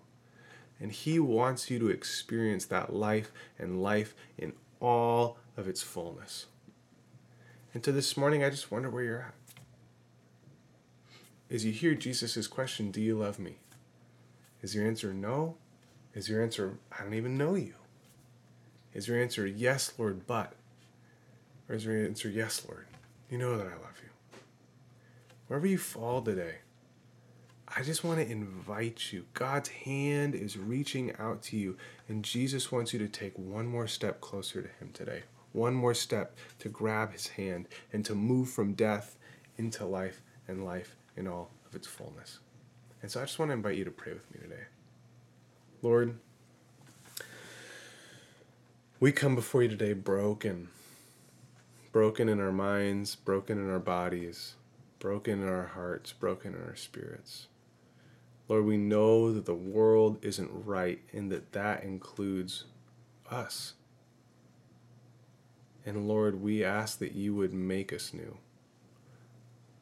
And 0.79 0.89
he 0.89 1.19
wants 1.19 1.69
you 1.69 1.79
to 1.79 1.89
experience 1.89 2.63
that 2.67 2.93
life 2.93 3.33
and 3.59 3.83
life 3.83 4.15
in 4.37 4.53
all 4.79 5.37
of 5.57 5.67
its 5.67 5.81
fullness. 5.81 6.45
And 7.73 7.83
to 7.83 7.91
this 7.91 8.15
morning, 8.15 8.41
I 8.41 8.49
just 8.49 8.71
wonder 8.71 8.89
where 8.89 9.03
you're 9.03 9.19
at. 9.19 9.33
As 11.53 11.65
you 11.65 11.73
hear 11.73 11.93
Jesus' 11.93 12.47
question, 12.47 12.89
Do 12.89 13.01
you 13.01 13.17
love 13.17 13.37
me? 13.37 13.57
Is 14.61 14.73
your 14.73 14.87
answer 14.87 15.13
no? 15.13 15.57
Is 16.15 16.29
your 16.29 16.41
answer, 16.41 16.77
I 16.97 17.03
don't 17.03 17.15
even 17.15 17.37
know 17.37 17.55
you? 17.55 17.73
Is 18.93 19.09
your 19.09 19.21
answer, 19.21 19.45
Yes, 19.45 19.91
Lord, 19.97 20.25
but? 20.25 20.53
Or 21.67 21.75
is 21.75 21.83
your 21.83 22.01
answer, 22.01 22.29
Yes, 22.29 22.65
Lord, 22.65 22.85
you 23.29 23.37
know 23.37 23.57
that 23.57 23.67
I 23.67 23.71
love 23.71 23.99
you? 24.01 24.10
Wherever 25.51 25.67
you 25.67 25.77
fall 25.77 26.21
today, 26.21 26.59
I 27.67 27.81
just 27.81 28.05
want 28.05 28.21
to 28.21 28.31
invite 28.31 29.11
you. 29.11 29.25
God's 29.33 29.67
hand 29.67 30.33
is 30.33 30.57
reaching 30.57 31.13
out 31.19 31.41
to 31.41 31.57
you, 31.57 31.75
and 32.07 32.23
Jesus 32.23 32.71
wants 32.71 32.93
you 32.93 32.99
to 32.99 33.09
take 33.09 33.37
one 33.37 33.67
more 33.67 33.85
step 33.85 34.21
closer 34.21 34.61
to 34.61 34.69
Him 34.79 34.91
today. 34.93 35.23
One 35.51 35.73
more 35.73 35.93
step 35.93 36.37
to 36.59 36.69
grab 36.69 37.11
His 37.11 37.27
hand 37.27 37.67
and 37.91 38.05
to 38.05 38.15
move 38.15 38.49
from 38.49 38.75
death 38.75 39.17
into 39.57 39.83
life 39.83 40.21
and 40.47 40.63
life 40.63 40.95
in 41.17 41.27
all 41.27 41.51
of 41.67 41.75
its 41.75 41.85
fullness. 41.85 42.39
And 43.01 43.11
so 43.11 43.19
I 43.19 43.25
just 43.25 43.37
want 43.37 43.49
to 43.49 43.53
invite 43.55 43.75
you 43.75 43.83
to 43.83 43.91
pray 43.91 44.13
with 44.13 44.33
me 44.33 44.39
today. 44.39 44.63
Lord, 45.81 46.17
we 49.01 49.11
come 49.11 49.35
before 49.35 49.63
you 49.63 49.67
today 49.67 49.91
broken, 49.91 50.69
broken 51.91 52.29
in 52.29 52.39
our 52.39 52.53
minds, 52.53 53.17
broken 53.17 53.57
in 53.57 53.69
our 53.69 53.79
bodies, 53.79 54.55
broken 55.01 55.41
in 55.41 55.49
our 55.49 55.65
hearts, 55.65 56.13
broken 56.13 56.53
in 56.53 56.61
our 56.61 56.75
spirits. 56.75 57.47
Lord, 58.47 58.65
we 58.65 58.77
know 58.77 59.33
that 59.33 59.45
the 59.45 59.55
world 59.55 60.19
isn't 60.21 60.51
right 60.53 61.01
and 61.11 61.31
that 61.31 61.51
that 61.53 61.83
includes 61.83 62.65
us. 63.29 63.73
And 65.85 66.07
Lord, 66.07 66.41
we 66.41 66.63
ask 66.63 66.99
that 66.99 67.13
you 67.13 67.33
would 67.33 67.53
make 67.53 67.91
us 67.91 68.13
new. 68.13 68.37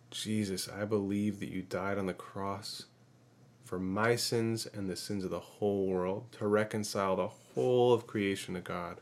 Jesus, 0.09 0.69
I 0.69 0.85
believe 0.85 1.41
that 1.41 1.49
you 1.49 1.63
died 1.63 1.97
on 1.97 2.05
the 2.05 2.13
cross 2.13 2.85
for 3.65 3.77
my 3.77 4.15
sins 4.15 4.65
and 4.73 4.89
the 4.89 4.95
sins 4.95 5.25
of 5.25 5.31
the 5.31 5.39
whole 5.39 5.85
world 5.85 6.31
to 6.39 6.47
reconcile 6.47 7.17
the 7.17 7.27
whole 7.27 7.91
of 7.91 8.07
creation 8.07 8.53
to 8.53 8.61
God. 8.61 9.01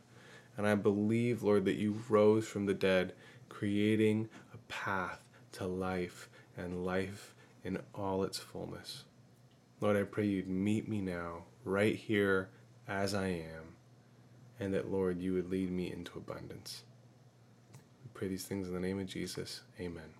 And 0.57 0.65
I 0.65 0.73
believe, 0.73 1.43
Lord, 1.43 1.65
that 1.65 1.75
you 1.75 2.01
rose 2.09 2.47
from 2.47 2.65
the 2.65 2.73
dead, 2.73 3.13
creating 3.49 4.27
a 4.51 4.57
path 4.67 5.21
to 5.53 5.65
life 5.65 6.29
and 6.57 6.85
life 6.85 7.33
in 7.63 7.79
all 7.93 8.23
its 8.23 8.39
fullness. 8.39 9.03
Lord, 9.79 9.95
I 9.95 10.03
pray 10.03 10.25
you'd 10.25 10.47
meet 10.47 10.87
me 10.87 11.01
now, 11.01 11.43
right 11.63 11.95
here 11.95 12.49
as 12.87 13.13
I 13.13 13.27
am, 13.27 13.75
and 14.59 14.73
that, 14.73 14.91
Lord, 14.91 15.19
you 15.19 15.33
would 15.33 15.51
lead 15.51 15.71
me 15.71 15.91
into 15.91 16.17
abundance. 16.17 16.83
We 18.03 18.09
pray 18.13 18.27
these 18.27 18.45
things 18.45 18.67
in 18.67 18.73
the 18.73 18.79
name 18.79 18.99
of 18.99 19.07
Jesus. 19.07 19.61
Amen. 19.79 20.13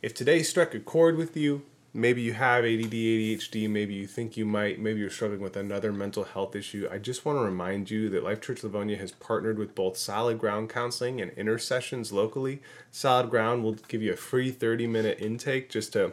If 0.00 0.14
today 0.14 0.42
struck 0.42 0.74
a 0.74 0.80
chord 0.80 1.16
with 1.16 1.36
you, 1.36 1.62
maybe 1.94 2.22
you 2.22 2.32
have 2.32 2.64
ADD, 2.64 2.90
ADHD, 2.90 3.68
maybe 3.68 3.94
you 3.94 4.06
think 4.06 4.36
you 4.36 4.46
might, 4.46 4.80
maybe 4.80 5.00
you're 5.00 5.10
struggling 5.10 5.40
with 5.40 5.56
another 5.56 5.92
mental 5.92 6.24
health 6.24 6.56
issue, 6.56 6.88
I 6.90 6.98
just 6.98 7.24
want 7.24 7.38
to 7.38 7.44
remind 7.44 7.90
you 7.90 8.08
that 8.10 8.24
Life 8.24 8.40
Church 8.40 8.62
Livonia 8.62 8.96
has 8.96 9.12
partnered 9.12 9.58
with 9.58 9.74
both 9.74 9.96
Solid 9.96 10.38
Ground 10.38 10.70
Counseling 10.70 11.20
and 11.20 11.30
Intercessions 11.32 12.12
locally. 12.12 12.62
Solid 12.90 13.30
Ground 13.30 13.62
will 13.62 13.74
give 13.74 14.02
you 14.02 14.12
a 14.12 14.16
free 14.16 14.50
30 14.50 14.86
minute 14.86 15.18
intake 15.20 15.68
just 15.68 15.92
to 15.92 16.12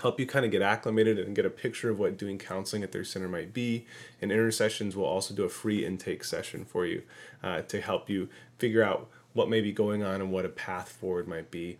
help 0.00 0.18
you 0.18 0.26
kind 0.26 0.46
of 0.46 0.50
get 0.50 0.62
acclimated 0.62 1.18
and 1.18 1.36
get 1.36 1.44
a 1.44 1.50
picture 1.50 1.90
of 1.90 1.98
what 1.98 2.16
doing 2.16 2.38
counseling 2.38 2.82
at 2.82 2.92
their 2.92 3.04
center 3.04 3.28
might 3.28 3.52
be. 3.52 3.84
And 4.22 4.32
Intercessions 4.32 4.96
will 4.96 5.04
also 5.04 5.34
do 5.34 5.44
a 5.44 5.50
free 5.50 5.84
intake 5.84 6.24
session 6.24 6.64
for 6.64 6.86
you 6.86 7.02
uh, 7.42 7.60
to 7.62 7.80
help 7.80 8.08
you 8.08 8.30
figure 8.58 8.82
out 8.82 9.08
what 9.34 9.50
may 9.50 9.60
be 9.60 9.72
going 9.72 10.02
on 10.02 10.20
and 10.20 10.32
what 10.32 10.46
a 10.46 10.50
path 10.50 10.88
forward 10.88 11.28
might 11.28 11.50
be. 11.50 11.76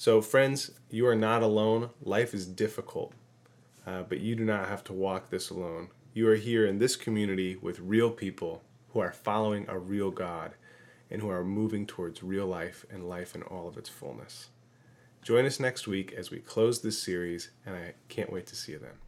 So, 0.00 0.22
friends, 0.22 0.70
you 0.88 1.06
are 1.06 1.14
not 1.14 1.42
alone. 1.42 1.90
Life 2.00 2.32
is 2.32 2.46
difficult, 2.46 3.12
uh, 3.86 4.04
but 4.04 4.20
you 4.20 4.34
do 4.34 4.46
not 4.46 4.66
have 4.66 4.82
to 4.84 4.94
walk 4.94 5.28
this 5.28 5.50
alone. 5.50 5.90
You 6.14 6.26
are 6.30 6.36
here 6.36 6.64
in 6.64 6.78
this 6.78 6.96
community 6.96 7.54
with 7.56 7.80
real 7.80 8.10
people 8.10 8.62
who 8.94 9.00
are 9.00 9.12
following 9.12 9.66
a 9.68 9.78
real 9.78 10.10
God 10.10 10.52
and 11.10 11.20
who 11.20 11.28
are 11.28 11.44
moving 11.44 11.84
towards 11.86 12.22
real 12.22 12.46
life 12.46 12.86
and 12.90 13.10
life 13.10 13.34
in 13.34 13.42
all 13.42 13.68
of 13.68 13.76
its 13.76 13.90
fullness. 13.90 14.48
Join 15.22 15.44
us 15.44 15.60
next 15.60 15.86
week 15.86 16.14
as 16.14 16.30
we 16.30 16.38
close 16.38 16.80
this 16.80 17.02
series, 17.02 17.50
and 17.66 17.76
I 17.76 17.92
can't 18.08 18.32
wait 18.32 18.46
to 18.46 18.56
see 18.56 18.72
you 18.72 18.78
then. 18.78 19.00